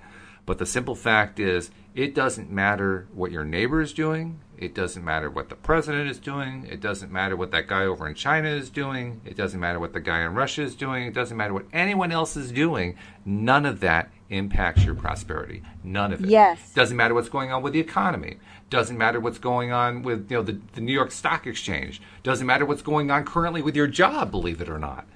But 0.45 0.59
the 0.59 0.65
simple 0.65 0.95
fact 0.95 1.39
is, 1.39 1.71
it 1.97 2.13
doesn't 2.13 2.51
matter 2.51 3.07
what 3.11 3.31
your 3.31 3.43
neighbor 3.43 3.81
is 3.81 3.91
doing. 3.91 4.39
It 4.55 4.75
doesn't 4.75 5.03
matter 5.03 5.31
what 5.31 5.49
the 5.49 5.55
president 5.55 6.07
is 6.11 6.19
doing. 6.19 6.67
It 6.69 6.79
doesn't 6.79 7.11
matter 7.11 7.35
what 7.35 7.49
that 7.51 7.65
guy 7.65 7.85
over 7.85 8.07
in 8.07 8.13
China 8.13 8.49
is 8.49 8.69
doing. 8.69 9.19
It 9.25 9.35
doesn't 9.35 9.59
matter 9.59 9.79
what 9.79 9.93
the 9.93 9.99
guy 9.99 10.21
in 10.21 10.35
Russia 10.35 10.61
is 10.61 10.75
doing. 10.75 11.07
It 11.07 11.15
doesn't 11.15 11.35
matter 11.35 11.55
what 11.55 11.65
anyone 11.73 12.11
else 12.11 12.37
is 12.37 12.51
doing. 12.51 12.97
None 13.25 13.65
of 13.65 13.79
that 13.79 14.11
impacts 14.29 14.85
your 14.85 14.93
prosperity. 14.93 15.63
None 15.83 16.13
of 16.13 16.23
it. 16.23 16.29
Yes. 16.29 16.71
Doesn't 16.75 16.95
matter 16.95 17.15
what's 17.15 17.29
going 17.29 17.51
on 17.51 17.63
with 17.63 17.73
the 17.73 17.79
economy. 17.79 18.37
Doesn't 18.69 18.97
matter 18.97 19.19
what's 19.19 19.39
going 19.39 19.71
on 19.71 20.03
with 20.03 20.29
you 20.29 20.37
know 20.37 20.43
the, 20.43 20.59
the 20.73 20.81
New 20.81 20.93
York 20.93 21.09
Stock 21.09 21.47
Exchange. 21.47 21.99
Doesn't 22.21 22.45
matter 22.45 22.65
what's 22.65 22.83
going 22.83 23.09
on 23.09 23.25
currently 23.25 23.63
with 23.63 23.75
your 23.75 23.87
job, 23.87 24.29
believe 24.29 24.61
it 24.61 24.69
or 24.69 24.77
not. 24.77 25.07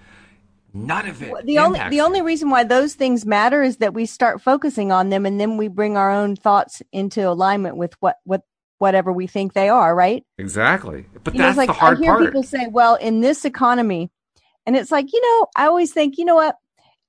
None 0.74 1.08
of 1.08 1.22
it. 1.22 1.46
The 1.46 1.60
only 1.60 1.80
the 1.90 2.02
only 2.02 2.22
reason 2.22 2.50
why 2.50 2.64
those 2.64 2.94
things 2.94 3.26
matter 3.26 3.62
is 3.62 3.78
that 3.78 3.94
we 3.94 4.06
start 4.06 4.42
focusing 4.42 4.92
on 4.92 5.10
them, 5.10 5.26
and 5.26 5.40
then 5.40 5.58
we 5.58 5.68
bring 5.68 5.98
our 5.98 6.10
own 6.12 6.36
thoughts 6.36 6.82
into 6.92 7.28
alignment 7.28 7.76
with 7.76 7.94
what 8.00 8.18
what 8.24 8.44
whatever 8.78 9.12
we 9.12 9.28
think 9.28 9.54
they 9.54 9.68
are. 9.70 9.94
Right? 9.94 10.24
Exactly. 10.38 11.06
But 11.24 11.34
You 11.34 11.40
that's 11.40 11.52
it's 11.52 11.58
like 11.58 11.68
the 11.68 11.74
hard 11.74 11.98
part. 11.98 12.00
I 12.00 12.02
hear 12.04 12.14
part. 12.14 12.26
people 12.26 12.44
say, 12.44 12.68
"Well, 12.68 12.96
in 12.96 13.20
this 13.20 13.44
economy," 13.44 14.10
and 14.66 14.78
it's 14.78 14.92
like 14.92 15.12
you 15.12 15.22
know, 15.22 15.48
I 15.58 15.66
always 15.66 15.92
think, 15.92 16.18
you 16.18 16.24
know 16.26 16.36
what? 16.36 16.56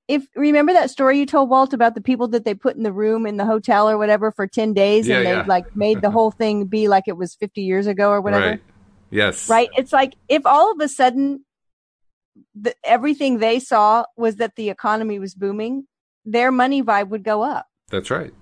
If 0.08 0.26
remember 0.34 0.72
that 0.72 0.90
story 0.90 1.18
you 1.20 1.24
told 1.26 1.48
Walt 1.48 1.72
about 1.72 1.94
the 1.94 2.00
people 2.00 2.26
that 2.28 2.44
they 2.44 2.54
put 2.54 2.74
in 2.74 2.82
the 2.82 2.92
room 2.92 3.26
in 3.26 3.36
the 3.36 3.46
hotel 3.46 3.88
or 3.88 3.96
whatever 3.96 4.32
for 4.32 4.48
ten 4.48 4.74
days, 4.74 5.06
Yeah, 5.06 5.18
and 5.18 5.26
they 5.26 5.30
yeah. 5.34 5.44
like 5.46 5.76
made 5.76 6.00
the 6.02 6.10
whole 6.10 6.32
thing 6.32 6.66
be 6.66 6.88
like 6.88 7.04
it 7.06 7.16
was 7.16 7.36
fifty 7.36 7.62
years 7.62 7.86
ago 7.86 8.10
or 8.10 8.20
whatever. 8.20 8.46
Right. 8.50 8.62
Yes. 9.10 9.48
right? 9.48 9.68
It's 9.76 9.92
like 9.92 10.14
if 10.28 10.44
all 10.46 10.72
of 10.72 10.80
a 10.80 10.88
sudden 10.88 11.44
the, 12.54 12.74
everything 12.84 13.38
they 13.38 13.58
saw 13.58 14.04
was 14.16 14.36
that 14.36 14.56
the 14.56 14.70
economy 14.70 15.18
was 15.18 15.34
booming, 15.34 15.86
their 16.24 16.52
money 16.52 16.82
vibe 16.82 17.08
would 17.08 17.24
go 17.24 17.42
up. 17.42 17.66
That's 17.90 18.10
right. 18.10 18.32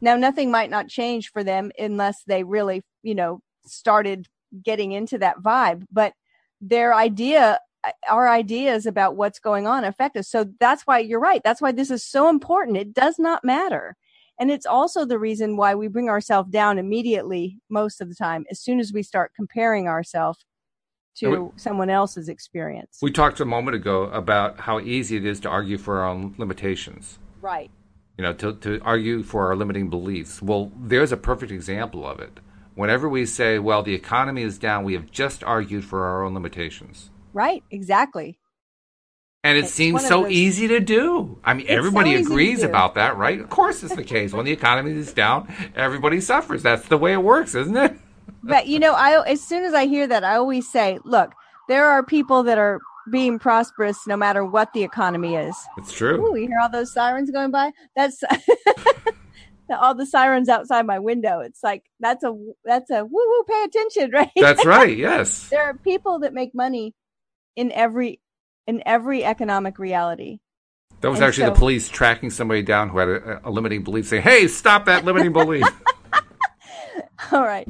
Now, 0.00 0.16
nothing 0.16 0.50
might 0.50 0.70
not 0.70 0.88
change 0.88 1.30
for 1.30 1.42
them 1.42 1.70
unless 1.78 2.22
they 2.26 2.44
really, 2.44 2.82
you 3.02 3.14
know, 3.14 3.40
started 3.64 4.26
getting 4.62 4.92
into 4.92 5.18
that 5.18 5.38
vibe, 5.42 5.84
but 5.90 6.12
their 6.60 6.94
idea, 6.94 7.58
uh, 7.84 7.90
our 8.08 8.28
ideas 8.28 8.86
about 8.86 9.16
what's 9.16 9.38
going 9.38 9.66
on 9.66 9.84
affect 9.84 10.16
us. 10.16 10.28
So 10.28 10.46
that's 10.60 10.82
why 10.82 10.98
you're 10.98 11.20
right. 11.20 11.40
That's 11.44 11.60
why 11.60 11.72
this 11.72 11.90
is 11.90 12.04
so 12.04 12.28
important. 12.28 12.76
It 12.76 12.94
does 12.94 13.18
not 13.18 13.44
matter. 13.44 13.96
And 14.38 14.50
it's 14.50 14.66
also 14.66 15.04
the 15.04 15.18
reason 15.18 15.56
why 15.56 15.74
we 15.74 15.88
bring 15.88 16.08
ourselves 16.08 16.50
down 16.50 16.78
immediately 16.78 17.58
most 17.70 18.00
of 18.00 18.08
the 18.08 18.14
time 18.14 18.44
as 18.50 18.60
soon 18.60 18.80
as 18.80 18.92
we 18.92 19.02
start 19.02 19.32
comparing 19.34 19.88
ourselves 19.88 20.44
to 21.16 21.34
And 21.34 21.52
someone 21.56 21.90
else's 21.90 22.28
experience. 22.28 22.98
We 23.02 23.10
talked 23.10 23.40
a 23.40 23.44
moment 23.44 23.74
ago 23.76 24.04
about 24.04 24.60
how 24.60 24.80
easy 24.80 25.16
it 25.16 25.24
is 25.24 25.40
to 25.40 25.48
argue 25.48 25.78
for 25.78 25.98
our 26.00 26.08
own 26.08 26.34
limitations. 26.38 27.18
right. 27.40 27.70
You 28.18 28.22
know, 28.22 28.32
to, 28.32 28.54
to 28.54 28.80
argue 28.82 29.22
for 29.22 29.46
our 29.48 29.54
limiting 29.56 29.90
beliefs. 29.90 30.40
Well, 30.40 30.72
there's 30.74 31.12
a 31.12 31.18
perfect 31.18 31.52
example 31.52 32.08
of 32.08 32.18
it. 32.18 32.40
Whenever 32.74 33.10
we 33.10 33.26
say, 33.26 33.58
well, 33.58 33.82
the 33.82 33.92
economy 33.92 34.40
is 34.40 34.56
down, 34.56 34.84
we 34.84 34.94
have 34.94 35.10
just 35.10 35.44
argued 35.44 35.84
for 35.84 36.06
our 36.06 36.24
own 36.24 36.32
limitations. 36.32 37.10
Right. 37.34 37.62
Exactly. 37.70 38.38
And 39.44 39.58
it 39.58 39.64
It's 39.64 39.74
seems 39.74 40.06
so 40.06 40.22
those- 40.22 40.32
easy 40.32 40.66
to 40.68 40.80
do. 40.80 41.38
I 41.44 41.52
mean, 41.52 41.66
It's 41.66 41.72
everybody 41.72 42.14
to 42.14 42.20
agrees 42.20 42.62
about 42.62 42.94
that, 42.94 43.18
right? 43.18 43.38
Of 43.38 43.50
course 43.50 43.82
it's 43.84 43.94
the 43.94 44.02
case. 44.02 44.32
When 44.32 44.46
the 44.46 44.52
economy 44.52 44.92
is 44.92 45.12
down, 45.12 45.52
everybody 45.76 46.20
suffers. 46.22 46.62
That's 46.62 46.88
the 46.88 46.96
way 46.96 47.12
it 47.12 47.22
works, 47.22 47.54
isn't 47.54 47.76
it? 47.76 47.96
But 48.46 48.66
you 48.66 48.78
know, 48.78 48.92
I 48.94 49.26
as 49.28 49.40
soon 49.42 49.64
as 49.64 49.74
I 49.74 49.86
hear 49.86 50.06
that, 50.06 50.24
I 50.24 50.36
always 50.36 50.68
say, 50.70 50.98
look, 51.04 51.32
there 51.68 51.86
are 51.86 52.02
people 52.04 52.42
that 52.44 52.58
are 52.58 52.80
being 53.10 53.38
prosperous 53.38 54.06
no 54.06 54.16
matter 54.16 54.44
what 54.44 54.72
the 54.72 54.82
economy 54.82 55.36
is. 55.36 55.56
It's 55.78 55.92
true. 55.92 56.24
Ooh, 56.26 56.36
you 56.36 56.48
hear 56.48 56.58
all 56.62 56.70
those 56.70 56.92
sirens 56.92 57.30
going 57.30 57.50
by? 57.52 57.70
That's 57.94 58.22
all 59.70 59.94
the 59.94 60.06
sirens 60.06 60.48
outside 60.48 60.86
my 60.86 60.98
window. 60.98 61.40
It's 61.40 61.62
like 61.62 61.84
that's 62.00 62.24
a 62.24 62.32
that's 62.64 62.90
a 62.90 63.04
woo 63.04 63.10
woo. 63.12 63.44
Pay 63.48 63.62
attention, 63.64 64.10
right? 64.14 64.30
That's 64.36 64.64
right. 64.64 64.96
Yes. 64.96 65.48
there 65.48 65.62
are 65.62 65.74
people 65.74 66.20
that 66.20 66.32
make 66.34 66.54
money 66.54 66.94
in 67.56 67.72
every 67.72 68.20
in 68.66 68.82
every 68.86 69.24
economic 69.24 69.78
reality. 69.78 70.38
That 71.02 71.10
was 71.10 71.18
And 71.20 71.28
actually 71.28 71.44
so- 71.46 71.50
the 71.50 71.58
police 71.58 71.88
tracking 71.88 72.30
somebody 72.30 72.62
down 72.62 72.88
who 72.88 72.98
had 72.98 73.08
a, 73.08 73.40
a 73.48 73.50
limiting 73.50 73.82
belief, 73.84 74.06
saying, 74.08 74.22
"Hey, 74.22 74.48
stop 74.48 74.86
that 74.86 75.04
limiting 75.04 75.32
belief." 75.32 75.64
All 77.32 77.42
right. 77.44 77.68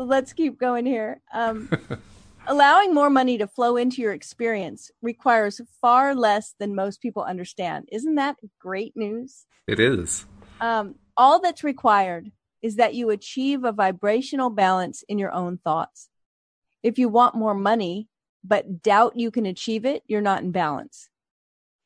So 0.00 0.04
let's 0.04 0.32
keep 0.32 0.58
going 0.58 0.86
here. 0.86 1.20
Um, 1.30 1.68
allowing 2.46 2.94
more 2.94 3.10
money 3.10 3.36
to 3.36 3.46
flow 3.46 3.76
into 3.76 4.00
your 4.00 4.14
experience 4.14 4.90
requires 5.02 5.60
far 5.82 6.14
less 6.14 6.54
than 6.58 6.74
most 6.74 7.02
people 7.02 7.22
understand. 7.22 7.86
Isn't 7.92 8.14
that 8.14 8.36
great 8.58 8.96
news? 8.96 9.44
it 9.66 9.78
is. 9.78 10.24
Um, 10.58 10.94
all 11.18 11.38
that's 11.38 11.62
required 11.62 12.32
is 12.62 12.76
that 12.76 12.94
you 12.94 13.10
achieve 13.10 13.62
a 13.62 13.72
vibrational 13.72 14.48
balance 14.48 15.04
in 15.06 15.18
your 15.18 15.32
own 15.32 15.58
thoughts. 15.58 16.08
If 16.82 16.98
you 16.98 17.10
want 17.10 17.34
more 17.34 17.54
money, 17.54 18.08
but 18.42 18.82
doubt 18.82 19.18
you 19.18 19.30
can 19.30 19.44
achieve 19.44 19.84
it, 19.84 20.02
you're 20.06 20.22
not 20.22 20.42
in 20.42 20.50
balance. 20.50 21.10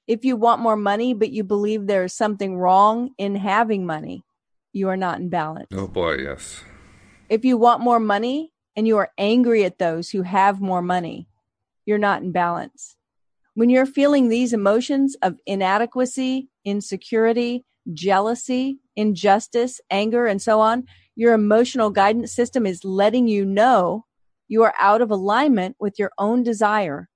If 0.07 0.25
you 0.25 0.37
want 0.37 0.63
more 0.63 0.77
money, 0.77 1.15
but 1.15 1.33
you 1.33 1.43
believe 1.43 1.89
there 1.89 2.05
is 2.05 2.15
something 2.15 2.57
wrong 2.57 3.11
in 3.19 3.35
having 3.35 3.85
money, 3.85 4.23
you 4.73 4.89
are 4.89 4.97
not 4.97 5.19
in 5.19 5.31
balance. 5.31 5.67
Oh 5.73 5.89
boy, 5.89 6.19
yes. 6.19 6.63
If 7.29 7.45
you 7.45 7.57
want 7.57 7.81
more 7.81 8.01
money 8.01 8.53
and 8.77 8.87
you 8.87 8.99
are 8.99 9.11
angry 9.17 9.65
at 9.65 9.79
those 9.79 10.11
who 10.11 10.23
have 10.23 10.61
more 10.61 10.83
money, 10.83 11.27
you're 11.87 11.99
not 11.99 12.23
in 12.23 12.33
balance. 12.33 12.97
When 13.55 13.71
you're 13.71 13.87
feeling 13.87 14.29
these 14.29 14.53
emotions 14.53 15.17
of 15.23 15.39
inadequacy, 15.47 16.49
insecurity, 16.65 17.65
jealousy, 17.93 18.79
injustice, 18.95 19.81
anger, 19.91 20.27
and 20.27 20.43
so 20.43 20.61
on, 20.61 20.85
your 21.17 21.33
emotional 21.33 21.91
guidance 21.91 22.35
system 22.35 22.67
is 22.67 22.85
letting 22.85 23.27
you 23.27 23.47
know 23.47 24.05
you 24.49 24.63
are 24.63 24.75
out 24.79 25.01
of 25.01 25.11
alignment 25.11 25.77
with 25.79 25.99
your 25.99 26.11
own 26.19 26.43
desire. 26.43 27.09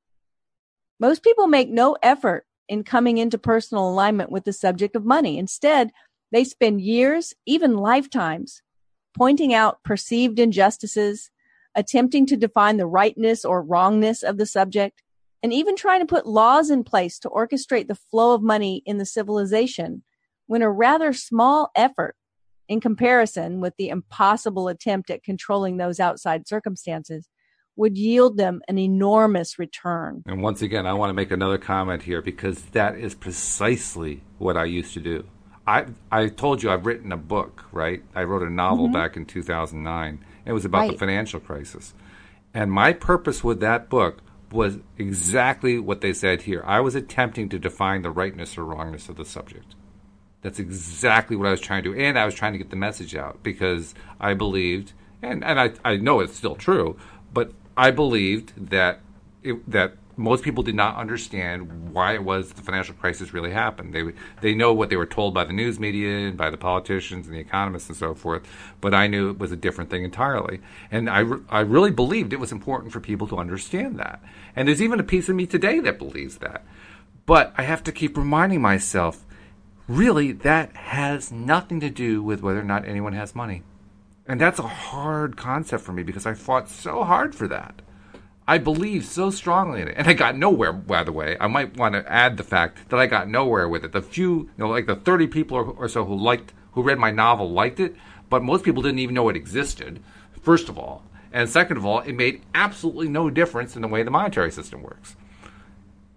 Most 0.99 1.23
people 1.23 1.49
make 1.49 1.69
no 1.69 1.97
effort 2.03 2.47
in 2.69 2.83
coming 2.83 3.19
into 3.19 3.37
personal 3.37 3.91
alignment 3.91 4.31
with 4.31 4.45
the 4.45 4.53
subject 4.53 4.97
of 4.97 5.05
money. 5.05 5.39
Instead, 5.39 5.91
they 6.33 6.45
spend 6.45 6.81
years, 6.81 7.35
even 7.47 7.77
lifetimes, 7.77 8.63
pointing 9.19 9.53
out 9.53 9.83
perceived 9.83 10.39
injustices, 10.39 11.31
attempting 11.75 12.25
to 12.27 12.37
define 12.37 12.77
the 12.77 12.87
rightness 12.87 13.45
or 13.45 13.63
wrongness 13.63 14.23
of 14.23 14.39
the 14.39 14.47
subject, 14.47 15.03
and 15.43 15.53
even 15.53 15.77
trying 15.77 16.01
to 16.01 16.07
put 16.07 16.27
laws 16.27 16.71
in 16.71 16.85
place 16.85 17.19
to 17.19 17.29
orchestrate 17.29 17.89
the 17.89 17.95
flow 17.95 18.35
of 18.35 18.43
money 18.43 18.83
in 18.87 18.99
the 18.99 19.05
civilization 19.05 20.03
when 20.47 20.63
a 20.63 20.71
rather 20.71 21.13
small 21.13 21.71
effort 21.77 22.17
in 22.69 22.81
comparison 22.81 23.61
with 23.61 23.75
the 23.77 23.89
impossible 23.89 24.69
attempt 24.69 25.11
at 25.11 25.23
controlling 25.23 25.77
those 25.77 26.01
outside 26.01 26.47
circumstances 26.47 27.29
would 27.77 27.97
yield 27.97 28.37
them 28.37 28.61
an 28.69 28.79
enormous 28.79 29.59
return. 29.59 30.23
And 30.27 30.43
once 30.43 30.63
again, 30.63 30.87
I 30.87 30.93
want 30.95 31.11
to 31.11 31.15
make 31.15 31.31
another 31.31 31.59
comment 31.59 32.03
here 32.03 32.21
because 32.21 32.63
that 32.67 32.97
is 32.97 33.15
precisely 33.15 34.23
what 34.39 34.57
I 34.57 34.65
used 34.65 34.95
to 34.95 35.01
do. 35.01 35.25
I 35.69 35.85
I 36.11 36.29
told 36.29 36.63
you 36.63 36.71
I've 36.71 36.87
written 36.87 37.13
a 37.13 37.19
book, 37.19 37.67
right? 37.73 38.03
I 38.15 38.25
wrote 38.25 38.43
a 38.43 38.51
novel 38.51 38.87
mm-hmm. 38.87 38.95
back 38.95 39.17
in 39.17 39.27
2009. 39.27 40.25
It 40.47 40.53
was 40.53 40.65
about 40.65 40.91
the 40.91 40.97
financial 40.97 41.41
crisis. 41.41 41.93
And 42.55 42.73
my 42.73 42.95
purpose 42.95 43.45
with 43.45 43.61
that 43.61 43.91
book 43.91 44.23
was 44.51 44.79
exactly 44.97 45.79
what 45.79 46.01
they 46.01 46.15
said 46.15 46.43
here. 46.43 46.63
I 46.65 46.81
was 46.81 46.95
attempting 46.95 47.51
to 47.51 47.59
define 47.59 48.01
the 48.01 48.11
rightness 48.11 48.57
or 48.57 48.65
wrongness 48.65 49.11
of 49.11 49.17
the 49.17 49.27
subject. 49.27 49.75
That's 50.41 50.59
exactly 50.59 51.37
what 51.37 51.47
I 51.47 51.51
was 51.51 51.61
trying 51.61 51.83
to 51.83 51.93
do. 51.93 52.01
And 52.01 52.19
I 52.19 52.25
was 52.25 52.35
trying 52.35 52.53
to 52.53 52.59
get 52.59 52.71
the 52.71 52.77
message 52.77 53.15
out 53.15 53.43
because 53.43 53.95
I 54.19 54.33
believed, 54.33 54.95
and, 55.21 55.45
and 55.45 55.61
I, 55.61 55.73
I 55.85 55.97
know 55.97 56.21
it's 56.21 56.35
still 56.35 56.57
true, 56.57 56.97
but 57.35 57.53
I 57.77 57.91
believed 57.91 58.71
that 58.71 59.01
it, 59.43 59.71
that 59.71 59.97
most 60.19 60.43
people 60.43 60.63
did 60.63 60.75
not 60.75 60.97
understand 60.97 61.93
why 61.93 62.15
it 62.15 62.25
was 62.25 62.53
the 62.53 62.63
financial 62.63 62.95
crisis 62.95 63.33
really 63.33 63.53
happened. 63.53 63.95
They 63.95 64.13
they 64.41 64.55
know 64.55 64.75
what 64.75 64.91
they 64.91 64.97
were 64.97 65.07
told 65.07 65.33
by 65.33 65.45
the 65.45 65.53
news 65.53 65.79
media 65.79 66.29
and 66.29 66.37
by 66.37 66.51
the 66.51 66.57
politicians 66.57 67.27
and 67.27 67.37
the 67.37 67.41
economists 67.41 67.89
and 67.89 67.97
so 67.97 68.15
forth, 68.15 68.43
but 68.81 68.93
I 68.93 69.07
knew 69.07 69.31
it 69.31 69.39
was 69.39 69.53
a 69.53 69.57
different 69.57 69.91
thing 69.91 70.05
entirely. 70.05 70.61
And 70.91 71.09
I, 71.09 71.25
I 71.49 71.61
really 71.61 71.93
believed 71.93 72.33
it 72.33 72.41
was 72.41 72.53
important 72.53 72.93
for 72.93 73.01
people 73.01 73.29
to 73.29 73.39
understand 73.39 73.99
that. 73.99 74.21
And 74.57 74.69
there's 74.69 74.83
even 74.83 75.01
a 75.01 75.05
piece 75.05 75.29
of 75.29 75.37
me 75.37 75.47
today 75.47 75.79
that 75.81 75.99
believes 75.99 76.39
that. 76.39 76.65
But 77.25 77.55
I 77.57 77.63
have 77.63 77.85
to 77.85 77.93
keep 77.93 78.17
reminding 78.17 78.61
myself 78.61 79.25
really 79.87 80.33
that 80.33 80.75
has 80.77 81.31
nothing 81.33 81.81
to 81.81 81.91
do 81.91 82.23
with 82.23 82.43
whether 82.43 82.61
or 82.61 82.65
not 82.65 82.87
anyone 82.87 83.13
has 83.13 83.35
money. 83.35 83.63
And 84.27 84.41
that's 84.41 84.59
a 84.59 84.69
hard 84.69 85.37
concept 85.37 85.83
for 85.83 85.93
me 85.93 86.03
because 86.03 86.27
I 86.27 86.35
fought 86.35 86.69
so 86.69 87.05
hard 87.05 87.35
for 87.35 87.49
that. 87.49 87.81
I 88.49 88.57
believe 88.57 89.05
so 89.05 89.31
strongly 89.31 89.83
in 89.83 89.89
it. 89.89 89.95
And 89.99 90.09
I 90.09 90.15
got 90.15 90.35
nowhere, 90.37 90.73
by 90.73 91.05
the 91.05 91.13
way. 91.13 91.37
I 91.39 91.47
might 91.49 91.77
want 91.77 91.95
to 91.95 92.11
add 92.11 92.39
the 92.39 92.43
fact 92.43 92.89
that 92.89 92.99
I 92.99 93.07
got 93.07 93.29
nowhere 93.29 93.69
with 93.69 93.85
it. 93.85 93.93
The 93.93 94.01
few, 94.01 94.31
you 94.35 94.51
know, 94.57 94.69
like 94.71 94.87
the 94.87 94.97
30 94.97 95.27
people 95.27 95.57
or, 95.59 95.65
or 95.65 95.87
so 95.87 96.05
who 96.07 96.17
liked, 96.17 96.55
who 96.73 96.83
read 96.83 96.99
my 96.99 97.11
novel 97.11 97.51
liked 97.53 97.79
it, 97.79 97.95
but 98.31 98.43
most 98.43 98.65
people 98.65 98.83
didn't 98.83 99.01
even 99.01 99.15
know 99.15 99.29
it 99.29 99.37
existed, 99.37 100.01
first 100.41 100.71
of 100.71 100.79
all. 100.79 101.03
And 101.31 101.47
second 101.51 101.77
of 101.77 101.85
all, 101.85 102.01
it 102.01 102.15
made 102.15 102.41
absolutely 102.55 103.09
no 103.09 103.29
difference 103.29 103.77
in 103.77 103.83
the 103.83 103.89
way 103.89 104.03
the 104.03 104.11
monetary 104.11 104.51
system 104.51 104.83
works. 104.83 105.15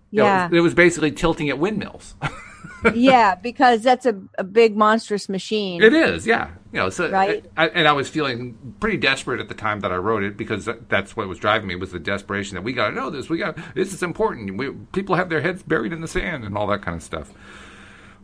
You 0.10 0.20
know, 0.20 0.26
Yeah. 0.26 0.50
it 0.54 0.62
was 0.62 0.74
basically 0.74 1.12
tilting 1.12 1.50
at 1.50 1.60
windmills. 1.60 2.16
yeah, 2.94 3.36
because 3.36 3.82
that's 3.82 4.06
a, 4.06 4.18
a 4.38 4.46
big 4.46 4.78
monstrous 4.78 5.28
machine. 5.28 5.84
It 5.84 5.94
is, 5.94 6.26
yeah. 6.26 6.52
You 6.72 6.80
know, 6.80 6.90
so 6.90 7.10
Right. 7.10 7.46
Uh, 7.46 7.50
I, 7.62 7.68
and 7.68 7.88
I 7.88 7.92
was 7.92 8.08
feeling 8.08 8.76
pretty 8.80 8.98
desperate 8.98 9.42
at 9.42 9.50
the 9.50 9.54
time 9.54 9.82
that 9.82 9.92
I 9.92 9.98
wrote 9.98 10.24
it 10.24 10.38
because 10.38 10.66
that, 10.66 10.88
that's 10.90 11.16
what 11.18 11.28
was 11.28 11.38
driving 11.38 11.68
me 11.68 11.76
was 11.76 11.92
the 11.92 12.00
desperation 12.00 12.56
that 12.56 12.62
we 12.62 12.72
got 12.72 12.90
to 12.90 12.96
know 12.96 13.10
this. 13.10 13.30
We 13.30 13.38
got 13.38 13.58
this 13.76 13.94
is 13.94 14.02
important. 14.02 14.58
We, 14.58 14.72
people 14.94 15.16
have 15.16 15.30
their 15.30 15.42
heads 15.42 15.64
buried 15.64 15.92
in 15.92 16.02
the 16.02 16.08
sand 16.08 16.46
and 16.46 16.58
all 16.58 16.68
that 16.68 16.82
kind 16.82 16.96
of 16.96 17.04
stuff. 17.04 17.34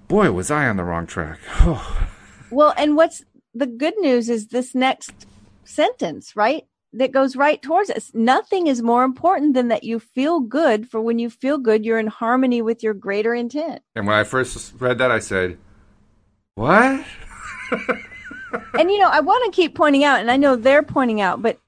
Boy, 0.07 0.31
was 0.31 0.49
I 0.49 0.67
on 0.69 0.77
the 0.77 0.83
wrong 0.83 1.05
track. 1.07 1.39
Well, 2.49 2.73
and 2.77 2.95
what's 2.95 3.25
the 3.53 3.67
good 3.67 3.95
news 3.97 4.29
is 4.29 4.47
this 4.47 4.73
next 4.73 5.25
sentence, 5.65 6.33
right? 6.33 6.65
That 6.93 7.11
goes 7.11 7.35
right 7.35 7.61
towards 7.61 7.89
us. 7.89 8.11
Nothing 8.13 8.67
is 8.67 8.81
more 8.81 9.03
important 9.03 9.53
than 9.53 9.67
that 9.67 9.83
you 9.83 9.99
feel 9.99 10.39
good. 10.39 10.89
For 10.89 11.01
when 11.01 11.19
you 11.19 11.29
feel 11.29 11.57
good, 11.57 11.83
you're 11.83 11.99
in 11.99 12.07
harmony 12.07 12.61
with 12.61 12.81
your 12.81 12.93
greater 12.93 13.35
intent. 13.35 13.81
and 13.95 14.07
when 14.07 14.15
I 14.15 14.23
first 14.23 14.75
read 14.79 14.97
that, 14.99 15.11
I 15.11 15.19
said, 15.19 15.57
"What?" 16.55 17.05
and 18.77 18.91
you 18.91 18.99
know, 18.99 19.09
I 19.09 19.19
want 19.19 19.45
to 19.45 19.55
keep 19.55 19.75
pointing 19.75 20.03
out, 20.03 20.19
and 20.19 20.29
I 20.31 20.37
know 20.37 20.55
they're 20.55 20.83
pointing 20.83 21.21
out, 21.21 21.41
but 21.41 21.59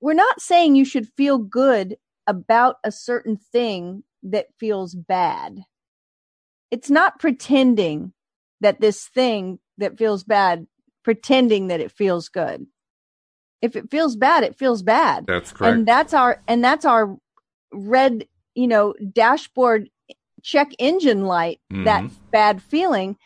we're 0.00 0.14
not 0.14 0.40
saying 0.40 0.74
you 0.74 0.84
should 0.84 1.08
feel 1.16 1.38
good 1.38 1.96
about 2.26 2.76
a 2.84 2.92
certain 2.92 3.36
thing 3.36 4.04
that 4.22 4.46
feels 4.58 4.94
bad. 4.94 5.60
It's 6.70 6.90
not 6.90 7.18
pretending 7.18 8.12
that 8.60 8.80
this 8.80 9.06
thing 9.06 9.58
that 9.78 9.98
feels 9.98 10.22
bad, 10.24 10.66
pretending 11.02 11.68
that 11.68 11.80
it 11.80 11.90
feels 11.90 12.28
good. 12.28 12.66
If 13.62 13.76
it 13.76 13.90
feels 13.90 14.16
bad, 14.16 14.44
it 14.44 14.58
feels 14.58 14.82
bad. 14.82 15.26
That's 15.26 15.52
correct. 15.52 15.76
And 15.76 15.88
that's 15.88 16.14
our 16.14 16.42
and 16.46 16.62
that's 16.62 16.84
our 16.84 17.16
red, 17.72 18.26
you 18.54 18.68
know, 18.68 18.94
dashboard 19.12 19.90
check 20.42 20.70
engine 20.78 21.24
light, 21.24 21.60
that 21.84 22.04
Mhm. 22.04 22.10
bad 22.30 22.62
feeling 22.62 23.16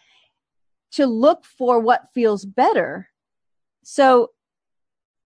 to 0.94 1.06
look 1.06 1.44
for 1.44 1.80
what 1.80 2.12
feels 2.14 2.44
better. 2.44 3.08
So 3.82 4.30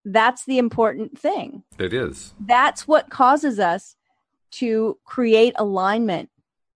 that's 0.05 0.45
the 0.45 0.59
important 0.59 1.19
thing. 1.19 1.63
it 1.79 1.93
is. 1.93 2.33
That's 2.41 2.89
what 2.89 3.11
causes 3.11 3.59
us 3.59 3.97
to 4.53 4.99
create 5.05 5.55
alignment. 5.57 6.31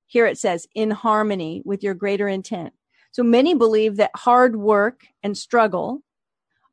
Here 0.06 0.26
it 0.26 0.38
says, 0.38 0.66
in 0.74 0.90
harmony 0.90 1.62
with 1.64 1.82
your 1.82 1.94
greater 1.94 2.26
intent. 2.28 2.72
So 3.12 3.22
many 3.22 3.54
believe 3.54 3.96
that 3.96 4.10
hard 4.14 4.56
work 4.56 5.06
and 5.22 5.36
struggle 5.38 6.02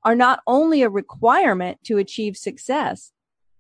are 0.04 0.16
not 0.16 0.42
only 0.48 0.82
a 0.82 0.90
requirement 0.90 1.84
to 1.84 1.98
achieve 1.98 2.38
success, 2.38 3.12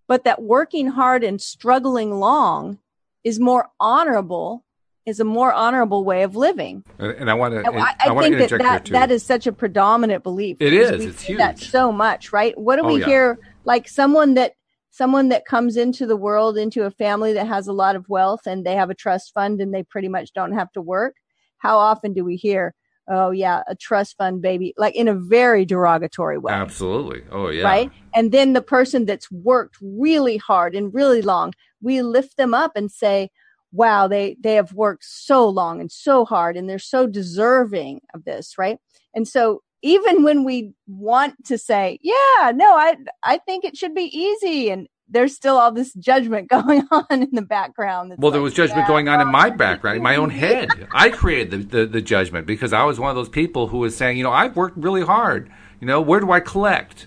but 0.07 0.23
that 0.23 0.41
working 0.41 0.87
hard 0.87 1.23
and 1.23 1.41
struggling 1.41 2.19
long 2.19 2.79
is 3.23 3.39
more 3.39 3.69
honorable, 3.79 4.63
is 5.07 5.21
a 5.21 5.23
more 5.23 5.53
honorable 5.53 6.03
way 6.03 6.23
of 6.23 6.35
living. 6.35 6.83
And, 6.99 7.31
I 7.31 7.33
want 7.33 7.53
to. 7.53 7.61
I, 7.71 7.95
I, 7.99 8.09
I 8.09 8.21
think 8.21 8.37
that 8.37 8.49
that, 8.59 8.85
that 8.87 9.09
is 9.09 9.23
such 9.23 9.47
a 9.47 9.53
predominant 9.53 10.21
belief. 10.21 10.57
It 10.59 10.73
is. 10.73 11.05
It's 11.05 11.21
hear 11.21 11.37
that 11.37 11.57
huge. 11.57 11.71
so 11.71 11.93
much, 11.93 12.33
right? 12.33 12.55
What 12.57 12.75
do 12.75 12.83
Oh, 12.83 12.93
we 12.93 12.99
yeah. 12.99 13.05
hear? 13.05 13.39
Like 13.63 13.87
someone 13.87 14.33
that 14.33 14.51
someone 14.91 15.29
that 15.29 15.45
comes 15.45 15.77
into 15.77 16.05
the 16.05 16.17
world 16.17 16.57
into 16.57 16.83
a 16.83 16.91
family 16.91 17.31
that 17.33 17.47
has 17.47 17.67
a 17.67 17.73
lot 17.73 17.95
of 17.95 18.09
wealth 18.09 18.41
and 18.45 18.65
they 18.65 18.75
have 18.75 18.89
a 18.89 18.95
trust 18.95 19.33
fund 19.33 19.61
and 19.61 19.73
they 19.73 19.83
pretty 19.83 20.09
much 20.09 20.33
don't 20.33 20.53
have 20.53 20.71
to 20.73 20.81
work. 20.81 21.15
How 21.59 21.77
often 21.77 22.13
do 22.13 22.25
we 22.25 22.35
hear, 22.35 22.73
"Oh 23.09 23.31
yeah, 23.31 23.63
a 23.69 23.75
trust 23.75 24.17
fund 24.17 24.41
baby," 24.41 24.73
like 24.77 24.95
in 24.95 25.07
a 25.07 25.13
very 25.13 25.63
derogatory 25.63 26.37
way? 26.37 26.51
Absolutely. 26.51 27.23
Oh 27.31 27.47
yeah. 27.47 27.63
right? 27.63 27.91
And 28.13 28.33
then 28.33 28.51
the 28.51 28.61
person 28.61 29.05
that's 29.05 29.31
worked 29.31 29.77
really 29.81 30.35
hard 30.35 30.75
and 30.75 30.93
really 30.93 31.21
long, 31.21 31.53
we 31.81 32.01
lift 32.01 32.35
them 32.35 32.53
up 32.53 32.73
and 32.75 32.91
say, 32.91 33.29
wow, 33.77 34.07
they, 34.07 34.35
they 34.39 34.55
have 34.55 34.73
worked 34.73 35.05
so 35.05 35.47
long 35.47 35.79
and 35.79 35.91
so 35.91 36.25
hard 36.25 36.57
and 36.57 36.67
they're 36.67 36.79
so 36.79 37.05
deserving 37.05 38.01
of 38.13 38.25
this, 38.25 38.57
right? 38.57 38.79
And 39.13 39.27
so 39.27 39.61
even 39.83 40.23
when 40.23 40.43
we 40.43 40.73
want 40.87 41.45
to 41.45 41.57
say, 41.57 41.99
yeah, 42.01 42.51
no, 42.53 42.75
I, 42.75 42.97
I 43.23 43.37
think 43.37 43.63
it 43.63 43.77
should 43.77 43.93
be 43.93 44.09
easy. 44.17 44.71
And 44.71 44.87
there's 45.07 45.35
still 45.35 45.57
all 45.57 45.71
this 45.71 45.93
judgment 45.93 46.49
going 46.49 46.87
on 46.91 47.05
in 47.11 47.29
the 47.31 47.43
background. 47.43 48.15
Well, 48.17 48.31
there 48.31 48.41
was 48.41 48.55
judgment 48.55 48.81
yeah, 48.81 48.87
going 48.87 49.07
on 49.07 49.21
in 49.21 49.27
my 49.27 49.51
background, 49.51 49.97
in 49.97 50.03
my 50.03 50.15
own 50.15 50.31
head. 50.31 50.69
I 50.91 51.09
created 51.09 51.51
the, 51.51 51.77
the, 51.77 51.85
the 51.85 52.01
judgment 52.01 52.47
because 52.47 52.73
I 52.73 52.83
was 52.83 52.99
one 52.99 53.11
of 53.11 53.15
those 53.15 53.29
people 53.29 53.67
who 53.67 53.77
was 53.77 53.95
saying, 53.95 54.17
you 54.17 54.23
know, 54.23 54.31
I've 54.31 54.55
worked 54.55 54.77
really 54.77 55.03
hard. 55.03 55.51
You 55.79 55.85
know, 55.85 56.01
where 56.01 56.19
do 56.19 56.31
I 56.31 56.39
collect? 56.39 57.05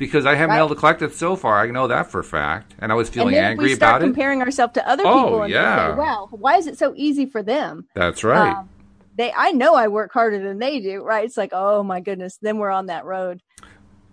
Because 0.00 0.26
I 0.26 0.30
haven't 0.30 0.48
been 0.48 0.50
Right. 0.54 0.64
able 0.64 0.68
to 0.70 0.74
collect 0.80 1.02
it 1.02 1.12
so 1.14 1.36
far. 1.36 1.60
I 1.60 1.66
know 1.70 1.86
that 1.86 2.10
for 2.10 2.18
a 2.20 2.24
fact. 2.24 2.74
And 2.80 2.90
I 2.90 2.96
was 2.96 3.06
And 3.08 3.14
feeling 3.14 3.34
then 3.34 3.44
angry 3.44 3.66
we 3.66 3.74
start 3.76 3.96
about 3.96 4.02
it. 4.02 4.06
comparing 4.06 4.42
ourselves 4.42 4.72
to 4.74 4.88
other 4.88 5.04
Oh, 5.06 5.24
people 5.24 5.42
and 5.42 5.50
we 5.50 5.54
yeah. 5.54 5.90
say, 5.92 5.96
wow, 5.96 6.28
why 6.32 6.56
is 6.56 6.66
it 6.66 6.76
so 6.78 6.92
easy 6.96 7.26
for 7.26 7.42
them? 7.42 7.84
That's 7.94 8.24
right. 8.24 8.56
Um, 8.56 8.68
they 9.16 9.32
I 9.36 9.52
know 9.52 9.74
I 9.74 9.86
work 9.88 10.12
harder 10.12 10.38
than 10.42 10.58
they 10.58 10.80
do, 10.80 11.02
right? 11.04 11.24
It's 11.24 11.36
like, 11.36 11.50
oh 11.52 11.82
my 11.84 12.00
goodness, 12.00 12.38
then 12.40 12.58
we're 12.58 12.70
on 12.70 12.86
that 12.86 13.04
road. 13.04 13.42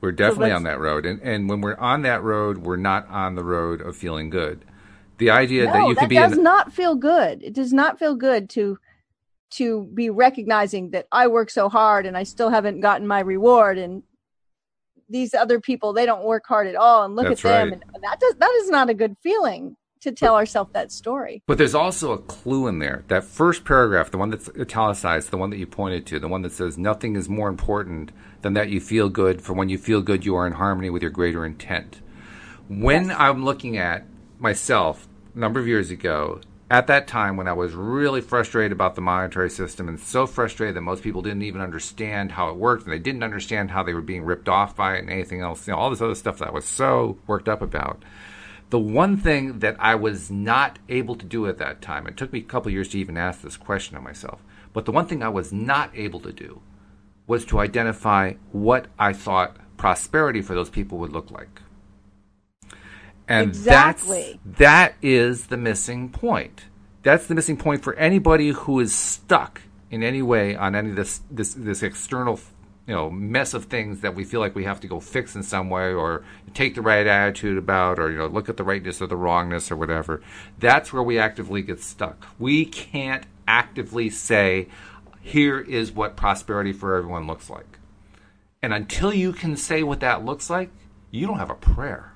we're 0.02 0.12
definitely 0.12 0.50
let's- 0.50 0.58
on 0.58 0.64
that 0.64 0.80
road. 0.80 1.06
And, 1.08 1.20
and 1.24 1.50
when 1.50 1.62
we're 1.62 1.78
on 1.78 2.04
that 2.04 2.22
road, 2.22 2.60
we're 2.60 2.76
not 2.76 3.08
on 3.10 3.34
the 3.34 3.44
road 3.44 3.82
of 3.82 3.96
feeling 3.96 4.30
good. 4.30 4.64
The 5.18 5.32
idea 5.32 5.66
that 5.66 5.88
you 5.88 5.96
could 5.96 6.10
be 6.10 6.16
does 6.16 6.34
in. 6.38 6.44
not 6.44 6.72
feel 6.72 6.94
good. 6.96 7.42
It 7.42 7.54
does 7.54 7.74
not 7.74 7.98
feel 7.98 8.14
good 8.14 8.48
to 8.52 8.78
to 9.52 9.86
be 9.94 10.10
recognizing 10.10 10.90
that 10.92 11.08
I 11.12 11.28
work 11.28 11.50
so 11.50 11.70
hard 11.70 12.06
and 12.06 12.18
I 12.18 12.24
still 12.24 12.50
haven't 12.50 12.82
gotten 12.82 13.08
my 13.08 13.22
reward 13.22 13.78
and 13.78 14.04
these 15.10 15.34
other 15.34 15.60
people 15.60 15.94
they 15.94 16.06
don't 16.06 16.24
work 16.24 16.44
hard 16.48 16.68
at 16.68 16.76
all 16.76 17.04
and 17.04 17.16
look 17.16 17.28
That's 17.28 17.44
at 17.46 17.50
them 17.50 17.70
right. 17.70 17.84
and 17.94 18.04
that 18.04 18.20
does 18.20 18.36
that 18.36 18.52
is 18.62 18.70
not 18.70 18.90
a 18.90 18.94
good 18.94 19.16
feeling 19.22 19.76
to 20.02 20.12
tell 20.12 20.36
ourselves 20.36 20.72
that 20.74 20.92
story. 20.92 21.42
But 21.48 21.58
there's 21.58 21.76
also 21.76 22.12
a 22.12 22.18
clue 22.18 22.68
in 22.68 22.80
there. 22.80 23.04
That 23.08 23.24
first 23.24 23.66
paragraph, 23.66 24.12
the 24.12 24.18
one 24.18 24.30
that's 24.30 24.50
italicized, 24.50 25.32
the 25.32 25.38
one 25.38 25.50
that 25.50 25.58
you 25.58 25.68
pointed 25.68 26.06
to, 26.08 26.20
the 26.20 26.28
one 26.28 26.42
that 26.44 26.52
says, 26.52 26.78
Nothing 26.78 27.16
is 27.16 27.28
more 27.28 27.50
important 27.50 28.12
than 28.42 28.54
that 28.54 28.70
you 28.70 28.80
feel 28.80 29.10
good, 29.10 29.42
for 29.42 29.54
when 29.54 29.70
you 29.70 29.78
feel 29.78 30.02
good, 30.02 30.26
you 30.26 30.36
are 30.36 30.48
in 30.48 30.54
harmony 30.54 30.90
with 30.90 31.02
your 31.02 31.12
greater 31.12 31.46
intent. 31.46 32.02
When 32.68 33.12
I'm 33.12 33.44
looking 33.44 33.78
at 33.78 34.06
myself 34.40 35.08
a 35.36 35.40
number 35.40 35.60
of 35.60 35.68
years 35.68 35.90
ago, 35.90 36.42
at 36.70 36.88
that 36.88 37.08
time 37.08 37.38
when 37.38 37.48
I 37.48 37.54
was 37.54 37.74
really 37.74 38.22
frustrated 38.22 38.72
about 38.72 38.96
the 38.96 39.02
monetary 39.02 39.50
system 39.50 39.88
and 39.88 40.00
so 40.00 40.28
frustrated 40.28 40.76
that 40.76 40.82
most 40.82 41.04
people 41.04 41.22
didn't 41.22 41.44
even 41.44 41.62
understand 41.62 42.34
how 42.34 42.50
it 42.50 42.58
worked 42.58 42.84
and 42.84 42.92
they 42.92 43.00
didn't 43.00 43.24
understand 43.24 43.72
how 43.72 43.84
they 43.84 43.94
were 43.94 44.02
being 44.02 44.24
ripped 44.24 44.50
off 44.50 44.76
by 44.76 44.96
it 44.96 45.00
and 45.00 45.10
anything 45.10 45.42
else, 45.42 45.66
you 45.68 45.74
know, 45.74 45.80
all 45.80 45.90
this 45.90 46.02
other 46.02 46.16
stuff 46.16 46.40
that 46.40 46.50
I 46.50 46.52
was 46.52 46.66
so 46.66 47.18
worked 47.26 47.48
up 47.48 47.62
about 47.62 48.04
the 48.70 48.80
one 48.80 49.18
thing 49.18 49.60
that 49.60 49.78
I 49.80 49.96
was 49.96 50.30
not 50.30 50.80
able 50.90 51.16
to 51.16 51.26
do 51.26 51.48
at 51.48 51.58
that 51.60 51.82
time, 51.82 52.06
it 52.06 52.18
took 52.18 52.34
me 52.34 52.40
a 52.40 52.44
couple 52.44 52.72
years 52.72 52.90
to 52.90 53.00
even 53.00 53.18
ask 53.18 53.42
this 53.42 53.58
question 53.58 53.96
of 53.96 54.04
myself, 54.04 54.44
but 54.74 54.86
the 54.86 54.92
one 54.92 55.06
thing 55.06 55.24
I 55.24 55.30
was 55.30 55.54
not 55.54 55.92
able 55.96 56.20
to 56.22 56.34
do 56.34 56.62
was 57.28 57.46
to 57.46 57.60
identify 57.60 58.34
what 58.52 58.88
I 59.00 59.14
thought 59.14 59.58
prosperity 59.78 60.42
for 60.42 60.54
those 60.54 60.70
people 60.70 60.98
would 60.98 61.14
look 61.14 61.32
like. 61.32 61.62
And 63.28 63.50
Exactly. 63.50 64.40
that's 64.46 64.60
that 64.60 64.96
is 65.02 65.48
the 65.48 65.58
missing 65.58 66.10
point. 66.10 66.66
That's 67.04 67.28
the 67.28 67.36
missing 67.36 67.58
point 67.58 67.84
for 67.84 67.94
anybody 67.96 68.50
who 68.50 68.80
is 68.80 68.94
stuck 68.94 69.62
in 69.92 70.04
any 70.04 70.22
way 70.22 70.56
on 70.56 70.76
any 70.76 70.90
of 70.90 70.96
this 70.96 71.22
this 71.32 71.54
this 71.54 71.84
external 71.84 72.40
you 72.86 72.94
know 72.94 73.10
mess 73.10 73.54
of 73.54 73.66
things 73.66 74.02
that 74.02 74.16
we 74.16 74.24
feel 74.24 74.40
like 74.40 74.56
we 74.56 74.64
have 74.64 74.80
to 74.82 74.88
go 74.88 75.00
fix 75.00 75.36
in 75.36 75.44
some 75.44 75.70
way 75.70 75.94
or 75.94 76.24
take 76.54 76.76
the 76.76 76.82
right 76.82 77.06
attitude 77.06 77.58
about 77.58 78.00
or 78.00 78.12
you 78.12 78.18
know 78.18 78.28
look 78.28 78.50
at 78.50 78.58
the 78.58 78.64
rightness 78.64 79.02
or 79.02 79.08
the 79.08 79.16
wrongness 79.18 79.72
or 79.72 79.76
whatever. 79.76 80.22
That's 80.60 80.92
where 80.94 81.04
we 81.04 81.20
actively 81.20 81.62
get 81.62 81.82
stuck. 81.82 82.26
We 82.40 82.66
can't 82.66 83.26
actively 83.48 84.10
say 84.10 84.68
here 85.22 85.60
is 85.60 85.92
what 85.92 86.16
prosperity 86.16 86.72
for 86.74 86.96
everyone 86.96 87.28
looks 87.28 87.50
like. 87.50 87.80
And 88.62 88.74
until 88.74 89.14
you 89.14 89.34
can 89.34 89.56
say 89.58 89.84
what 89.84 90.00
that 90.00 90.26
looks 90.26 90.50
like, 90.50 90.70
you 91.12 91.28
don't 91.28 91.38
have 91.40 91.50
a 91.50 91.56
prayer. 91.56 92.14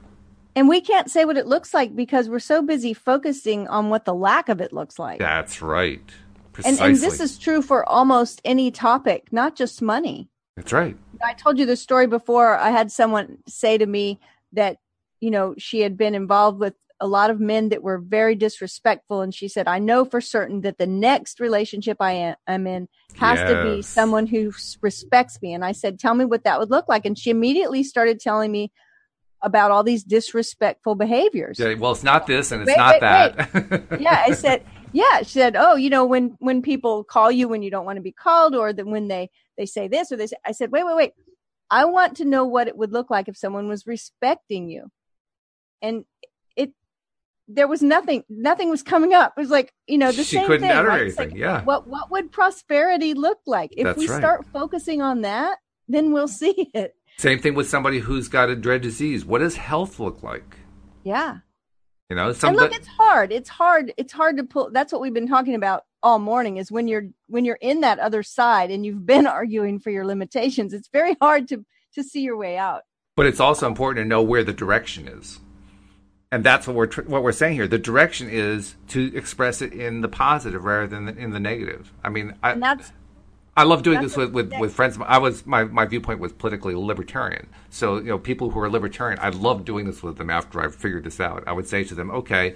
And 0.56 0.68
we 0.68 0.82
can't 0.82 1.10
say 1.10 1.26
what 1.26 1.38
it 1.38 1.48
looks 1.48 1.74
like 1.74 1.96
because 1.96 2.30
we're 2.30 2.40
so 2.40 2.62
busy 2.62 2.94
focusing 2.94 3.68
on 3.68 3.90
what 3.90 4.06
the 4.06 4.14
lack 4.14 4.50
of 4.50 4.60
it 4.60 4.74
looks 4.74 5.00
like. 5.00 5.20
That's 5.20 5.62
right. 5.62 6.00
and, 6.00 6.54
Precisely. 6.54 6.86
and 6.86 6.98
this 6.98 7.20
is 7.20 7.38
true 7.38 7.62
for 7.62 7.88
almost 7.88 8.42
any 8.44 8.72
topic, 8.72 9.32
not 9.32 9.56
just 9.56 9.82
money. 9.82 10.30
That's 10.58 10.74
right. 10.74 10.98
I 11.24 11.34
told 11.34 11.58
you 11.58 11.66
the 11.66 11.78
story 11.78 12.08
before. 12.08 12.58
I 12.58 12.72
had 12.72 12.92
someone 12.92 13.38
say 13.48 13.78
to 13.78 13.86
me 13.86 14.20
that, 14.54 14.78
you 15.22 15.32
know, 15.32 15.56
she 15.58 15.80
had 15.82 15.98
been 15.98 16.16
involved 16.16 16.60
with 16.60 16.74
a 17.00 17.08
lot 17.08 17.30
of 17.32 17.40
men 17.40 17.70
that 17.70 17.82
were 17.82 17.98
very 17.98 18.36
disrespectful. 18.36 19.22
And 19.22 19.34
she 19.34 19.48
said, 19.48 19.68
I 19.68 19.80
know 19.80 20.06
for 20.06 20.22
certain 20.22 20.62
that 20.62 20.78
the 20.78 20.86
next 20.86 21.40
relationship 21.40 21.98
I 22.00 22.12
am, 22.12 22.36
am 22.48 22.68
in 22.68 22.88
has 23.16 23.40
to 23.40 23.64
be 23.64 23.82
someone 23.82 24.28
who 24.28 24.52
respects 24.82 25.42
me. 25.42 25.54
And 25.54 25.66
I 25.66 25.72
said, 25.72 26.00
Tell 26.00 26.14
me 26.14 26.26
what 26.26 26.44
that 26.44 26.60
would 26.60 26.70
look 26.70 26.88
like. 26.88 27.06
And 27.06 27.18
she 27.18 27.32
immediately 27.32 27.84
started 27.84 28.20
telling 28.20 28.52
me 28.52 28.72
about 29.42 29.72
all 29.72 29.84
these 29.84 30.04
disrespectful 30.04 30.96
behaviors. 30.96 31.60
Yeah, 31.60 31.74
well, 31.76 31.92
it's 31.92 32.04
not 32.04 32.28
this 32.28 32.52
and 32.52 32.62
it's 32.62 32.70
Wait, 32.70 32.78
not 32.78 32.94
wait, 32.94 33.02
that. 33.02 34.02
yeah, 34.02 34.24
I 34.26 34.34
said, 34.34 34.64
yeah, 34.94 35.20
she 35.20 35.40
said, 35.40 35.56
oh, 35.56 35.76
you 35.76 35.90
know, 35.90 36.06
when 36.06 36.36
when 36.40 36.62
people 36.62 37.04
call 37.04 37.32
you 37.32 37.48
when 37.48 37.62
you 37.62 37.72
don't 37.72 37.86
want 37.86 37.98
to 37.98 38.02
be 38.02 38.12
called, 38.12 38.56
or 38.56 38.74
that 38.74 38.86
when 38.86 39.08
they 39.08 39.30
they 39.58 39.66
say 39.66 39.88
this 39.88 40.12
or 40.12 40.18
they 40.18 40.28
say, 40.28 40.38
I 40.46 40.52
said, 40.52 40.72
wait, 40.72 40.86
wait, 40.86 40.96
wait, 40.96 41.14
I 41.70 41.86
want 41.86 42.18
to 42.18 42.26
know 42.26 42.46
what 42.46 42.68
it 42.68 42.78
would 42.78 42.92
look 42.92 43.10
like 43.10 43.28
if 43.28 43.38
someone 43.38 43.68
was 43.68 43.88
respecting 43.88 44.70
you, 44.70 44.92
and 45.82 46.06
it 46.56 46.74
there 47.48 47.68
was 47.68 47.82
nothing 47.82 48.24
nothing 48.30 48.70
was 48.70 48.84
coming 48.84 49.14
up. 49.14 49.34
It 49.38 49.40
was 49.40 49.50
like, 49.50 49.74
you 49.88 49.98
know, 49.98 50.12
the 50.12 50.24
she 50.24 50.38
same 50.38 50.48
couldn't 50.48 50.68
thing. 50.68 50.72
utter 50.72 50.90
right? 50.90 51.02
Anything. 51.02 51.30
like, 51.30 51.38
yeah. 51.38 51.64
What 51.64 51.88
what 51.88 52.12
would 52.12 52.32
prosperity 52.32 53.14
look 53.14 53.40
like? 53.46 53.74
If 53.76 53.86
That's 53.86 53.98
we 53.98 54.08
right. 54.08 54.20
start 54.20 54.46
focusing 54.54 55.02
on 55.02 55.22
that, 55.22 55.58
then 55.88 56.12
we'll 56.12 56.28
see 56.44 56.70
it. 56.74 56.96
Same 57.22 57.38
thing 57.38 57.54
with 57.54 57.70
somebody 57.70 58.00
who's 58.00 58.28
got 58.28 58.50
a 58.50 58.56
dread 58.56 58.82
disease. 58.82 59.24
What 59.24 59.42
does 59.42 59.56
health 59.56 60.00
look 60.00 60.24
like? 60.24 60.58
Yeah. 61.04 61.38
You 62.10 62.16
know, 62.16 62.34
some 62.34 62.50
and 62.50 62.58
look, 62.58 62.74
it's 62.74 62.88
hard. 62.88 63.32
It's 63.32 63.48
hard. 63.48 63.94
It's 63.96 64.12
hard 64.12 64.38
to 64.38 64.44
pull. 64.44 64.72
That's 64.72 64.92
what 64.92 65.02
we've 65.02 65.14
been 65.14 65.28
talking 65.28 65.54
about 65.54 65.84
all 66.02 66.18
morning. 66.18 66.58
Is 66.58 66.72
when 66.72 66.88
you're 66.88 67.10
when 67.28 67.46
you're 67.46 67.60
in 67.62 67.82
that 67.82 68.00
other 68.00 68.24
side 68.24 68.72
and 68.72 68.84
you've 68.84 69.06
been 69.06 69.28
arguing 69.40 69.78
for 69.80 69.92
your 69.92 70.04
limitations. 70.04 70.74
It's 70.74 70.90
very 70.92 71.16
hard 71.22 71.48
to 71.50 71.64
to 71.94 72.04
see 72.04 72.22
your 72.22 72.38
way 72.38 72.58
out. 72.58 72.82
but 73.16 73.28
it's 73.28 73.40
also 73.40 73.68
important 73.68 74.04
to 74.04 74.08
know 74.08 74.24
where 74.24 74.44
the 74.44 74.52
direction 74.54 75.08
is. 75.08 75.40
And 76.32 76.44
that's 76.44 76.66
what 76.66 76.76
we're 76.76 76.88
tr- 76.88 77.04
what 77.04 77.22
we're 77.22 77.34
saying 77.34 77.54
here. 77.54 77.68
The 77.68 77.78
direction 77.78 78.30
is 78.32 78.76
to 78.88 79.16
express 79.16 79.62
it 79.62 79.74
in 79.74 80.02
the 80.02 80.10
positive 80.10 80.64
rather 80.64 80.88
than 80.88 81.08
in 81.10 81.30
the 81.30 81.40
negative. 81.40 81.94
I 82.04 82.10
mean, 82.10 82.34
I, 82.42 82.54
And 82.54 82.64
that's 82.64 82.92
I 83.56 83.64
love 83.64 83.84
doing 83.84 84.00
That's 84.00 84.16
this 84.16 84.18
with, 84.18 84.32
with, 84.32 84.54
with 84.60 84.74
friends. 84.74 84.98
I 85.06 85.18
was 85.18 85.46
my, 85.46 85.66
my 85.66 85.86
viewpoint 85.86 86.20
was 86.20 86.32
politically 86.32 86.74
libertarian. 86.74 87.48
So 87.70 87.98
you 87.98 88.06
know, 88.06 88.18
people 88.18 88.52
who 88.52 88.60
are 88.62 88.70
libertarian, 88.70 89.20
I 89.22 89.30
love 89.30 89.66
doing 89.66 89.86
this 89.86 90.02
with 90.02 90.18
them 90.18 90.30
after 90.30 90.62
I've 90.62 90.74
figured 90.74 91.04
this 91.04 91.20
out. 91.20 91.44
I 91.48 91.52
would 91.52 91.68
say 91.68 91.84
to 91.84 91.96
them, 91.96 92.12
okay, 92.12 92.56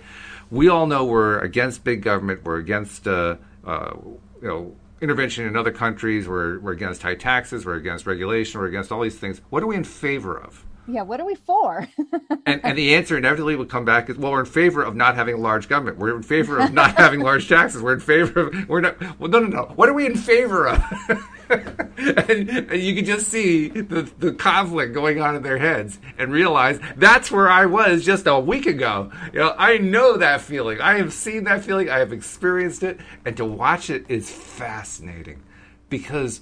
we 0.49 0.69
all 0.69 0.87
know 0.87 1.03
we're 1.03 1.39
against 1.39 1.83
big 1.83 2.01
government. 2.01 2.45
We're 2.45 2.59
against 2.59 3.07
uh, 3.07 3.35
uh, 3.65 3.93
you 4.41 4.47
know 4.47 4.75
intervention 5.01 5.45
in 5.45 5.57
other 5.57 5.71
countries. 5.71 6.29
We're 6.29 6.59
we're 6.59 6.71
against 6.71 7.01
high 7.01 7.15
taxes. 7.15 7.65
We're 7.65 7.75
against 7.75 8.05
regulation. 8.05 8.61
We're 8.61 8.67
against 8.67 8.91
all 8.91 9.01
these 9.01 9.19
things. 9.19 9.41
What 9.49 9.63
are 9.63 9.67
we 9.67 9.75
in 9.75 9.83
favor 9.83 10.39
of? 10.39 10.65
Yeah. 10.87 11.01
What 11.01 11.19
are 11.19 11.25
we 11.25 11.35
for? 11.35 11.87
And, 12.47 12.61
and 12.63 12.77
the 12.77 12.93
answer 12.93 13.17
inevitably 13.17 13.55
would 13.55 13.69
come 13.69 13.85
back 13.85 14.07
is, 14.07 14.17
well, 14.17 14.31
we're 14.31 14.41
in 14.41 14.45
favor 14.45 14.83
of 14.83 14.95
not 14.95 15.15
having 15.15 15.33
a 15.33 15.37
large 15.39 15.67
government. 15.67 15.97
We're 15.97 16.15
in 16.15 16.21
favor 16.21 16.59
of 16.59 16.71
not 16.73 16.95
having 16.95 17.21
large 17.21 17.49
taxes. 17.49 17.81
We're 17.81 17.95
in 17.95 17.99
favor 17.99 18.39
of, 18.41 18.69
we're 18.69 18.81
not, 18.81 19.19
well, 19.19 19.31
no, 19.31 19.39
no, 19.39 19.47
no. 19.47 19.63
What 19.75 19.89
are 19.89 19.93
we 19.93 20.05
in 20.05 20.15
favor 20.15 20.67
of? 20.67 20.83
and, 21.49 22.49
and 22.49 22.81
you 22.81 22.93
can 22.93 23.03
just 23.03 23.29
see 23.29 23.69
the, 23.69 24.03
the 24.19 24.33
conflict 24.33 24.93
going 24.93 25.19
on 25.21 25.35
in 25.35 25.41
their 25.41 25.57
heads 25.57 25.97
and 26.19 26.31
realize 26.31 26.79
that's 26.97 27.31
where 27.31 27.49
I 27.49 27.65
was 27.65 28.05
just 28.05 28.27
a 28.27 28.39
week 28.39 28.67
ago. 28.67 29.11
You 29.33 29.39
know, 29.39 29.55
I 29.57 29.79
know 29.79 30.17
that 30.17 30.41
feeling. 30.41 30.79
I 30.81 30.97
have 30.97 31.13
seen 31.13 31.45
that 31.45 31.63
feeling. 31.63 31.89
I 31.89 31.97
have 31.97 32.13
experienced 32.13 32.83
it. 32.83 32.99
And 33.25 33.35
to 33.37 33.45
watch 33.45 33.89
it 33.89 34.05
is 34.07 34.29
fascinating 34.29 35.41
because 35.89 36.41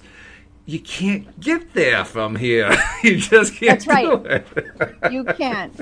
you 0.66 0.80
can't 0.80 1.38
get 1.40 1.74
there 1.74 2.04
from 2.04 2.36
here. 2.36 2.74
you 3.02 3.16
just 3.18 3.54
can't 3.54 3.84
That's 3.84 3.86
right. 3.86 4.06
do 4.06 4.28
it. 4.28 5.12
you 5.12 5.24
can't. 5.24 5.74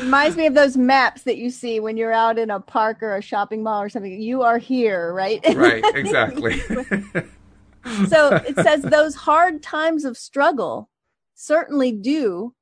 Reminds 0.00 0.36
me 0.36 0.46
of 0.46 0.54
those 0.54 0.76
maps 0.76 1.22
that 1.22 1.36
you 1.36 1.50
see 1.50 1.78
when 1.80 1.96
you're 1.96 2.12
out 2.12 2.38
in 2.38 2.50
a 2.50 2.58
park 2.60 3.02
or 3.02 3.16
a 3.16 3.22
shopping 3.22 3.62
mall 3.62 3.80
or 3.82 3.88
something. 3.88 4.20
You 4.20 4.42
are 4.42 4.58
here, 4.58 5.12
right? 5.12 5.40
right, 5.54 5.84
exactly. 5.94 6.58
so 8.08 8.34
it 8.46 8.56
says 8.56 8.82
those 8.82 9.14
hard 9.14 9.62
times 9.62 10.04
of 10.04 10.16
struggle 10.16 10.88
certainly 11.34 11.92
do 11.92 12.54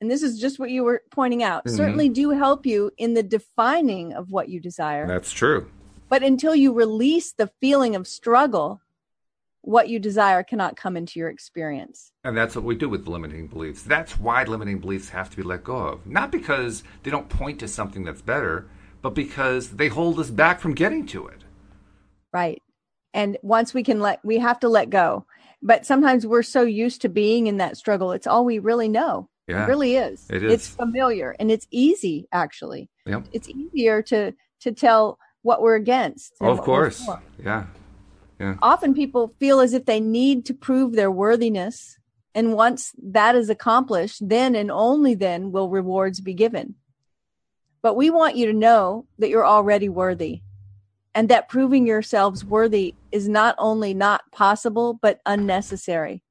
and 0.00 0.10
this 0.10 0.22
is 0.22 0.40
just 0.40 0.58
what 0.58 0.70
you 0.70 0.82
were 0.82 1.02
pointing 1.10 1.42
out 1.42 1.64
Mhm. 1.66 1.76
certainly 1.76 2.08
do 2.08 2.30
help 2.30 2.64
you 2.64 2.90
in 2.96 3.12
the 3.12 3.22
defining 3.22 4.14
of 4.14 4.30
what 4.30 4.48
you 4.48 4.58
desire 4.58 5.06
That's 5.06 5.32
true. 5.32 5.70
but 6.08 6.22
until 6.22 6.54
you 6.54 6.72
release 6.72 7.32
the 7.32 7.50
feeling 7.60 7.94
of 7.94 8.06
struggle 8.08 8.80
what 9.62 9.88
you 9.88 9.98
desire 9.98 10.42
cannot 10.42 10.76
come 10.76 10.96
into 10.96 11.18
your 11.18 11.28
experience 11.28 12.12
And 12.24 12.36
that's 12.36 12.54
what 12.56 12.64
we 12.64 12.74
do 12.74 12.88
with 12.88 13.06
limiting 13.06 13.46
beliefs. 13.46 13.82
That's 13.82 14.18
why 14.18 14.44
limiting 14.44 14.78
beliefs 14.78 15.10
have 15.10 15.28
to 15.30 15.36
be 15.36 15.42
let 15.42 15.64
go 15.64 15.76
of. 15.76 16.06
Not 16.06 16.30
because 16.32 16.82
they 17.02 17.10
don't 17.10 17.28
point 17.28 17.60
to 17.60 17.68
something 17.68 18.04
that's 18.04 18.22
better, 18.22 18.68
but 19.02 19.14
because 19.14 19.70
they 19.70 19.88
hold 19.88 20.18
us 20.18 20.30
back 20.30 20.60
from 20.60 20.74
getting 20.74 21.06
to 21.08 21.26
it. 21.26 21.40
right 22.32 22.62
and 23.12 23.36
once 23.42 23.74
we 23.74 23.82
can 23.82 23.98
let 24.00 24.20
we 24.24 24.38
have 24.38 24.60
to 24.60 24.68
let 24.68 24.88
go 24.90 25.24
but 25.62 25.84
sometimes 25.84 26.26
we're 26.26 26.42
so 26.42 26.62
used 26.62 27.02
to 27.02 27.08
being 27.08 27.46
in 27.48 27.56
that 27.58 27.76
struggle 27.76 28.12
it's 28.12 28.26
all 28.26 28.44
we 28.44 28.58
really 28.58 28.88
know 28.88 29.28
Yeah. 29.48 29.64
it 29.64 29.68
really 29.68 29.96
is 29.96 30.26
It 30.30 30.42
is. 30.44 30.52
it's 30.52 30.68
familiar 30.68 31.34
and 31.40 31.50
it's 31.50 31.66
easy 31.70 32.28
actually 32.32 32.88
Yep. 33.06 33.26
it's 33.32 33.48
easier 33.48 34.00
to 34.02 34.32
to 34.60 34.72
tell 34.72 35.18
what 35.42 35.60
we're 35.62 35.76
against 35.76 36.38
than 36.38 36.50
of 36.50 36.60
course. 36.60 37.04
for. 37.04 37.20
Yeah. 38.40 38.56
often 38.62 38.94
people 38.94 39.34
feel 39.38 39.60
as 39.60 39.74
if 39.74 39.84
they 39.84 40.00
need 40.00 40.46
to 40.46 40.54
prove 40.54 40.94
their 40.94 41.10
worthiness 41.10 41.98
and 42.34 42.54
once 42.54 42.92
that 43.02 43.34
is 43.34 43.50
accomplished 43.50 44.26
then 44.26 44.54
and 44.54 44.70
only 44.70 45.14
then 45.14 45.52
will 45.52 45.68
rewards 45.68 46.22
be 46.22 46.32
given. 46.32 46.76
But 47.82 47.96
we 47.96 48.08
want 48.08 48.36
you 48.36 48.46
to 48.46 48.54
know 48.54 49.04
that 49.18 49.28
you're 49.28 49.46
already 49.46 49.90
worthy 49.90 50.40
and 51.14 51.28
that 51.28 51.50
proving 51.50 51.86
yourselves 51.86 52.42
worthy 52.42 52.94
is 53.12 53.28
not 53.28 53.56
only 53.58 53.92
not 53.92 54.22
possible 54.32 54.94
but 54.94 55.20
unnecessary. 55.26 56.22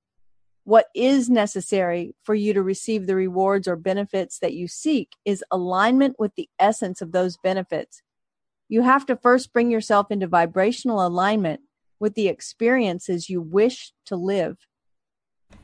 What 0.64 0.88
is 0.96 1.30
necessary 1.30 2.16
for 2.24 2.34
you 2.34 2.54
to 2.54 2.64
receive 2.64 3.06
the 3.06 3.16
rewards 3.16 3.68
or 3.68 3.76
benefits 3.76 4.40
that 4.40 4.56
you 4.56 4.68
seek 4.68 5.12
is 5.26 5.44
alignment 5.52 6.16
with 6.18 6.34
the 6.34 6.50
essence 6.58 7.04
of 7.04 7.12
those 7.12 7.38
benefits. 7.38 8.02
You 8.68 8.82
have 8.82 9.06
to 9.06 9.16
first 9.16 9.54
bring 9.54 9.70
yourself 9.70 10.10
into 10.10 10.26
vibrational 10.26 11.06
alignment 11.06 11.62
with 12.00 12.16
the 12.16 12.28
experiences 12.28 13.30
you 13.30 13.42
wish 13.42 13.92
to 14.06 14.16
live. 14.16 14.58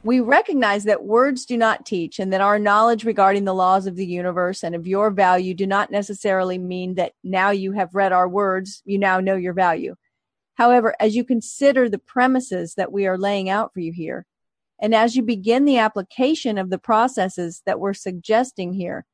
We 0.04 0.20
recognize 0.20 0.84
that 0.86 1.04
words 1.04 1.46
do 1.46 1.58
not 1.58 1.86
teach 1.86 2.20
and 2.20 2.34
that 2.34 2.42
our 2.42 2.60
knowledge 2.60 3.06
regarding 3.06 3.46
the 3.46 3.54
laws 3.54 3.88
of 3.88 3.96
the 3.96 4.06
universe 4.06 4.64
and 4.64 4.76
of 4.76 4.88
your 4.88 5.12
value 5.12 5.54
do 5.54 5.68
not 5.68 5.92
necessarily 5.92 6.58
mean 6.58 6.96
that 6.96 7.14
now 7.24 7.52
you 7.52 7.72
have 7.74 7.94
read 7.94 8.12
our 8.12 8.28
words, 8.28 8.82
you 8.86 8.98
now 8.98 9.20
know 9.20 9.36
your 9.36 9.54
value. 9.54 9.96
However, 10.56 10.96
as 11.00 11.16
you 11.16 11.24
consider 11.24 11.90
the 11.90 12.00
premises 12.00 12.76
that 12.76 12.92
we 12.92 13.06
are 13.08 13.18
laying 13.18 13.50
out 13.50 13.74
for 13.74 13.80
you 13.80 13.92
here, 13.92 14.26
and 14.80 14.94
as 14.94 15.16
you 15.16 15.24
begin 15.24 15.66
the 15.66 15.78
application 15.78 16.58
of 16.58 16.70
the 16.70 16.78
processes 16.78 17.62
that 17.66 17.80
we're 17.80 17.94
suggesting 17.94 18.74
here, 18.74 19.06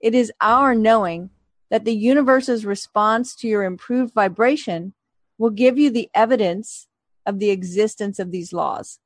it 0.00 0.14
is 0.14 0.32
our 0.40 0.74
knowing 0.74 1.30
that 1.70 1.84
the 1.84 1.94
universe's 1.94 2.64
response 2.64 3.34
to 3.36 3.48
your 3.48 3.64
improved 3.64 4.14
vibration 4.14 4.94
will 5.38 5.50
give 5.50 5.78
you 5.78 5.90
the 5.90 6.08
evidence 6.14 6.86
of 7.24 7.38
the 7.38 7.50
existence 7.50 8.18
of 8.18 8.30
these 8.30 8.52
laws. 8.52 8.98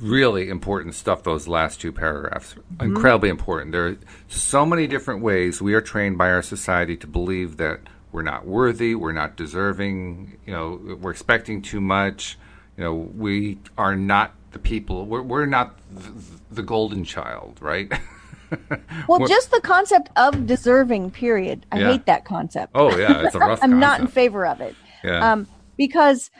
Really 0.00 0.48
important 0.48 0.94
stuff, 0.94 1.22
those 1.22 1.46
last 1.46 1.80
two 1.80 1.92
paragraphs. 1.92 2.56
Incredibly 2.80 3.28
important. 3.28 3.72
There 3.72 3.86
are 3.86 3.96
so 4.28 4.66
many 4.66 4.86
different 4.86 5.22
ways 5.22 5.62
we 5.62 5.74
are 5.74 5.80
trained 5.80 6.18
by 6.18 6.30
our 6.30 6.42
society 6.42 6.96
to 6.96 7.06
believe 7.06 7.56
that 7.58 7.80
we're 8.10 8.22
not 8.22 8.44
worthy, 8.46 8.94
we're 8.94 9.12
not 9.12 9.36
deserving, 9.36 10.38
you 10.44 10.52
know, 10.52 10.96
we're 11.00 11.12
expecting 11.12 11.62
too 11.62 11.80
much, 11.80 12.36
you 12.76 12.84
know, 12.84 12.94
we 12.94 13.58
are 13.78 13.94
not 13.94 14.34
the 14.50 14.58
people, 14.58 15.06
we're, 15.06 15.22
we're 15.22 15.46
not 15.46 15.78
the, 15.90 16.12
the 16.50 16.62
golden 16.62 17.04
child, 17.04 17.58
right? 17.60 17.90
Well, 19.08 19.26
just 19.26 19.50
the 19.50 19.62
concept 19.62 20.10
of 20.14 20.46
deserving, 20.46 21.12
period. 21.12 21.64
I 21.72 21.78
Yeah. 21.78 21.92
hate 21.92 22.04
that 22.04 22.26
concept. 22.26 22.72
Oh, 22.74 22.94
yeah, 22.96 23.22
it's 23.24 23.34
a 23.34 23.38
rough 23.38 23.60
I'm 23.62 23.80
not 23.80 24.00
in 24.00 24.08
favor 24.08 24.44
of 24.46 24.60
it. 24.60 24.74
Yeah. 25.02 25.32
Um, 25.32 25.46
because, 25.86 26.30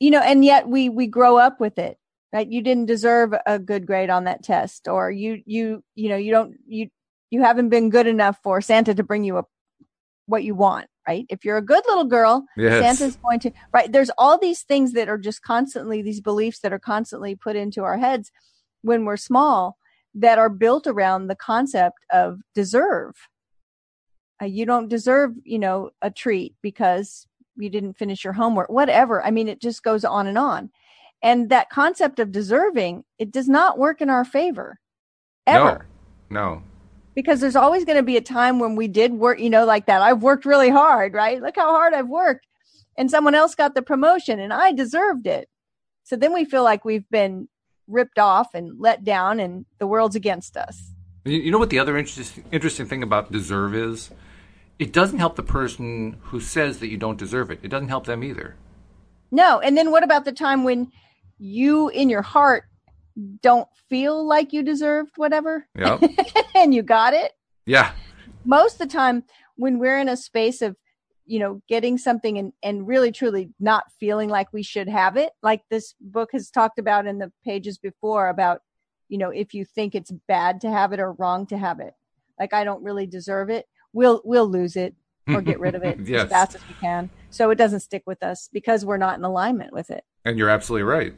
you 0.00 0.10
know, 0.10 0.20
and 0.20 0.42
yet 0.42 0.68
we, 0.68 0.88
we 0.88 1.06
grow 1.06 1.36
up 1.36 1.60
with 1.60 1.78
it, 1.78 1.98
right? 2.32 2.48
You 2.50 2.62
didn't 2.62 2.86
deserve 2.86 3.34
a 3.44 3.58
good 3.58 3.86
grade 3.86 4.08
on 4.08 4.24
that 4.24 4.42
test 4.42 4.88
or 4.88 5.10
you, 5.10 5.42
you, 5.44 5.84
you 5.94 6.08
know, 6.08 6.16
you 6.16 6.32
don't, 6.32 6.54
you, 6.66 6.88
you 7.30 7.42
haven't 7.42 7.68
been 7.68 7.90
good 7.90 8.06
enough 8.06 8.38
for 8.42 8.62
Santa 8.62 8.94
to 8.94 9.02
bring 9.02 9.22
you 9.22 9.36
a, 9.36 9.44
what 10.24 10.44
you 10.44 10.54
want, 10.54 10.86
right? 11.06 11.26
If 11.28 11.44
you're 11.44 11.58
a 11.58 11.62
good 11.62 11.82
little 11.86 12.06
girl, 12.06 12.46
Yes. 12.56 12.98
Santa's 12.98 13.16
going 13.16 13.38
to, 13.40 13.50
right? 13.74 13.92
There's 13.92 14.10
all 14.16 14.38
these 14.38 14.62
things 14.62 14.94
that 14.94 15.10
are 15.10 15.18
just 15.18 15.42
constantly, 15.42 16.00
these 16.00 16.22
beliefs 16.22 16.60
that 16.60 16.72
are 16.72 16.78
constantly 16.78 17.34
put 17.34 17.54
into 17.54 17.84
our 17.84 17.98
heads 17.98 18.32
when 18.80 19.04
we're 19.04 19.18
small 19.18 19.76
that 20.14 20.38
are 20.38 20.48
built 20.48 20.86
around 20.86 21.26
the 21.26 21.36
concept 21.36 21.98
of 22.10 22.40
deserve. 22.54 23.14
Uh, 24.40 24.46
you 24.46 24.64
don't 24.64 24.88
deserve, 24.88 25.32
you 25.44 25.58
know, 25.58 25.90
a 26.00 26.10
treat 26.10 26.54
because 26.62 27.26
you 27.56 27.70
didn't 27.70 27.94
finish 27.94 28.24
your 28.24 28.32
homework, 28.32 28.68
whatever. 28.68 29.24
I 29.24 29.30
mean, 29.30 29.48
it 29.48 29.60
just 29.60 29.82
goes 29.82 30.04
on 30.04 30.26
and 30.26 30.38
on. 30.38 30.70
And 31.22 31.48
that 31.50 31.70
concept 31.70 32.18
of 32.18 32.30
deserving, 32.32 33.04
it 33.18 33.30
does 33.32 33.48
not 33.48 33.78
work 33.78 34.00
in 34.00 34.10
our 34.10 34.24
favor 34.24 34.78
ever 35.46 35.86
No. 36.28 36.42
No. 36.42 36.62
because 37.14 37.40
there's 37.40 37.56
always 37.56 37.84
going 37.84 37.96
to 37.96 38.02
be 38.02 38.16
a 38.16 38.20
time 38.22 38.58
when 38.58 38.76
we 38.76 38.88
did 38.88 39.12
work, 39.12 39.40
you 39.40 39.48
know, 39.50 39.64
like 39.64 39.86
that. 39.86 40.02
I've 40.02 40.22
worked 40.22 40.44
really 40.44 40.70
hard, 40.70 41.14
right? 41.14 41.40
Look 41.40 41.56
how 41.56 41.70
hard 41.70 41.94
I've 41.94 42.08
worked. 42.08 42.46
And 42.98 43.10
someone 43.10 43.34
else 43.34 43.54
got 43.54 43.74
the 43.74 43.82
promotion 43.82 44.40
and 44.40 44.52
I 44.52 44.72
deserved 44.72 45.26
it. 45.26 45.48
So 46.04 46.16
then 46.16 46.32
we 46.32 46.44
feel 46.44 46.62
like 46.64 46.84
we've 46.84 47.08
been 47.10 47.48
ripped 47.88 48.18
off 48.18 48.54
and 48.54 48.78
let 48.78 49.04
down 49.04 49.38
and 49.40 49.66
the 49.78 49.86
world's 49.86 50.16
against 50.16 50.56
us. 50.56 50.92
You, 51.24 51.50
know 51.50 51.58
what 51.58 51.70
the 51.70 51.78
other 51.78 51.96
interesting 51.96 52.44
interesting 52.52 52.86
thing 52.86 53.02
about 53.02 53.32
deserve 53.32 53.74
is? 53.74 54.10
It 54.78 54.92
doesn't 54.92 55.18
help 55.18 55.36
the 55.36 55.42
person 55.42 56.16
who 56.24 56.40
says 56.40 56.80
that 56.80 56.88
you 56.88 56.96
don't 56.98 57.18
deserve 57.18 57.50
it. 57.50 57.60
It 57.62 57.68
doesn't 57.68 57.88
help 57.88 58.06
them 58.06 58.22
either. 58.22 58.56
No. 59.30 59.60
And 59.60 59.76
then 59.76 59.90
what 59.90 60.04
about 60.04 60.24
the 60.24 60.32
time 60.32 60.64
when 60.64 60.92
you 61.38 61.88
in 61.88 62.08
your 62.08 62.22
heart 62.22 62.64
don't 63.42 63.68
feel 63.88 64.26
like 64.26 64.52
you 64.52 64.62
deserved 64.62 65.12
whatever 65.16 65.66
Yep. 65.76 66.02
and 66.54 66.74
you 66.74 66.82
got 66.82 67.14
it? 67.14 67.32
yeah. 67.64 67.92
Most 68.44 68.74
of 68.74 68.78
the 68.80 68.86
time 68.86 69.24
when 69.56 69.78
we're 69.78 69.98
in 69.98 70.08
a 70.08 70.16
space 70.16 70.62
of 70.62 70.76
you 71.24 71.40
know 71.40 71.60
getting 71.68 71.98
something 71.98 72.38
and 72.38 72.52
and 72.62 72.86
really 72.86 73.10
truly 73.10 73.50
not 73.58 73.84
feeling 73.98 74.28
like 74.28 74.52
we 74.52 74.62
should 74.62 74.88
have 74.88 75.16
it 75.16 75.32
like 75.42 75.62
this 75.70 75.94
book 76.00 76.28
has 76.32 76.50
talked 76.50 76.78
about 76.78 77.06
in 77.06 77.18
the 77.18 77.32
pages 77.44 77.78
before 77.78 78.28
about 78.28 78.60
you 79.08 79.18
know 79.18 79.30
if 79.30 79.52
you 79.52 79.64
think 79.64 79.94
it's 79.96 80.12
bad 80.28 80.60
to 80.60 80.70
have 80.70 80.92
it 80.92 81.00
or 81.00 81.14
wrong 81.14 81.44
to 81.44 81.58
have 81.58 81.80
it 81.80 81.94
like 82.38 82.54
i 82.54 82.62
don't 82.62 82.84
really 82.84 83.06
deserve 83.08 83.50
it 83.50 83.66
we'll 83.96 84.20
we'll 84.24 84.48
lose 84.48 84.76
it 84.76 84.94
or 85.28 85.40
get 85.40 85.58
rid 85.58 85.74
of 85.74 85.82
it 85.82 85.98
yes. 86.04 86.24
as 86.24 86.30
fast 86.30 86.54
as 86.54 86.60
we 86.68 86.74
can 86.80 87.10
so 87.30 87.50
it 87.50 87.56
doesn't 87.56 87.80
stick 87.80 88.02
with 88.06 88.22
us 88.22 88.48
because 88.52 88.84
we're 88.84 88.96
not 88.96 89.18
in 89.18 89.24
alignment 89.24 89.72
with 89.72 89.90
it 89.90 90.04
and 90.24 90.38
you're 90.38 90.50
absolutely 90.50 90.84
right 90.84 91.14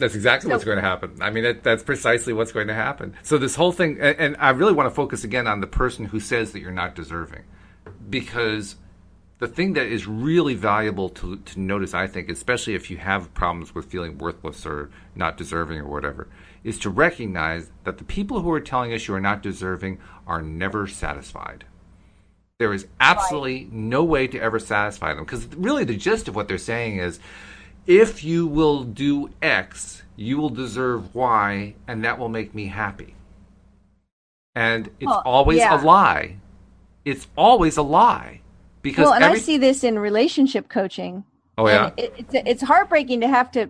that's 0.00 0.14
exactly 0.14 0.48
so, 0.48 0.54
what's 0.54 0.64
going 0.64 0.78
to 0.78 0.82
happen. 0.82 1.18
I 1.20 1.28
mean, 1.28 1.60
that's 1.62 1.82
precisely 1.82 2.32
what's 2.32 2.52
going 2.52 2.68
to 2.68 2.74
happen. 2.74 3.14
So 3.22 3.36
this 3.36 3.54
whole 3.54 3.70
thing, 3.70 3.98
and, 4.00 4.18
and 4.18 4.36
I 4.38 4.48
really 4.48 4.72
want 4.72 4.88
to 4.88 4.94
focus 4.94 5.24
again 5.24 5.46
on 5.46 5.60
the 5.60 5.66
person 5.66 6.06
who 6.06 6.20
says 6.20 6.52
that 6.52 6.60
you're 6.60 6.72
not 6.72 6.94
deserving, 6.94 7.42
because 8.08 8.76
the 9.40 9.46
thing 9.46 9.74
that 9.74 9.86
is 9.86 10.06
really 10.06 10.54
valuable 10.54 11.10
to, 11.10 11.36
to 11.36 11.60
notice, 11.60 11.92
I 11.92 12.06
think, 12.06 12.30
especially 12.30 12.74
if 12.74 12.90
you 12.90 12.96
have 12.96 13.32
problems 13.34 13.74
with 13.74 13.84
feeling 13.86 14.16
worthless 14.16 14.64
or 14.64 14.90
not 15.14 15.36
deserving 15.36 15.78
or 15.80 15.88
whatever, 15.88 16.28
is 16.62 16.78
to 16.80 16.90
recognize 16.90 17.70
that 17.84 17.98
the 17.98 18.04
people 18.04 18.40
who 18.40 18.50
are 18.52 18.60
telling 18.60 18.92
us 18.92 19.08
you 19.08 19.14
are 19.14 19.20
not 19.20 19.42
deserving 19.42 19.98
are 20.26 20.42
never 20.42 20.86
satisfied. 20.86 21.64
There 22.58 22.74
is 22.74 22.86
absolutely 23.00 23.64
right. 23.64 23.72
no 23.72 24.04
way 24.04 24.26
to 24.26 24.38
ever 24.38 24.58
satisfy 24.58 25.14
them 25.14 25.24
because 25.24 25.46
really 25.56 25.84
the 25.84 25.96
gist 25.96 26.28
of 26.28 26.36
what 26.36 26.46
they're 26.46 26.58
saying 26.58 26.98
is 26.98 27.18
if 27.86 28.22
you 28.22 28.46
will 28.46 28.84
do 28.84 29.30
X, 29.40 30.02
you 30.16 30.36
will 30.36 30.50
deserve 30.50 31.14
Y, 31.14 31.74
and 31.88 32.04
that 32.04 32.18
will 32.18 32.28
make 32.28 32.54
me 32.54 32.66
happy. 32.66 33.14
And 34.54 34.88
it's 35.00 35.06
well, 35.06 35.22
always 35.24 35.58
yeah. 35.58 35.80
a 35.80 35.84
lie. 35.84 36.36
It's 37.04 37.26
always 37.36 37.78
a 37.78 37.82
lie. 37.82 38.42
Because 38.82 39.04
well, 39.04 39.14
and 39.14 39.24
every... 39.24 39.38
I 39.38 39.40
see 39.40 39.58
this 39.58 39.82
in 39.82 39.98
relationship 39.98 40.68
coaching. 40.68 41.24
Oh 41.56 41.66
yeah, 41.68 41.92
it, 41.96 42.14
it's 42.16 42.34
it's 42.34 42.62
heartbreaking 42.62 43.20
to 43.20 43.28
have 43.28 43.50
to 43.52 43.68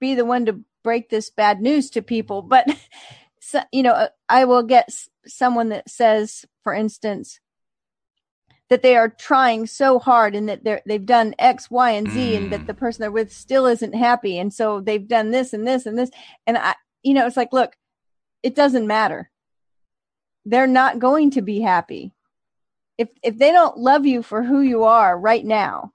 be 0.00 0.14
the 0.14 0.24
one 0.24 0.46
to 0.46 0.60
break 0.86 1.08
this 1.08 1.30
bad 1.30 1.60
news 1.60 1.90
to 1.90 2.00
people. 2.00 2.42
But 2.42 2.68
so, 3.40 3.60
you 3.72 3.82
know, 3.82 4.08
I 4.28 4.44
will 4.44 4.62
get 4.62 4.88
someone 5.26 5.70
that 5.70 5.90
says, 5.90 6.44
for 6.62 6.72
instance, 6.72 7.40
that 8.70 8.82
they 8.82 8.96
are 8.96 9.08
trying 9.08 9.66
so 9.66 9.98
hard 9.98 10.36
and 10.36 10.48
that 10.48 10.62
they're, 10.62 10.82
they've 10.86 11.04
done 11.04 11.34
X, 11.40 11.68
Y, 11.72 11.90
and 11.90 12.08
Z 12.08 12.20
mm. 12.20 12.36
and 12.36 12.52
that 12.52 12.60
mm. 12.60 12.66
the 12.68 12.74
person 12.74 13.00
they're 13.00 13.10
with 13.10 13.32
still 13.32 13.66
isn't 13.66 13.96
happy. 13.96 14.38
And 14.38 14.54
so 14.54 14.80
they've 14.80 15.08
done 15.08 15.32
this 15.32 15.52
and 15.52 15.66
this 15.66 15.86
and 15.86 15.98
this. 15.98 16.10
And 16.46 16.56
I, 16.56 16.76
you 17.02 17.14
know, 17.14 17.26
it's 17.26 17.36
like, 17.36 17.52
look, 17.52 17.74
it 18.44 18.54
doesn't 18.54 18.86
matter. 18.86 19.28
They're 20.44 20.68
not 20.68 21.00
going 21.00 21.32
to 21.32 21.42
be 21.42 21.62
happy. 21.62 22.12
If, 22.96 23.08
if 23.24 23.36
they 23.36 23.50
don't 23.50 23.76
love 23.76 24.06
you 24.06 24.22
for 24.22 24.44
who 24.44 24.60
you 24.60 24.84
are 24.84 25.18
right 25.18 25.44
now, 25.44 25.92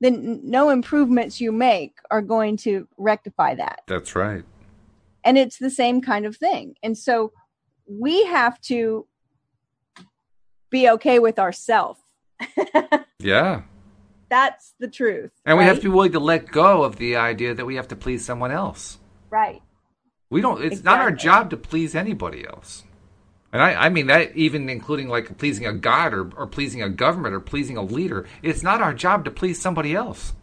then 0.00 0.40
no 0.42 0.70
improvements 0.70 1.40
you 1.40 1.52
make 1.52 1.96
are 2.10 2.22
going 2.22 2.56
to 2.58 2.88
rectify 2.96 3.54
that. 3.54 3.82
That's 3.86 4.16
right. 4.16 4.44
And 5.24 5.36
it's 5.36 5.58
the 5.58 5.70
same 5.70 6.00
kind 6.00 6.24
of 6.24 6.36
thing. 6.36 6.74
And 6.82 6.96
so 6.96 7.32
we 7.86 8.24
have 8.24 8.60
to 8.62 9.06
be 10.70 10.88
okay 10.88 11.18
with 11.18 11.38
ourselves. 11.38 12.00
yeah. 13.18 13.62
That's 14.30 14.74
the 14.78 14.88
truth. 14.88 15.32
And 15.44 15.58
right? 15.58 15.64
we 15.64 15.68
have 15.68 15.76
to 15.76 15.82
be 15.82 15.88
willing 15.88 16.12
to 16.12 16.20
let 16.20 16.50
go 16.50 16.82
of 16.84 16.96
the 16.96 17.16
idea 17.16 17.54
that 17.54 17.66
we 17.66 17.74
have 17.74 17.88
to 17.88 17.96
please 17.96 18.24
someone 18.24 18.52
else. 18.52 18.98
Right. 19.28 19.60
We 20.30 20.40
don't, 20.40 20.62
it's 20.62 20.78
exactly. 20.78 20.84
not 20.84 21.00
our 21.00 21.10
job 21.10 21.50
to 21.50 21.56
please 21.56 21.94
anybody 21.94 22.46
else. 22.46 22.84
And 23.52 23.62
I, 23.62 23.74
I 23.74 23.88
mean 23.88 24.06
that 24.06 24.36
even 24.36 24.68
including 24.68 25.08
like 25.08 25.36
pleasing 25.38 25.66
a 25.66 25.72
god 25.72 26.14
or, 26.14 26.30
or 26.36 26.46
pleasing 26.46 26.82
a 26.82 26.88
government 26.88 27.34
or 27.34 27.40
pleasing 27.40 27.76
a 27.76 27.82
leader. 27.82 28.26
It's 28.42 28.62
not 28.62 28.80
our 28.80 28.94
job 28.94 29.24
to 29.24 29.30
please 29.30 29.60
somebody 29.60 29.94
else. 29.94 30.34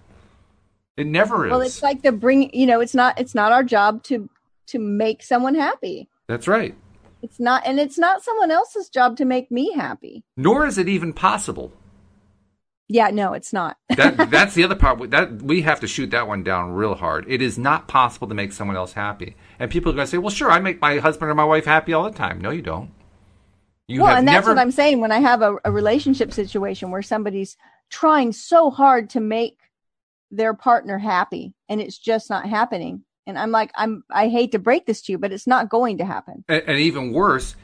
It 0.98 1.08
never 1.08 1.46
is. 1.46 1.52
Well, 1.52 1.62
it's 1.62 1.84
like 1.84 2.02
the 2.02 2.12
bring. 2.12 2.54
You 2.54 2.66
know, 2.66 2.82
it's 2.82 2.96
not. 2.96 3.20
It's 3.20 3.36
not 3.36 3.52
our 3.52 3.64
job 3.64 4.04
to 4.04 4.30
to 4.68 4.80
make 4.80 5.24
someone 5.24 5.56
happy. 5.56 6.10
That's 6.28 6.48
right. 6.48 6.76
It's 7.22 7.40
not, 7.40 7.66
and 7.66 7.80
it's 7.80 7.98
not 7.98 8.24
someone 8.24 8.52
else's 8.52 8.90
job 8.90 9.18
to 9.18 9.26
make 9.26 9.50
me 9.50 9.74
happy. 9.74 10.24
Nor 10.36 10.66
is 10.66 10.78
it 10.78 10.88
even 10.88 11.14
possible. 11.14 11.74
Yeah, 12.90 13.10
no, 13.10 13.34
it's 13.34 13.52
not. 13.52 13.78
that 13.90 14.30
that's 14.32 14.54
the 14.54 14.64
other 14.64 14.76
part. 14.76 15.12
That 15.12 15.42
we 15.42 15.62
have 15.62 15.80
to 15.82 15.88
shoot 15.88 16.12
that 16.12 16.28
one 16.28 16.44
down 16.44 16.72
real 16.72 16.96
hard. 16.96 17.26
It 17.28 17.42
is 17.42 17.58
not 17.58 17.88
possible 17.88 18.28
to 18.28 18.36
make 18.36 18.54
someone 18.54 18.78
else 18.78 18.94
happy. 18.94 19.36
And 19.60 19.70
people 19.70 19.92
are 19.92 19.96
going 19.96 20.06
to 20.06 20.12
say, 20.12 20.18
"Well, 20.18 20.30
sure, 20.30 20.50
I 20.50 20.60
make 20.60 20.82
my 20.82 20.98
husband 20.98 21.30
or 21.30 21.36
my 21.36 21.44
wife 21.44 21.66
happy 21.66 21.92
all 21.92 22.04
the 22.04 22.18
time." 22.18 22.40
No, 22.40 22.50
you 22.50 22.62
don't. 22.62 22.92
You 23.88 24.02
well, 24.02 24.16
and 24.16 24.28
that's 24.28 24.46
never... 24.46 24.56
what 24.56 24.62
I'm 24.62 24.72
saying. 24.72 25.00
When 25.00 25.12
I 25.12 25.20
have 25.20 25.42
a, 25.42 25.56
a 25.64 25.72
relationship 25.72 26.34
situation 26.34 26.92
where 26.92 27.02
somebody's 27.02 27.56
trying 27.90 28.34
so 28.34 28.70
hard 28.70 29.10
to 29.12 29.20
make 29.20 29.58
their 30.30 30.54
partner 30.54 30.98
happy, 30.98 31.54
and 31.70 31.80
it's 31.80 31.98
just 31.98 32.30
not 32.30 32.48
happening, 32.48 33.04
and 33.26 33.38
I'm 33.38 33.52
like, 33.52 33.72
I'm, 33.76 34.04
I 34.10 34.28
hate 34.28 34.52
to 34.54 34.60
break 34.60 34.86
this 34.86 35.02
to 35.04 35.14
you, 35.14 35.18
but 35.18 35.32
it's 35.32 35.48
not 35.48 35.70
going 35.70 36.00
to 36.00 36.06
happen. 36.06 36.44
And, 36.50 36.64
and 36.68 36.80
even 36.80 37.14
worse, 37.14 37.56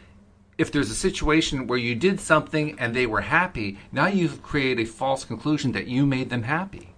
if 0.58 0.72
there's 0.72 0.92
a 0.92 0.96
situation 0.96 1.68
where 1.68 1.80
you 1.80 1.96
did 1.96 2.20
something 2.20 2.80
and 2.80 2.96
they 2.96 3.06
were 3.06 3.22
happy, 3.22 3.80
now 3.92 4.08
you've 4.08 4.44
created 4.44 4.84
a 4.84 4.90
false 4.90 5.26
conclusion 5.26 5.72
that 5.74 5.88
you 5.88 6.06
made 6.06 6.30
them 6.30 6.44
happy. 6.44 6.93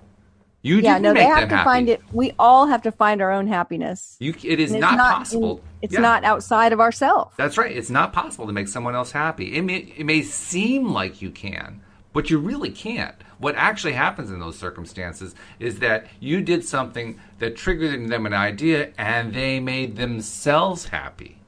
You 0.65 0.79
yeah, 0.79 0.97
no, 0.97 1.13
they 1.13 1.25
have 1.25 1.47
to 1.47 1.55
happy. 1.55 1.63
find 1.63 1.89
it. 1.89 2.01
We 2.11 2.33
all 2.39 2.65
have 2.65 2.81
to 2.81 2.91
find 2.91 3.21
our 3.21 3.31
own 3.31 3.45
happiness. 3.45 4.17
You, 4.19 4.33
it 4.43 4.59
is 4.59 4.73
not, 4.73 4.97
not, 4.97 5.17
possible. 5.17 5.57
In, 5.57 5.63
it's 5.83 5.93
yeah. 5.93 5.99
not 5.99 6.23
outside 6.23 6.73
of 6.73 6.79
ourselves. 6.79 7.35
That's 7.37 7.55
right. 7.59 7.71
It's 7.71 7.91
not 7.91 8.13
possible 8.13 8.47
to 8.47 8.51
make 8.51 8.67
someone 8.67 8.95
else 8.95 9.11
happy. 9.11 9.55
It 9.55 9.61
may, 9.61 9.93
it 9.95 10.07
may 10.07 10.23
seem 10.23 10.91
like 10.91 11.21
you 11.21 11.29
can, 11.29 11.81
but 12.13 12.31
you 12.31 12.39
really 12.39 12.71
can't. 12.71 13.13
What 13.37 13.53
actually 13.55 13.93
happens 13.93 14.31
in 14.31 14.39
those 14.39 14.57
circumstances 14.57 15.35
is 15.59 15.77
that 15.79 16.07
you 16.19 16.41
did 16.41 16.65
something 16.65 17.19
that 17.37 17.55
triggered 17.55 17.93
in 17.93 18.07
them 18.07 18.25
an 18.25 18.33
idea 18.33 18.91
and 18.97 19.35
they 19.35 19.59
made 19.59 19.97
themselves 19.97 20.85
happy, 20.85 21.41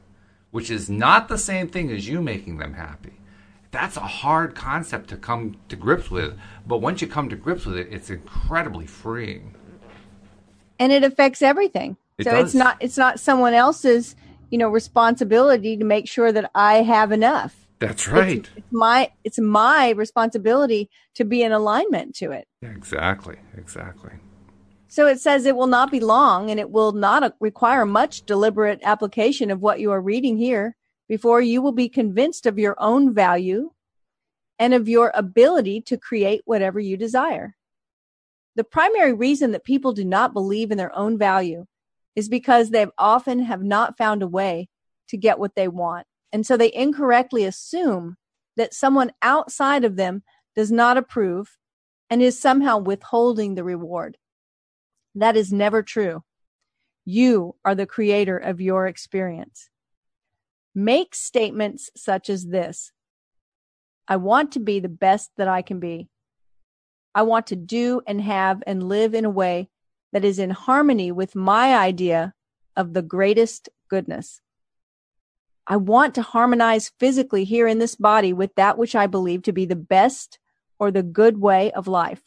which 0.51 0.69
is 0.69 0.91
not 0.91 1.27
the 1.27 1.39
same 1.39 1.69
thing 1.69 1.89
as 1.89 2.07
you 2.07 2.21
making 2.21 2.57
them 2.57 2.75
happy. 2.75 3.16
That's 3.77 3.95
a 3.95 3.99
hard 3.99 4.55
concept 4.55 5.09
to 5.09 5.17
come 5.17 5.55
to 5.69 5.75
grips 5.75 6.09
with, 6.09 6.35
but 6.65 6.79
once 6.79 6.99
you 6.99 7.07
come 7.07 7.29
to 7.29 7.35
grips 7.35 7.63
with 7.63 7.77
it, 7.77 7.89
it's 7.91 8.09
incredibly 8.09 8.87
freeing. 8.87 9.53
And 10.79 10.91
it 10.91 11.03
affects 11.03 11.43
everything. 11.43 11.95
It 12.17 12.23
so 12.23 12.31
does. 12.31 12.45
it's 12.45 12.55
not 12.55 12.77
it's 12.79 12.97
not 12.97 13.19
someone 13.19 13.53
else's, 13.53 14.15
you 14.49 14.57
know, 14.57 14.67
responsibility 14.67 15.77
to 15.77 15.83
make 15.83 16.07
sure 16.07 16.31
that 16.31 16.49
I 16.55 16.81
have 16.81 17.11
enough 17.11 17.67
that's 17.77 18.07
right. 18.07 18.37
It's, 18.37 18.49
it's, 18.55 18.71
my 18.71 19.11
it's 19.23 19.39
my 19.39 19.91
responsibility 19.91 20.89
to 21.13 21.23
be 21.23 21.43
in 21.43 21.51
alignment 21.51 22.15
to 22.15 22.31
it. 22.31 22.47
Exactly. 22.63 23.35
Exactly. 23.55 24.13
So 24.87 25.05
it 25.05 25.19
says 25.19 25.45
it 25.45 25.55
will 25.55 25.67
not 25.67 25.91
be 25.91 25.99
long 25.99 26.49
and 26.49 26.59
it 26.59 26.71
will 26.71 26.93
not 26.93 27.35
require 27.39 27.85
much 27.85 28.25
deliberate 28.25 28.79
application 28.81 29.51
of 29.51 29.61
what 29.61 29.79
you 29.79 29.91
are 29.91 30.01
reading 30.01 30.37
here 30.37 30.75
before 31.07 31.41
you 31.41 31.61
will 31.61 31.71
be 31.71 31.89
convinced 31.89 32.45
of 32.45 32.59
your 32.59 32.75
own 32.79 33.13
value 33.13 33.71
and 34.59 34.73
of 34.73 34.89
your 34.89 35.11
ability 35.13 35.81
to 35.81 35.97
create 35.97 36.41
whatever 36.45 36.79
you 36.79 36.97
desire. 36.97 37.55
The 38.55 38.63
primary 38.63 39.13
reason 39.13 39.51
that 39.51 39.63
people 39.63 39.93
do 39.93 40.03
not 40.03 40.33
believe 40.33 40.71
in 40.71 40.77
their 40.77 40.95
own 40.95 41.17
value 41.17 41.65
is 42.15 42.27
because 42.27 42.71
they 42.71 42.87
often 42.97 43.39
have 43.39 43.61
not 43.61 43.97
found 43.97 44.23
a 44.23 44.27
way 44.27 44.69
to 45.09 45.17
get 45.17 45.37
what 45.37 45.55
they 45.55 45.67
want. 45.67 46.07
And 46.33 46.45
so 46.45 46.57
they 46.57 46.73
incorrectly 46.73 47.45
assume 47.45 48.17
that 48.57 48.73
someone 48.73 49.11
outside 49.21 49.85
of 49.85 49.95
them 49.95 50.23
does 50.55 50.71
not 50.71 50.97
approve 50.97 51.57
and 52.09 52.21
is 52.21 52.39
somehow 52.39 52.79
withholding 52.79 53.53
the 53.53 53.63
reward. 53.63 54.17
That 55.13 55.37
is 55.37 55.53
never 55.53 55.83
true. 55.83 56.23
You 57.05 57.55
are 57.63 57.75
the 57.75 57.85
creator 57.85 58.37
of 58.37 58.59
your 58.59 58.87
experience. 58.87 59.69
Make 60.79 61.15
statements 61.15 61.89
such 61.95 62.29
as 62.29 62.45
this. 62.45 62.91
I 64.07 64.17
want 64.17 64.51
to 64.51 64.59
be 64.59 64.79
the 64.79 64.87
best 64.87 65.31
that 65.37 65.47
I 65.47 65.63
can 65.63 65.79
be. 65.79 66.07
I 67.15 67.23
want 67.23 67.47
to 67.47 67.55
do 67.55 68.03
and 68.05 68.21
have 68.21 68.61
and 68.67 68.87
live 68.87 69.15
in 69.15 69.25
a 69.25 69.29
way 69.31 69.69
that 70.13 70.23
is 70.23 70.37
in 70.37 70.51
harmony 70.51 71.11
with 71.11 71.33
my 71.33 71.75
idea 71.75 72.35
of 72.75 72.93
the 72.93 73.01
greatest 73.01 73.69
goodness. 73.89 74.39
I 75.65 75.77
want 75.77 76.13
to 76.13 76.21
harmonize 76.21 76.91
physically 76.99 77.43
here 77.43 77.67
in 77.67 77.79
this 77.79 77.95
body 77.95 78.31
with 78.31 78.53
that 78.53 78.77
which 78.77 78.93
I 78.95 79.07
believe 79.07 79.41
to 79.43 79.51
be 79.51 79.65
the 79.65 79.75
best 79.75 80.37
or 80.77 80.91
the 80.91 81.01
good 81.01 81.39
way 81.39 81.71
of 81.71 81.87
life. 81.87 82.21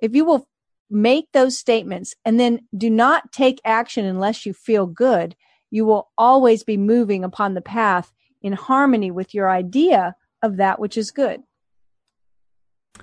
If 0.00 0.14
you 0.14 0.24
will 0.24 0.46
make 0.88 1.32
those 1.32 1.58
statements 1.58 2.14
and 2.24 2.38
then 2.38 2.60
do 2.78 2.90
not 2.90 3.32
take 3.32 3.60
action 3.64 4.04
unless 4.04 4.46
you 4.46 4.52
feel 4.52 4.86
good, 4.86 5.34
you 5.70 5.84
will 5.84 6.10
always 6.16 6.64
be 6.64 6.76
moving 6.76 7.24
upon 7.24 7.54
the 7.54 7.60
path 7.60 8.12
in 8.42 8.52
harmony 8.52 9.10
with 9.10 9.34
your 9.34 9.50
idea 9.50 10.14
of 10.42 10.56
that 10.56 10.78
which 10.78 10.96
is 10.96 11.10
good. 11.10 11.42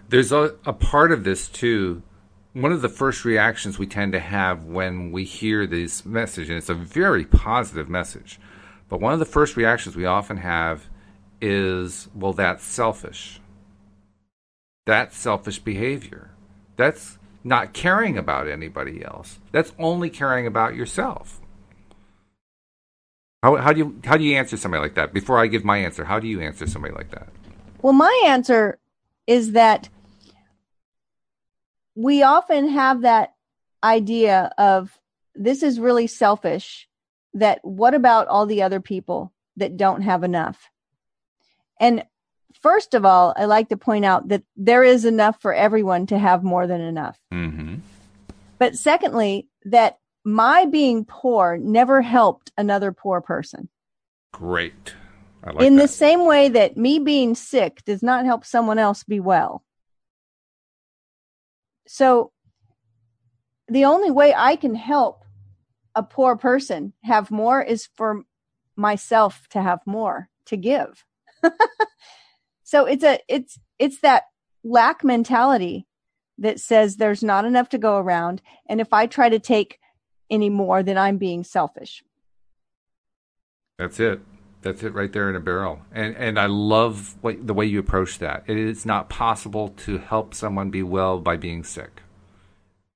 There's 0.09 0.32
a, 0.32 0.55
a 0.66 0.74
part 0.74 1.11
of 1.11 1.24
this 1.24 1.49
too. 1.49 2.01
One 2.53 2.72
of 2.72 2.82
the 2.82 2.89
first 2.89 3.26
reactions 3.26 3.80
we 3.80 3.88
tend 3.88 4.14
to 4.14 4.20
have 4.20 4.66
when 4.66 5.11
we 5.11 5.24
hear 5.24 5.66
this 5.66 6.05
message, 6.05 6.49
and 6.49 6.57
it's 6.57 6.70
a 6.70 6.76
very 6.76 7.26
positive 7.26 7.89
message 7.89 8.39
but 8.93 9.01
one 9.01 9.14
of 9.14 9.18
the 9.18 9.26
first 9.26 9.57
reactions 9.57 9.95
we 9.95 10.05
often 10.05 10.38
have 10.38 10.88
is 11.41 12.07
well, 12.14 12.32
that's 12.32 12.64
selfish. 12.64 13.41
That's 14.86 15.18
selfish 15.18 15.57
behavior. 15.57 16.30
That's 16.78 17.18
not 17.43 17.74
caring 17.74 18.20
about 18.20 18.47
anybody 18.47 19.03
else. 19.03 19.39
That's 19.51 19.74
only 19.80 20.11
caring 20.11 20.45
about 20.45 20.76
yourself. 20.76 21.41
How, 23.43 23.57
how 23.57 23.73
do 23.73 23.79
you 23.79 23.99
how 24.05 24.15
do 24.15 24.23
you 24.23 24.37
answer 24.37 24.55
somebody 24.55 24.81
like 24.81 24.95
that? 24.95 25.13
Before 25.13 25.37
I 25.37 25.47
give 25.47 25.65
my 25.65 25.77
answer, 25.77 26.05
how 26.05 26.17
do 26.17 26.27
you 26.27 26.39
answer 26.39 26.65
somebody 26.65 26.93
like 26.93 27.11
that? 27.11 27.27
Well, 27.81 27.91
my 27.91 28.23
answer 28.25 28.79
is 29.27 29.51
that 29.51 29.89
we 31.93 32.23
often 32.23 32.69
have 32.69 33.01
that 33.01 33.33
idea 33.83 34.49
of 34.57 34.97
this 35.35 35.61
is 35.61 35.77
really 35.77 36.07
selfish. 36.07 36.87
That 37.33 37.59
what 37.63 37.93
about 37.93 38.27
all 38.27 38.45
the 38.45 38.61
other 38.61 38.79
people 38.79 39.33
that 39.57 39.75
don't 39.75 40.03
have 40.03 40.23
enough? 40.23 40.69
And 41.81 42.05
first 42.61 42.93
of 42.93 43.03
all, 43.03 43.33
I 43.35 43.43
like 43.43 43.67
to 43.69 43.77
point 43.77 44.05
out 44.05 44.29
that 44.29 44.43
there 44.55 44.85
is 44.85 45.03
enough 45.03 45.41
for 45.41 45.53
everyone 45.53 46.05
to 46.07 46.17
have 46.17 46.45
more 46.45 46.65
than 46.65 46.79
enough. 46.79 47.19
Mm-hmm. 47.33 47.75
But 48.57 48.75
secondly, 48.75 49.49
that 49.65 49.97
my 50.24 50.65
being 50.65 51.05
poor 51.05 51.57
never 51.57 52.01
helped 52.01 52.51
another 52.57 52.91
poor 52.91 53.21
person. 53.21 53.69
Great. 54.32 54.95
Like 55.45 55.65
In 55.65 55.76
that. 55.76 55.84
the 55.84 55.88
same 55.88 56.26
way 56.26 56.49
that 56.49 56.78
me 56.78 56.99
being 56.99 57.36
sick 57.36 57.84
does 57.86 58.01
not 58.01 58.26
help 58.26 58.45
someone 58.45 58.80
else 58.80 59.03
be 59.03 59.19
well. 59.19 59.63
So 61.88 62.32
the 63.67 63.86
only 63.86 64.09
way 64.09 64.34
I 64.36 64.55
can 64.55 64.76
help 64.76 65.24
a 65.95 66.03
poor 66.03 66.36
person 66.38 66.93
have 67.03 67.30
more 67.30 67.61
is 67.61 67.88
for 67.95 68.24
myself 68.76 69.47
to 69.49 69.61
have 69.61 69.80
more 69.86 70.30
to 70.45 70.57
give. 70.57 71.05
so 72.63 72.86
it's 72.86 73.03
a 73.03 73.19
it's 73.28 73.59
it's 73.80 73.99
that 73.99 74.24
lack 74.63 75.03
mentality 75.03 75.86
that 76.38 76.59
says 76.59 76.95
there's 76.95 77.24
not 77.24 77.45
enough 77.45 77.69
to 77.69 77.78
go 77.78 77.97
around 77.97 78.41
and 78.67 78.82
if 78.82 78.91
I 78.93 79.05
try 79.05 79.30
to 79.30 79.39
take 79.39 79.78
any 80.34 80.49
more 80.49 80.84
then 80.84 80.97
I'm 80.97 81.17
being 81.17 81.43
selfish. 81.43 82.03
That's 83.77 83.99
it. 83.99 84.21
That's 84.61 84.81
it 84.84 84.93
right 84.93 85.11
there 85.11 85.29
in 85.29 85.36
a 85.36 85.39
barrel. 85.39 85.81
And 85.91 86.15
and 86.15 86.39
I 86.39 86.47
love 86.47 87.15
what, 87.21 87.45
the 87.45 87.53
way 87.53 87.65
you 87.65 87.79
approach 87.79 88.19
that. 88.19 88.43
It 88.47 88.57
is 88.57 88.86
not 88.86 89.09
possible 89.09 89.69
to 89.86 89.97
help 89.97 90.34
someone 90.34 90.69
be 90.69 90.84
well 90.84 91.19
by 91.19 91.38
being 91.38 91.63
sick. 91.63 92.01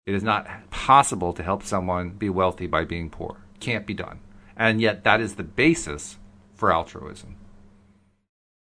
It 0.05 0.15
is 0.15 0.23
not 0.23 0.47
possible 0.69 1.33
to 1.33 1.43
help 1.43 1.63
someone 1.63 2.11
be 2.11 2.29
wealthy 2.29 2.67
by 2.67 2.85
being 2.85 3.09
poor. 3.09 3.37
Can't 3.59 3.85
be 3.85 3.93
done. 3.93 4.19
And 4.55 4.81
yet 4.81 5.03
that 5.03 5.19
is 5.19 5.35
the 5.35 5.43
basis 5.43 6.17
for 6.55 6.73
altruism. 6.73 7.35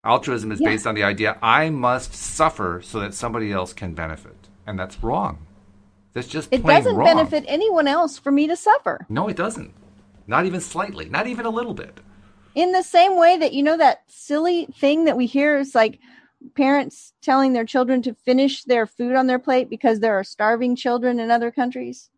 Altruism 0.03 0.51
is 0.51 0.59
yeah. 0.59 0.69
based 0.69 0.87
on 0.87 0.95
the 0.95 1.03
idea 1.03 1.37
I 1.41 1.69
must 1.69 2.13
suffer 2.13 2.81
so 2.83 2.99
that 2.99 3.13
somebody 3.13 3.51
else 3.51 3.73
can 3.73 3.93
benefit. 3.93 4.47
And 4.65 4.79
that's 4.79 5.03
wrong. 5.03 5.46
That's 6.17 6.27
just 6.27 6.51
It 6.51 6.65
doesn't 6.65 6.95
wrong. 6.95 7.05
benefit 7.05 7.45
anyone 7.47 7.87
else 7.87 8.17
for 8.17 8.31
me 8.31 8.47
to 8.47 8.55
suffer. 8.55 9.05
No, 9.07 9.27
it 9.27 9.37
doesn't. 9.37 9.71
Not 10.25 10.47
even 10.47 10.61
slightly, 10.61 11.07
not 11.07 11.27
even 11.27 11.45
a 11.45 11.51
little 11.51 11.75
bit. 11.75 11.99
In 12.55 12.71
the 12.71 12.81
same 12.81 13.19
way 13.19 13.37
that 13.37 13.53
you 13.53 13.61
know 13.61 13.77
that 13.77 14.01
silly 14.07 14.65
thing 14.65 15.05
that 15.05 15.15
we 15.15 15.27
hear 15.27 15.59
is 15.59 15.75
like 15.75 15.99
parents 16.55 17.13
telling 17.21 17.53
their 17.53 17.65
children 17.65 18.01
to 18.01 18.15
finish 18.15 18.63
their 18.63 18.87
food 18.87 19.15
on 19.15 19.27
their 19.27 19.37
plate 19.37 19.69
because 19.69 19.99
there 19.99 20.17
are 20.17 20.23
starving 20.23 20.75
children 20.75 21.19
in 21.19 21.29
other 21.29 21.51
countries. 21.51 22.09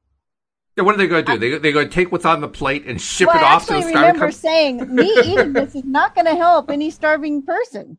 Yeah, 0.78 0.86
what 0.86 0.96
are 0.96 0.98
they 0.98 1.08
going 1.08 1.26
to 1.26 1.34
do? 1.34 1.38
they 1.38 1.58
they're 1.58 1.74
going 1.74 1.90
to 1.90 1.94
take 1.94 2.10
what's 2.10 2.24
on 2.24 2.40
the 2.40 2.48
plate 2.48 2.86
and 2.86 3.02
ship 3.02 3.28
well, 3.28 3.36
it 3.36 3.44
off 3.44 3.68
to 3.68 3.74
the 3.74 3.82
starving. 3.82 3.98
I 3.98 4.08
remember 4.08 4.32
saying, 4.32 4.96
me 4.96 5.14
eating 5.26 5.52
this 5.52 5.76
is 5.76 5.84
not 5.84 6.16
going 6.16 6.28
to 6.28 6.36
help 6.36 6.72
any 6.72 6.90
starving 6.90 7.42
person. 7.42 7.98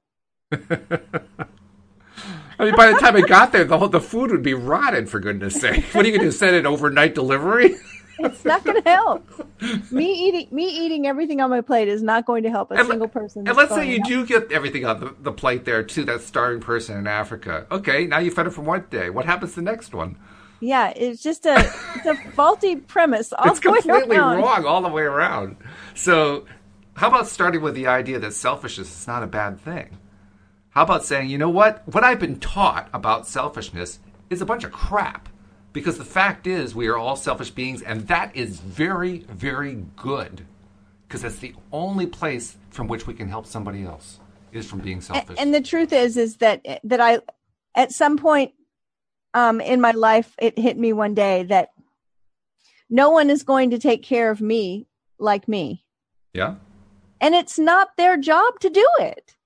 I 2.61 2.65
mean, 2.65 2.77
by 2.77 2.93
the 2.93 2.99
time 2.99 3.17
it 3.17 3.27
got 3.27 3.53
there, 3.53 3.65
the 3.65 3.79
whole 3.79 3.89
the 3.89 4.03
food 4.03 4.31
would 4.31 4.43
be 4.43 4.53
rotted. 4.53 5.09
For 5.09 5.19
goodness' 5.19 5.59
sake, 5.59 5.83
what 5.93 6.05
are 6.05 6.09
you 6.09 6.13
going 6.13 6.21
to 6.21 6.27
do? 6.27 6.31
Send 6.31 6.55
it 6.55 6.67
overnight 6.67 7.15
delivery? 7.15 7.77
it's 8.19 8.45
not 8.45 8.63
going 8.65 8.83
to 8.83 8.89
help. 8.89 9.27
Me 9.91 10.13
eating 10.29 10.47
me 10.51 10.67
eating 10.67 11.07
everything 11.07 11.41
on 11.41 11.49
my 11.49 11.63
plate 11.63 11.89
is 11.89 12.03
not 12.03 12.27
going 12.27 12.43
to 12.43 12.51
help 12.51 12.71
a 12.71 12.75
and 12.75 12.87
single 12.87 13.09
person. 13.09 13.49
And 13.49 13.57
let's 13.57 13.75
say 13.75 13.91
you 13.91 14.03
do 14.05 14.27
get 14.27 14.53
everything 14.53 14.85
on 14.85 15.01
the, 15.01 15.15
the 15.21 15.33
plate 15.33 15.65
there 15.65 15.83
to 15.83 16.05
that 16.05 16.21
starving 16.21 16.61
person 16.61 16.99
in 16.99 17.07
Africa. 17.07 17.67
Okay, 17.71 18.07
now 18.07 18.19
you 18.19 18.31
fed 18.31 18.47
it 18.47 18.51
for 18.51 18.61
one 18.61 18.85
day. 18.91 19.09
What 19.09 19.25
happens 19.25 19.55
the 19.55 19.63
next 19.63 19.95
one? 19.95 20.19
Yeah, 20.61 20.93
it's 20.95 21.23
just 21.23 21.47
a 21.47 21.61
it's 21.95 22.07
a 22.07 22.15
faulty 22.33 22.77
premise. 22.77 23.33
All 23.33 23.51
it's 23.51 23.61
completely 23.61 24.19
wrong 24.19 24.67
all 24.67 24.83
the 24.83 24.89
way 24.91 25.03
around. 25.03 25.57
So, 25.95 26.45
how 26.93 27.09
about 27.09 27.27
starting 27.27 27.63
with 27.63 27.75
the 27.75 27.87
idea 27.87 28.19
that 28.19 28.35
selfishness 28.35 29.01
is 29.01 29.07
not 29.07 29.23
a 29.23 29.27
bad 29.27 29.59
thing? 29.61 29.97
How 30.71 30.83
about 30.83 31.05
saying, 31.05 31.31
you 31.31 31.39
know 31.39 31.51
what? 31.51 31.83
What 31.87 32.05
I've 32.05 32.21
been 32.21 32.39
taught 32.39 32.89
about 32.93 33.27
selfishness 33.27 33.99
is 34.29 34.41
a 34.41 34.47
bunch 34.47 34.65
of 34.65 34.73
crap. 34.73 35.29
Because 35.73 35.99
the 35.99 36.05
fact 36.05 36.47
is, 36.47 36.75
we 36.75 36.89
are 36.89 36.97
all 36.97 37.15
selfish 37.15 37.51
beings, 37.51 37.81
and 37.83 38.09
that 38.09 38.35
is 38.35 38.59
very, 38.59 39.19
very 39.19 39.85
good. 39.97 40.45
Because 41.07 41.23
that's 41.23 41.37
the 41.37 41.55
only 41.73 42.07
place 42.07 42.57
from 42.71 42.89
which 42.89 43.07
we 43.07 43.15
can 43.15 43.29
help 43.29 43.47
somebody 43.47 43.85
else 43.85 44.19
is 44.53 44.69
from 44.69 44.81
being 44.81 45.01
selfish. 45.01 45.37
And, 45.39 45.55
the 45.55 45.61
truth 45.61 45.93
is, 45.93 46.17
is 46.17 46.37
that 46.39 46.65
that 46.83 47.01
I, 47.01 47.21
at 47.77 47.93
some 47.93 48.17
point, 48.17 48.53
um, 49.35 49.61
in 49.61 49.81
my 49.81 49.93
life, 49.93 50.35
it 50.39 50.59
hit 50.59 50.77
me 50.77 50.93
one 50.93 51.15
day 51.15 51.45
that 51.45 51.71
no 52.89 53.11
one 53.11 53.31
is 53.31 53.45
going 53.45 53.71
to 53.71 53.79
take 53.79 54.03
care 54.03 54.31
of 54.31 54.41
me 54.41 54.89
like 55.19 55.47
me. 55.47 55.85
Yeah. 56.33 56.57
And 57.21 57.35
it's 57.35 57.59
not 57.59 57.97
their 57.97 58.17
job 58.17 58.59
to 58.61 58.71
do 58.71 58.89
it. 58.99 59.37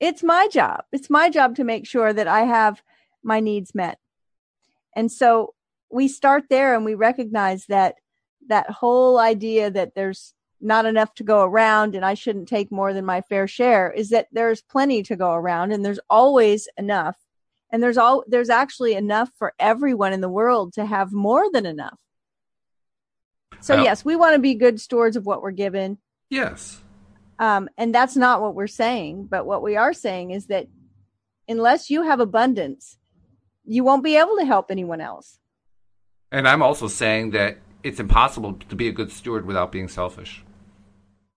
It's 0.00 0.22
my 0.22 0.48
job. 0.48 0.84
It's 0.92 1.10
my 1.10 1.28
job 1.28 1.56
to 1.56 1.64
make 1.64 1.86
sure 1.86 2.12
that 2.12 2.26
I 2.26 2.42
have 2.42 2.82
my 3.22 3.40
needs 3.40 3.74
met. 3.74 3.98
And 4.96 5.12
so 5.12 5.54
we 5.90 6.08
start 6.08 6.44
there 6.48 6.74
and 6.74 6.84
we 6.84 6.94
recognize 6.94 7.66
that 7.66 7.96
that 8.48 8.70
whole 8.70 9.18
idea 9.18 9.70
that 9.70 9.94
there's 9.94 10.34
not 10.60 10.86
enough 10.86 11.14
to 11.14 11.24
go 11.24 11.42
around 11.42 11.94
and 11.94 12.04
I 12.04 12.14
shouldn't 12.14 12.48
take 12.48 12.72
more 12.72 12.92
than 12.92 13.04
my 13.04 13.20
fair 13.20 13.46
share 13.46 13.90
is 13.90 14.10
that 14.10 14.28
there's 14.32 14.62
plenty 14.62 15.02
to 15.04 15.16
go 15.16 15.32
around 15.32 15.72
and 15.72 15.84
there's 15.84 16.00
always 16.08 16.68
enough. 16.76 17.16
And 17.72 17.82
there's 17.82 17.98
all 17.98 18.24
there's 18.26 18.50
actually 18.50 18.94
enough 18.94 19.30
for 19.38 19.54
everyone 19.58 20.12
in 20.12 20.20
the 20.20 20.28
world 20.28 20.72
to 20.74 20.84
have 20.84 21.12
more 21.12 21.50
than 21.52 21.66
enough. 21.66 21.98
So 23.60 23.80
yes, 23.82 24.04
we 24.04 24.16
want 24.16 24.34
to 24.34 24.40
be 24.40 24.54
good 24.54 24.80
stewards 24.80 25.16
of 25.16 25.26
what 25.26 25.42
we're 25.42 25.50
given. 25.50 25.98
Yes. 26.30 26.80
Um, 27.40 27.70
and 27.78 27.92
that's 27.94 28.16
not 28.16 28.42
what 28.42 28.54
we're 28.54 28.66
saying, 28.66 29.26
but 29.30 29.46
what 29.46 29.62
we 29.62 29.74
are 29.74 29.94
saying 29.94 30.30
is 30.30 30.46
that 30.48 30.68
unless 31.48 31.88
you 31.88 32.02
have 32.02 32.20
abundance, 32.20 32.98
you 33.64 33.82
won't 33.82 34.04
be 34.04 34.16
able 34.16 34.36
to 34.36 34.44
help 34.44 34.70
anyone 34.70 35.00
else. 35.00 35.38
And 36.30 36.46
I'm 36.46 36.62
also 36.62 36.86
saying 36.86 37.30
that 37.30 37.56
it's 37.82 37.98
impossible 37.98 38.60
to 38.68 38.76
be 38.76 38.88
a 38.88 38.92
good 38.92 39.10
steward 39.10 39.46
without 39.46 39.72
being 39.72 39.88
selfish. 39.88 40.44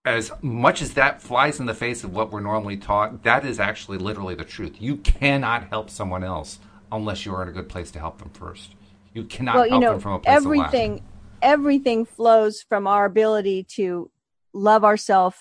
As 0.04 0.30
much 0.42 0.82
as 0.82 0.96
that 0.96 1.22
flies 1.22 1.62
in 1.62 1.68
the 1.68 1.74
face 1.74 2.04
of 2.04 2.14
what 2.14 2.34
we're 2.34 2.42
normally 2.42 2.76
taught, 2.76 3.24
that 3.24 3.46
is 3.46 3.58
actually 3.58 3.98
literally 3.98 4.36
the 4.36 4.44
truth. 4.44 4.82
You 4.82 4.98
cannot 4.98 5.70
help 5.70 5.90
someone 5.90 6.26
else 6.26 6.60
unless 6.92 7.26
you're 7.26 7.42
in 7.42 7.48
a 7.48 7.54
good 7.54 7.70
place 7.70 7.92
to 7.92 8.00
help 8.00 8.18
them 8.18 8.30
first. 8.32 8.76
You 9.14 9.24
cannot 9.24 9.56
well, 9.56 9.68
you 9.68 9.80
know, 9.80 9.92
them 9.94 10.02
from 10.02 10.14
a 10.14 10.20
place 10.20 10.36
everything, 10.36 11.02
everything 11.42 12.04
flows 12.04 12.62
from 12.62 12.88
our 12.88 13.06
ability 13.06 13.64
to 13.76 14.12
love 14.54 14.84
ourselves 14.84 15.38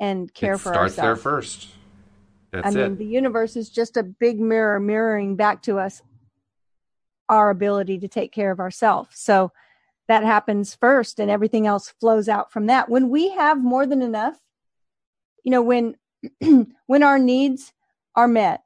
and 0.00 0.32
care 0.32 0.54
it 0.54 0.58
for 0.58 0.74
ourselves. 0.74 0.94
Starts 0.94 1.06
there 1.06 1.16
first. 1.16 1.68
That's 2.52 2.66
I 2.66 2.70
mean, 2.70 2.92
it. 2.92 2.98
the 2.98 3.06
universe 3.06 3.56
is 3.56 3.68
just 3.68 3.96
a 3.96 4.02
big 4.02 4.40
mirror 4.40 4.80
mirroring 4.80 5.36
back 5.36 5.62
to 5.62 5.78
us 5.78 6.02
our 7.28 7.50
ability 7.50 7.98
to 7.98 8.08
take 8.08 8.32
care 8.32 8.50
of 8.50 8.60
ourselves. 8.60 9.18
So 9.18 9.52
that 10.08 10.24
happens 10.24 10.74
first 10.74 11.20
and 11.20 11.30
everything 11.30 11.66
else 11.66 11.92
flows 12.00 12.28
out 12.28 12.50
from 12.50 12.66
that. 12.66 12.88
When 12.88 13.10
we 13.10 13.30
have 13.30 13.62
more 13.62 13.86
than 13.86 14.00
enough, 14.00 14.38
you 15.44 15.50
know, 15.50 15.62
when 15.62 15.96
when 16.86 17.02
our 17.02 17.18
needs 17.18 17.72
are 18.16 18.28
met 18.28 18.62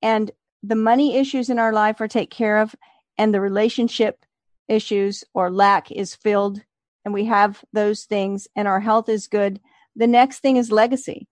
and 0.00 0.30
the 0.62 0.76
money 0.76 1.16
issues 1.16 1.50
in 1.50 1.58
our 1.58 1.72
life 1.72 2.00
are 2.00 2.08
taken 2.08 2.34
care 2.34 2.58
of 2.58 2.74
and 3.18 3.34
the 3.34 3.40
relationship 3.40 4.24
issues 4.68 5.24
or 5.34 5.50
lack 5.50 5.90
is 5.90 6.14
filled 6.14 6.62
and 7.04 7.12
we 7.12 7.24
have 7.24 7.64
those 7.72 8.04
things 8.04 8.48
and 8.54 8.68
our 8.68 8.80
health 8.80 9.08
is 9.08 9.26
good, 9.26 9.60
the 9.98 10.06
next 10.06 10.38
thing 10.38 10.56
is 10.56 10.72
legacy. 10.72 11.26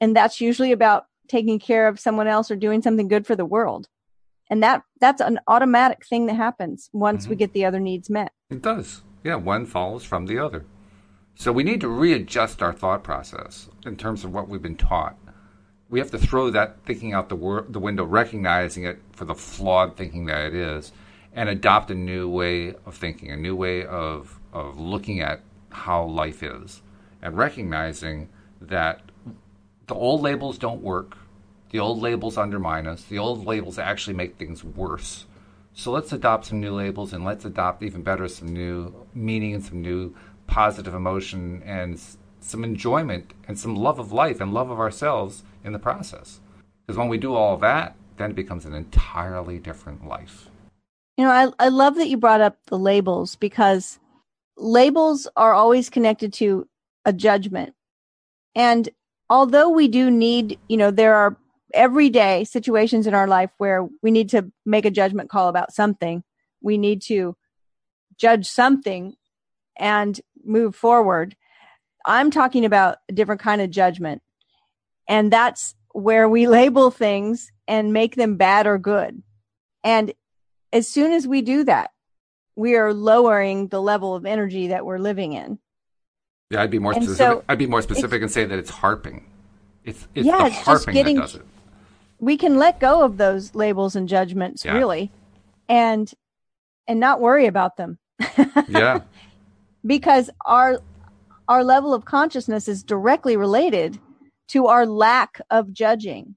And 0.00 0.14
that's 0.14 0.40
usually 0.40 0.72
about 0.72 1.04
taking 1.28 1.58
care 1.58 1.88
of 1.88 2.00
someone 2.00 2.26
else 2.26 2.50
or 2.50 2.56
doing 2.56 2.82
something 2.82 3.08
good 3.08 3.26
for 3.26 3.36
the 3.36 3.44
world. 3.44 3.88
And 4.50 4.62
that 4.62 4.82
that's 5.00 5.20
an 5.20 5.38
automatic 5.46 6.04
thing 6.06 6.26
that 6.26 6.34
happens 6.34 6.90
once 6.92 7.22
mm-hmm. 7.22 7.30
we 7.30 7.36
get 7.36 7.52
the 7.52 7.64
other 7.64 7.80
needs 7.80 8.10
met. 8.10 8.32
It 8.50 8.62
does. 8.62 9.02
Yeah 9.22 9.36
one 9.36 9.66
follows 9.66 10.04
from 10.04 10.26
the 10.26 10.38
other. 10.38 10.64
So 11.34 11.52
we 11.52 11.62
need 11.62 11.80
to 11.82 11.88
readjust 11.88 12.62
our 12.62 12.72
thought 12.72 13.04
process 13.04 13.68
in 13.86 13.96
terms 13.96 14.24
of 14.24 14.32
what 14.32 14.48
we've 14.48 14.62
been 14.62 14.76
taught. 14.76 15.16
We 15.88 16.00
have 16.00 16.10
to 16.10 16.18
throw 16.18 16.50
that 16.50 16.84
thinking 16.84 17.14
out 17.14 17.28
the, 17.28 17.36
wor- 17.36 17.66
the 17.68 17.78
window 17.78 18.04
recognizing 18.04 18.84
it 18.84 18.98
for 19.12 19.24
the 19.24 19.34
flawed 19.34 19.96
thinking 19.96 20.26
that 20.26 20.46
it 20.46 20.54
is 20.54 20.92
and 21.32 21.48
adopt 21.48 21.90
a 21.90 21.94
new 21.94 22.28
way 22.28 22.74
of 22.84 22.96
thinking 22.96 23.30
a 23.30 23.36
new 23.36 23.54
way 23.54 23.86
of, 23.86 24.40
of 24.52 24.80
looking 24.80 25.20
at 25.20 25.40
how 25.70 26.04
life 26.04 26.42
is 26.42 26.82
and 27.22 27.36
recognizing 27.36 28.28
that 28.60 29.02
The 29.88 29.94
old 29.94 30.22
labels 30.22 30.58
don't 30.58 30.82
work. 30.82 31.16
The 31.70 31.78
old 31.80 32.00
labels 32.00 32.38
undermine 32.38 32.86
us. 32.86 33.04
The 33.04 33.18
old 33.18 33.46
labels 33.46 33.78
actually 33.78 34.14
make 34.14 34.36
things 34.36 34.62
worse. 34.64 35.26
So 35.74 35.92
let's 35.92 36.12
adopt 36.12 36.46
some 36.46 36.60
new 36.60 36.74
labels 36.74 37.12
and 37.12 37.24
let's 37.24 37.44
adopt 37.44 37.82
even 37.82 38.02
better 38.02 38.28
some 38.28 38.48
new 38.48 39.06
meaning 39.14 39.54
and 39.54 39.64
some 39.64 39.82
new 39.82 40.14
positive 40.46 40.94
emotion 40.94 41.62
and 41.64 42.00
some 42.40 42.64
enjoyment 42.64 43.32
and 43.46 43.58
some 43.58 43.76
love 43.76 43.98
of 43.98 44.12
life 44.12 44.40
and 44.40 44.52
love 44.54 44.70
of 44.70 44.78
ourselves 44.80 45.42
in 45.64 45.72
the 45.72 45.78
process. 45.78 46.40
Because 46.86 46.98
when 46.98 47.08
we 47.08 47.18
do 47.18 47.34
all 47.34 47.56
that, 47.58 47.96
then 48.18 48.30
it 48.32 48.36
becomes 48.36 48.66
an 48.66 48.74
entirely 48.74 49.58
different 49.58 50.06
life. 50.06 50.50
You 51.16 51.24
know, 51.24 51.30
I, 51.30 51.66
I 51.66 51.68
love 51.68 51.96
that 51.96 52.08
you 52.08 52.16
brought 52.16 52.40
up 52.40 52.58
the 52.66 52.78
labels 52.78 53.36
because 53.36 53.98
labels 54.56 55.28
are 55.36 55.54
always 55.54 55.90
connected 55.90 56.32
to 56.34 56.68
a 57.08 57.12
judgment. 57.12 57.74
And 58.54 58.86
although 59.30 59.70
we 59.70 59.88
do 59.88 60.10
need, 60.10 60.58
you 60.68 60.76
know, 60.76 60.90
there 60.90 61.14
are 61.14 61.38
everyday 61.72 62.44
situations 62.44 63.06
in 63.06 63.14
our 63.14 63.26
life 63.26 63.50
where 63.56 63.88
we 64.02 64.10
need 64.10 64.28
to 64.30 64.52
make 64.66 64.84
a 64.84 64.90
judgment 64.90 65.30
call 65.30 65.48
about 65.48 65.72
something. 65.72 66.22
We 66.60 66.76
need 66.76 67.00
to 67.02 67.34
judge 68.18 68.46
something 68.46 69.14
and 69.78 70.20
move 70.44 70.76
forward. 70.76 71.34
I'm 72.04 72.30
talking 72.30 72.66
about 72.66 72.98
a 73.08 73.12
different 73.14 73.40
kind 73.40 73.62
of 73.62 73.70
judgment. 73.70 74.20
And 75.08 75.32
that's 75.32 75.74
where 75.92 76.28
we 76.28 76.46
label 76.60 76.90
things 76.90 77.50
and 77.66 77.94
make 77.94 78.16
them 78.16 78.36
bad 78.36 78.66
or 78.66 78.76
good. 78.76 79.22
And 79.82 80.12
as 80.74 80.86
soon 80.88 81.12
as 81.12 81.26
we 81.26 81.40
do 81.40 81.64
that, 81.64 81.90
we 82.54 82.76
are 82.76 82.92
lowering 82.92 83.68
the 83.68 83.80
level 83.80 84.14
of 84.14 84.26
energy 84.26 84.68
that 84.68 84.84
we're 84.84 84.98
living 84.98 85.32
in. 85.32 85.58
Yeah, 86.50 86.62
I'd 86.62 86.70
be 86.70 86.78
more 86.78 86.92
and 86.92 87.02
specific. 87.02 87.38
So 87.38 87.44
I'd 87.48 87.58
be 87.58 87.66
more 87.66 87.82
specific 87.82 88.22
and 88.22 88.30
say 88.30 88.44
that 88.44 88.58
it's 88.58 88.70
harping. 88.70 89.26
It's, 89.84 90.08
it's 90.14 90.26
yeah, 90.26 90.38
the 90.38 90.46
it's 90.46 90.56
harping 90.56 90.94
getting, 90.94 91.16
that 91.16 91.22
does 91.22 91.34
it. 91.36 91.46
We 92.18 92.36
can 92.36 92.56
let 92.58 92.80
go 92.80 93.02
of 93.02 93.16
those 93.16 93.54
labels 93.54 93.94
and 93.96 94.08
judgments 94.08 94.64
yeah. 94.64 94.76
really 94.76 95.10
and 95.68 96.12
and 96.86 96.98
not 96.98 97.20
worry 97.20 97.46
about 97.46 97.76
them. 97.76 97.98
yeah. 98.68 99.00
Because 99.84 100.30
our 100.46 100.80
our 101.48 101.62
level 101.62 101.94
of 101.94 102.04
consciousness 102.04 102.66
is 102.66 102.82
directly 102.82 103.36
related 103.36 103.98
to 104.48 104.66
our 104.66 104.86
lack 104.86 105.40
of 105.50 105.72
judging. 105.72 106.34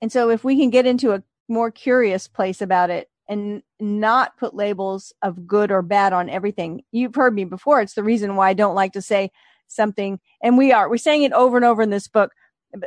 And 0.00 0.12
so 0.12 0.30
if 0.30 0.44
we 0.44 0.58
can 0.58 0.70
get 0.70 0.86
into 0.86 1.12
a 1.12 1.22
more 1.48 1.70
curious 1.70 2.28
place 2.28 2.60
about 2.60 2.90
it 2.90 3.08
and 3.28 3.62
not 3.78 4.36
put 4.38 4.54
labels 4.54 5.12
of 5.22 5.46
good 5.46 5.70
or 5.70 5.82
bad 5.82 6.12
on 6.12 6.30
everything. 6.30 6.82
You've 6.92 7.14
heard 7.14 7.34
me 7.34 7.44
before. 7.44 7.80
It's 7.80 7.94
the 7.94 8.02
reason 8.02 8.36
why 8.36 8.48
I 8.48 8.54
don't 8.54 8.74
like 8.74 8.92
to 8.92 9.02
say 9.02 9.30
something. 9.66 10.18
And 10.42 10.56
we 10.56 10.72
are, 10.72 10.88
we're 10.88 10.96
saying 10.96 11.24
it 11.24 11.32
over 11.32 11.56
and 11.56 11.64
over 11.64 11.82
in 11.82 11.90
this 11.90 12.08
book. 12.08 12.32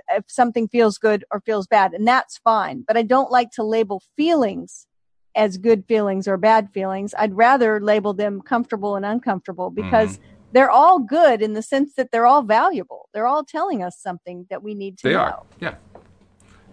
If 0.10 0.26
something 0.28 0.68
feels 0.68 0.98
good 0.98 1.26
or 1.32 1.42
feels 1.42 1.66
bad, 1.68 1.94
and 1.94 2.08
that's 2.08 2.38
fine. 2.38 2.84
But 2.88 2.98
I 2.98 3.02
don't 3.02 3.32
like 3.32 3.52
to 3.52 3.64
label 3.64 4.02
feelings 4.16 4.88
as 5.36 5.58
good 5.58 5.86
feelings 5.88 6.28
or 6.28 6.38
bad 6.38 6.70
feelings. 6.72 7.16
I'd 7.18 7.34
rather 7.34 7.80
label 7.80 8.14
them 8.14 8.42
comfortable 8.42 8.96
and 8.96 9.06
uncomfortable 9.06 9.70
because 9.70 10.18
mm-hmm. 10.18 10.26
they're 10.52 10.70
all 10.70 11.00
good 11.00 11.42
in 11.42 11.54
the 11.54 11.62
sense 11.62 11.96
that 11.96 12.10
they're 12.12 12.26
all 12.26 12.44
valuable. 12.44 13.10
They're 13.14 13.28
all 13.28 13.44
telling 13.44 13.82
us 13.82 13.98
something 14.00 14.46
that 14.50 14.62
we 14.62 14.76
need 14.76 14.98
to 15.00 15.08
they 15.08 15.14
know. 15.14 15.20
Are. 15.20 15.44
Yeah. 15.60 15.76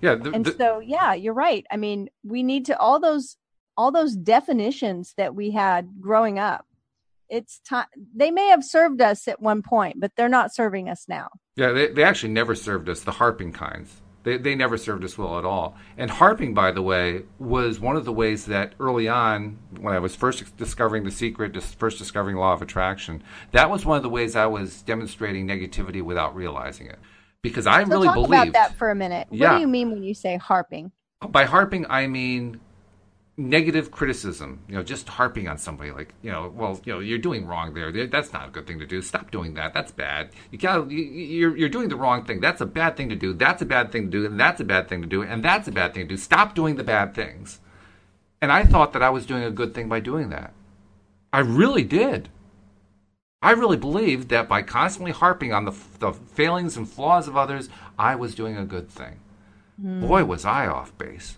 Yeah. 0.02 0.16
The, 0.16 0.30
and 0.32 0.44
the, 0.44 0.54
so, 0.58 0.80
yeah, 0.80 1.14
you're 1.14 1.34
right. 1.34 1.64
I 1.70 1.76
mean, 1.76 2.08
we 2.24 2.42
need 2.42 2.66
to, 2.66 2.78
all 2.78 3.00
those 3.00 3.36
all 3.78 3.92
those 3.92 4.16
definitions 4.16 5.14
that 5.16 5.34
we 5.34 5.52
had 5.52 5.88
growing 6.00 6.38
up 6.38 6.66
it's 7.28 7.60
time 7.60 7.86
they 8.14 8.30
may 8.30 8.48
have 8.48 8.64
served 8.64 9.00
us 9.00 9.28
at 9.28 9.40
one 9.40 9.62
point 9.62 10.00
but 10.00 10.12
they're 10.16 10.28
not 10.28 10.54
serving 10.54 10.88
us 10.88 11.06
now. 11.08 11.28
Yeah 11.56 11.72
they, 11.72 11.88
they 11.88 12.04
actually 12.04 12.32
never 12.32 12.54
served 12.54 12.88
us 12.88 13.00
the 13.00 13.12
harping 13.12 13.52
kinds. 13.52 14.00
They, 14.24 14.36
they 14.36 14.54
never 14.54 14.76
served 14.76 15.04
us 15.04 15.16
well 15.16 15.38
at 15.38 15.44
all. 15.44 15.76
And 15.96 16.10
harping 16.10 16.52
by 16.52 16.72
the 16.72 16.82
way 16.82 17.22
was 17.38 17.80
one 17.80 17.96
of 17.96 18.04
the 18.04 18.12
ways 18.12 18.46
that 18.46 18.74
early 18.80 19.08
on 19.08 19.58
when 19.78 19.94
i 19.94 19.98
was 19.98 20.16
first 20.16 20.56
discovering 20.56 21.04
the 21.04 21.10
secret 21.10 21.60
first 21.62 21.98
discovering 21.98 22.36
law 22.36 22.52
of 22.52 22.62
attraction 22.62 23.22
that 23.52 23.70
was 23.70 23.84
one 23.84 23.96
of 23.96 24.02
the 24.02 24.08
ways 24.08 24.34
i 24.36 24.46
was 24.46 24.82
demonstrating 24.82 25.46
negativity 25.46 26.02
without 26.02 26.34
realizing 26.34 26.86
it. 26.86 26.98
Because 27.42 27.66
i 27.66 27.84
so 27.84 27.90
really 27.90 28.06
talk 28.06 28.14
believed 28.14 28.32
about 28.32 28.52
that 28.52 28.74
for 28.74 28.90
a 28.90 28.94
minute. 28.94 29.28
What 29.30 29.56
do 29.56 29.60
you 29.60 29.68
mean 29.68 29.90
when 29.90 30.02
you 30.02 30.14
say 30.14 30.36
harping? 30.36 30.92
By 31.28 31.44
harping 31.44 31.86
i 31.90 32.06
mean 32.06 32.60
negative 33.38 33.92
criticism, 33.92 34.58
you 34.68 34.74
know, 34.74 34.82
just 34.82 35.08
harping 35.08 35.46
on 35.46 35.56
somebody 35.56 35.92
like, 35.92 36.12
you 36.22 36.30
know, 36.30 36.52
well, 36.54 36.80
you 36.84 36.92
know, 36.92 36.98
you're 36.98 37.18
doing 37.18 37.46
wrong 37.46 37.72
there. 37.72 38.06
That's 38.08 38.32
not 38.32 38.48
a 38.48 38.50
good 38.50 38.66
thing 38.66 38.80
to 38.80 38.86
do. 38.86 39.00
Stop 39.00 39.30
doing 39.30 39.54
that. 39.54 39.72
That's 39.72 39.92
bad. 39.92 40.30
You 40.50 40.58
got 40.58 40.90
you're 40.90 41.56
you're 41.56 41.68
doing 41.68 41.88
the 41.88 41.96
wrong 41.96 42.24
thing. 42.24 42.40
That's 42.40 42.60
a 42.60 42.66
bad 42.66 42.96
thing 42.96 43.08
to 43.10 43.16
do. 43.16 43.32
That's 43.32 43.62
a 43.62 43.64
bad 43.64 43.92
thing 43.92 44.10
to 44.10 44.10
do, 44.10 44.26
and 44.26 44.38
that's 44.38 44.60
a 44.60 44.64
bad 44.64 44.88
thing 44.88 45.02
to 45.02 45.08
do, 45.08 45.22
and 45.22 45.42
that's 45.44 45.68
a 45.68 45.72
bad 45.72 45.94
thing 45.94 46.08
to 46.08 46.08
do. 46.08 46.16
Stop 46.16 46.54
doing 46.54 46.76
the 46.76 46.84
bad 46.84 47.14
things. 47.14 47.60
And 48.42 48.50
I 48.50 48.64
thought 48.64 48.92
that 48.92 49.02
I 49.02 49.10
was 49.10 49.24
doing 49.24 49.44
a 49.44 49.50
good 49.50 49.72
thing 49.72 49.88
by 49.88 50.00
doing 50.00 50.30
that. 50.30 50.52
I 51.32 51.40
really 51.40 51.84
did. 51.84 52.28
I 53.40 53.52
really 53.52 53.76
believed 53.76 54.30
that 54.30 54.48
by 54.48 54.62
constantly 54.62 55.12
harping 55.12 55.52
on 55.52 55.64
the, 55.64 55.74
the 56.00 56.12
failings 56.12 56.76
and 56.76 56.88
flaws 56.88 57.28
of 57.28 57.36
others, 57.36 57.68
I 57.96 58.16
was 58.16 58.34
doing 58.34 58.56
a 58.56 58.64
good 58.64 58.90
thing. 58.90 59.20
Mm. 59.80 60.06
Boy, 60.06 60.24
was 60.24 60.44
I 60.44 60.66
off 60.66 60.96
base 60.98 61.37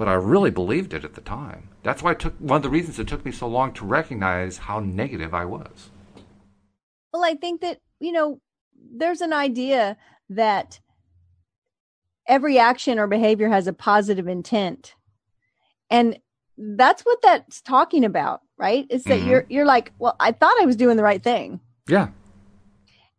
but 0.00 0.08
I 0.08 0.14
really 0.14 0.50
believed 0.50 0.94
it 0.94 1.04
at 1.04 1.12
the 1.12 1.20
time. 1.20 1.68
That's 1.82 2.02
why 2.02 2.12
it 2.12 2.20
took 2.20 2.34
one 2.38 2.56
of 2.56 2.62
the 2.62 2.70
reasons 2.70 2.98
it 2.98 3.06
took 3.06 3.22
me 3.22 3.30
so 3.30 3.46
long 3.46 3.74
to 3.74 3.84
recognize 3.84 4.56
how 4.56 4.80
negative 4.80 5.34
I 5.34 5.44
was. 5.44 5.90
Well, 7.12 7.22
I 7.22 7.34
think 7.34 7.60
that, 7.60 7.80
you 7.98 8.10
know, 8.10 8.40
there's 8.96 9.20
an 9.20 9.34
idea 9.34 9.98
that 10.30 10.80
every 12.26 12.58
action 12.58 12.98
or 12.98 13.08
behavior 13.08 13.50
has 13.50 13.66
a 13.66 13.74
positive 13.74 14.26
intent. 14.26 14.94
And 15.90 16.18
that's 16.56 17.02
what 17.02 17.20
that's 17.20 17.60
talking 17.60 18.06
about, 18.06 18.40
right? 18.56 18.86
Is 18.88 19.04
that 19.04 19.18
mm-hmm. 19.18 19.28
you're 19.28 19.46
you're 19.50 19.66
like, 19.66 19.92
well, 19.98 20.16
I 20.18 20.32
thought 20.32 20.62
I 20.62 20.64
was 20.64 20.76
doing 20.76 20.96
the 20.96 21.02
right 21.02 21.22
thing. 21.22 21.60
Yeah. 21.86 22.08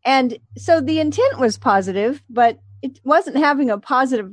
And 0.04 0.40
so 0.58 0.82
the 0.82 1.00
intent 1.00 1.38
was 1.38 1.60
positive, 1.60 2.24
but 2.28 2.58
it 2.82 3.00
wasn't 3.04 3.38
having 3.38 3.70
a 3.70 3.78
positive 3.78 4.32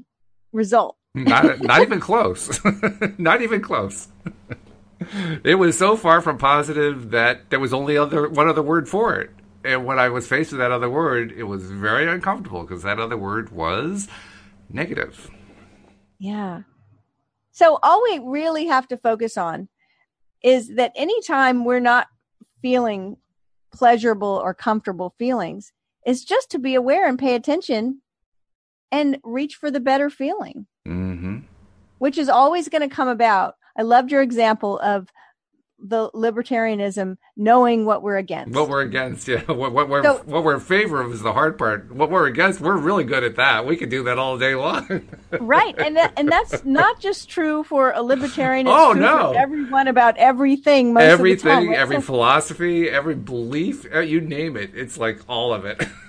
result 0.50 0.97
not, 1.24 1.60
not 1.60 1.82
even 1.82 2.00
close. 2.00 2.60
not 3.18 3.42
even 3.42 3.60
close. 3.60 4.08
it 5.44 5.56
was 5.56 5.78
so 5.78 5.96
far 5.96 6.20
from 6.20 6.38
positive 6.38 7.10
that 7.10 7.50
there 7.50 7.60
was 7.60 7.72
only 7.72 7.96
other 7.96 8.28
one 8.28 8.48
other 8.48 8.62
word 8.62 8.88
for 8.88 9.14
it. 9.20 9.30
And 9.64 9.84
when 9.84 9.98
I 9.98 10.08
was 10.08 10.26
faced 10.26 10.52
with 10.52 10.60
that 10.60 10.70
other 10.70 10.88
word, 10.88 11.32
it 11.32 11.44
was 11.44 11.70
very 11.70 12.08
uncomfortable 12.08 12.62
because 12.62 12.82
that 12.84 12.98
other 12.98 13.16
word 13.16 13.50
was 13.50 14.08
negative. 14.70 15.30
Yeah. 16.18 16.62
So 17.50 17.78
all 17.82 18.02
we 18.02 18.20
really 18.20 18.66
have 18.66 18.86
to 18.88 18.96
focus 18.96 19.36
on 19.36 19.68
is 20.42 20.76
that 20.76 20.92
anytime 20.94 21.64
we're 21.64 21.80
not 21.80 22.06
feeling 22.62 23.16
pleasurable 23.72 24.40
or 24.42 24.54
comfortable 24.54 25.14
feelings, 25.18 25.72
is 26.08 26.24
just 26.24 26.50
to 26.50 26.58
be 26.58 26.74
aware 26.74 27.06
and 27.06 27.18
pay 27.18 27.34
attention 27.34 28.00
and 28.90 29.18
reach 29.22 29.56
for 29.56 29.70
the 29.70 29.78
better 29.78 30.08
feeling 30.08 30.66
mm-hmm. 30.88 31.38
which 31.98 32.18
is 32.18 32.28
always 32.28 32.68
going 32.68 32.88
to 32.88 32.94
come 32.94 33.08
about. 33.08 33.56
I 33.76 33.82
loved 33.82 34.10
your 34.10 34.22
example 34.22 34.78
of 34.80 35.08
the 35.80 36.10
libertarianism 36.10 37.16
knowing 37.36 37.84
what 37.84 38.02
we're 38.02 38.16
against. 38.16 38.54
What 38.54 38.68
we're 38.68 38.82
against, 38.82 39.28
yeah. 39.28 39.42
What, 39.46 39.72
what 39.72 39.88
we're 39.88 40.02
so, 40.02 40.22
what 40.24 40.42
we're 40.42 40.54
in 40.54 40.60
favor 40.60 41.00
of 41.00 41.12
is 41.12 41.22
the 41.22 41.32
hard 41.32 41.56
part. 41.56 41.94
What 41.94 42.10
we're 42.10 42.26
against, 42.26 42.60
we're 42.60 42.76
really 42.76 43.04
good 43.04 43.22
at 43.22 43.36
that. 43.36 43.64
We 43.64 43.76
can 43.76 43.88
do 43.88 44.02
that 44.04 44.18
all 44.18 44.36
day 44.38 44.56
long. 44.56 45.08
right, 45.40 45.78
and 45.78 45.96
that, 45.96 46.14
and 46.16 46.28
that's 46.28 46.64
not 46.64 46.98
just 46.98 47.28
true 47.28 47.62
for 47.62 47.92
a 47.92 48.02
libertarian. 48.02 48.66
It's 48.66 48.74
oh 48.76 48.92
no, 48.92 49.32
everyone 49.32 49.86
about 49.86 50.16
everything. 50.16 50.96
everything, 50.96 51.74
every 51.74 51.96
so, 51.96 52.02
philosophy, 52.02 52.88
every 52.88 53.14
belief, 53.14 53.86
uh, 53.94 54.00
you 54.00 54.20
name 54.20 54.56
it. 54.56 54.72
It's 54.74 54.98
like 54.98 55.20
all 55.28 55.54
of 55.54 55.64
it. 55.64 55.80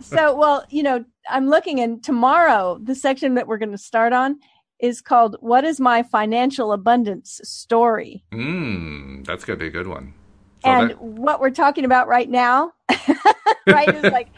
so, 0.00 0.34
well, 0.36 0.64
you 0.70 0.82
know, 0.82 1.04
I'm 1.28 1.48
looking, 1.48 1.80
and 1.80 2.02
tomorrow 2.02 2.78
the 2.82 2.94
section 2.94 3.34
that 3.34 3.46
we're 3.46 3.58
going 3.58 3.72
to 3.72 3.78
start 3.78 4.12
on 4.12 4.38
is 4.80 5.00
called 5.00 5.36
"What 5.40 5.64
Is 5.64 5.80
My 5.80 6.02
Financial 6.02 6.72
Abundance 6.72 7.40
Story." 7.44 8.24
Mm, 8.32 9.26
that's 9.26 9.44
going 9.44 9.58
to 9.58 9.62
be 9.62 9.68
a 9.68 9.70
good 9.70 9.88
one. 9.88 10.14
So 10.62 10.70
and 10.70 10.90
that... 10.90 11.02
what 11.02 11.40
we're 11.40 11.50
talking 11.50 11.84
about 11.84 12.08
right 12.08 12.28
now, 12.28 12.72
right, 13.66 13.94
is 13.94 14.12
like, 14.12 14.28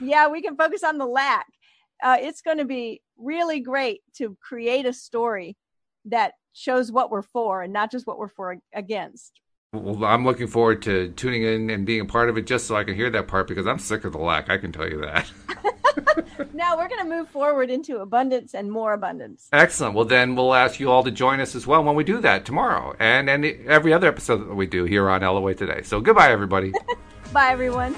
yeah, 0.00 0.28
we 0.28 0.42
can 0.42 0.56
focus 0.56 0.82
on 0.82 0.98
the 0.98 1.06
lack. 1.06 1.46
Uh, 2.02 2.16
it's 2.20 2.40
going 2.40 2.58
to 2.58 2.64
be 2.64 3.02
really 3.18 3.60
great 3.60 4.00
to 4.16 4.36
create 4.40 4.86
a 4.86 4.92
story 4.92 5.56
that 6.06 6.32
shows 6.52 6.90
what 6.90 7.10
we're 7.10 7.22
for 7.22 7.62
and 7.62 7.72
not 7.72 7.90
just 7.90 8.06
what 8.06 8.18
we're 8.18 8.28
for 8.28 8.56
against. 8.74 9.40
Well, 9.72 10.04
I'm 10.04 10.24
looking 10.24 10.48
forward 10.48 10.82
to 10.82 11.10
tuning 11.12 11.44
in 11.44 11.70
and 11.70 11.86
being 11.86 12.00
a 12.00 12.04
part 12.04 12.28
of 12.28 12.36
it 12.36 12.44
just 12.44 12.66
so 12.66 12.74
I 12.74 12.82
can 12.82 12.96
hear 12.96 13.08
that 13.10 13.28
part 13.28 13.46
because 13.46 13.68
I'm 13.68 13.78
sick 13.78 14.04
of 14.04 14.10
the 14.10 14.18
lack. 14.18 14.50
I 14.50 14.58
can 14.58 14.72
tell 14.72 14.88
you 14.88 15.00
that. 15.02 15.30
now 16.52 16.76
we're 16.76 16.88
going 16.88 17.04
to 17.04 17.08
move 17.08 17.28
forward 17.28 17.70
into 17.70 17.98
abundance 17.98 18.52
and 18.52 18.72
more 18.72 18.94
abundance. 18.94 19.48
Excellent. 19.52 19.94
Well, 19.94 20.06
then 20.06 20.34
we'll 20.34 20.54
ask 20.54 20.80
you 20.80 20.90
all 20.90 21.04
to 21.04 21.12
join 21.12 21.38
us 21.38 21.54
as 21.54 21.68
well 21.68 21.84
when 21.84 21.94
we 21.94 22.02
do 22.02 22.20
that 22.20 22.44
tomorrow 22.44 22.96
and, 22.98 23.30
and 23.30 23.44
every 23.44 23.92
other 23.92 24.08
episode 24.08 24.38
that 24.38 24.56
we 24.56 24.66
do 24.66 24.86
here 24.86 25.08
on 25.08 25.20
LOA 25.20 25.54
Today. 25.54 25.82
So 25.82 26.00
goodbye, 26.00 26.32
everybody. 26.32 26.72
Bye, 27.32 27.52
everyone. 27.52 27.94